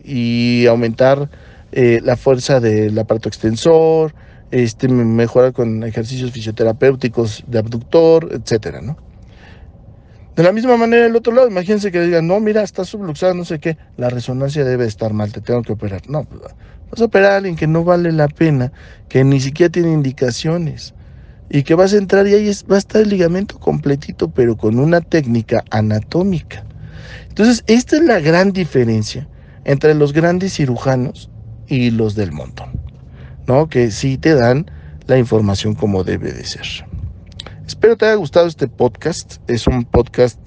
Y 0.04 0.66
aumentar 0.68 1.30
eh, 1.72 2.00
la 2.04 2.16
fuerza 2.18 2.60
del 2.60 2.98
aparato 3.00 3.30
extensor, 3.30 4.14
este, 4.52 4.88
mejorar 4.88 5.54
con 5.54 5.84
ejercicios 5.84 6.32
fisioterapéuticos 6.32 7.44
de 7.48 7.58
abductor, 7.58 8.30
etcétera, 8.32 8.82
¿no? 8.82 8.98
De 10.36 10.44
la 10.44 10.52
misma 10.52 10.78
manera, 10.78 11.06
el 11.06 11.16
otro 11.16 11.32
lado, 11.32 11.48
imagínense 11.48 11.92
que 11.92 12.02
digan, 12.02 12.28
no, 12.28 12.40
mira, 12.40 12.64
está 12.64 12.86
subluxado, 12.86 13.36
no 13.36 13.46
sé 13.46 13.60
qué, 13.60 13.78
la 13.98 14.10
resonancia 14.10 14.64
debe 14.64 14.86
estar 14.86 15.14
mal, 15.14 15.32
te 15.32 15.42
tengo 15.42 15.62
que 15.62 15.74
operar. 15.74 16.02
No, 16.10 16.26
vas 16.92 17.02
a 17.02 17.06
operar 17.06 17.32
a 17.34 17.38
alguien 17.38 17.56
que 17.56 17.68
no 17.68 17.84
vale 17.84 18.12
la 18.12 18.28
pena, 18.28 18.72
que 19.10 19.24
ni 19.24 19.40
siquiera 19.40 19.72
tiene 19.72 19.92
indicaciones 19.92 20.96
y 21.50 21.62
que 21.62 21.76
vas 21.76 21.94
a 21.94 21.98
entrar 21.98 22.28
y 22.28 22.34
ahí 22.34 22.52
va 22.70 22.76
a 22.76 22.80
estar 22.80 23.04
el 23.04 23.10
ligamento 23.10 23.60
completito, 23.60 24.30
pero 24.30 24.58
con 24.58 24.80
una 24.80 25.02
técnica 25.02 25.64
anatómica. 25.70 26.66
Entonces, 27.34 27.64
esta 27.66 27.96
es 27.96 28.04
la 28.04 28.20
gran 28.20 28.52
diferencia 28.52 29.28
entre 29.66 29.96
los 29.96 30.14
grandes 30.14 30.54
cirujanos 30.54 31.32
y 31.68 31.90
los 31.90 32.14
del 32.14 32.32
montón, 32.32 32.80
¿no? 33.48 33.70
Que 33.70 33.90
sí 33.90 34.20
te 34.20 34.36
dan 34.36 34.70
la 35.08 35.18
información 35.18 35.74
como 35.74 36.04
debe 36.04 36.32
de 36.32 36.46
ser. 36.46 36.86
Espero 37.66 37.98
te 37.98 38.06
haya 38.06 38.14
gustado 38.14 38.46
este 38.46 38.68
podcast. 38.68 39.38
Es 39.48 39.66
un 39.66 39.84
podcast 39.84 40.38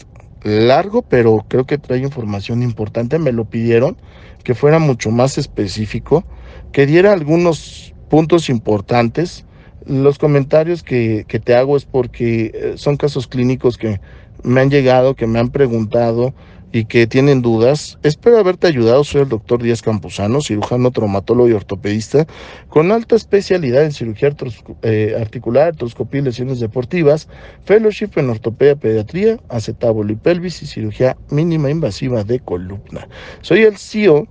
largo, 0.45 1.03
pero 1.03 1.45
creo 1.49 1.67
que 1.67 1.77
trae 1.77 1.99
información 1.99 2.63
importante. 2.63 3.19
Me 3.19 3.33
lo 3.33 3.47
pidieron 3.47 3.97
que 4.45 4.55
fuera 4.55 4.79
mucho 4.79 5.11
más 5.11 5.39
específico, 5.39 6.25
que 6.71 6.87
diera 6.87 7.13
algunos 7.13 7.95
puntos 8.09 8.49
importantes. 8.49 9.45
Los 9.87 10.19
comentarios 10.19 10.85
que, 10.85 11.25
que 11.27 11.41
te 11.41 11.57
hago 11.57 11.77
es 11.77 11.85
porque 11.85 12.53
eh, 12.55 12.73
son 12.77 12.97
casos 12.97 13.27
clínicos 13.27 13.77
que 13.77 14.01
me 14.45 14.61
han 14.61 14.71
llegado, 14.71 15.17
que 15.17 15.27
me 15.27 15.41
han 15.41 15.51
preguntado, 15.51 16.33
y 16.73 16.85
que 16.85 17.07
tienen 17.07 17.43
dudas, 17.43 17.99
espero 18.03 18.39
haberte 18.39 18.67
ayudado. 18.67 19.05
Soy 19.05 19.23
el 19.23 19.29
doctor 19.29 19.63
Díaz 19.63 19.83
Campuzano, 19.83 20.41
cirujano, 20.41 20.91
traumatólogo 20.91 21.49
y 21.49 21.53
ortopedista, 21.53 22.27
con 22.69 22.93
alta 22.93 23.17
especialidad 23.17 23.85
en 23.85 23.93
cirugía 23.93 24.35
eh, 24.83 25.17
articular, 25.19 25.69
artroscopía 25.69 26.21
y 26.21 26.25
lesiones 26.25 26.61
deportivas, 26.61 27.29
fellowship 27.65 28.11
en 28.17 28.31
ortopedia, 28.31 28.77
pediatría, 28.77 29.39
acetábulo 29.49 30.13
y 30.13 30.17
pelvis 30.17 30.63
y 30.63 30.67
cirugía 30.67 31.17
mínima 31.31 31.71
invasiva 31.71 32.25
de 32.25 32.41
columna. 32.41 33.09
Soy 33.41 33.63
el 33.63 33.77
CEO 33.77 34.27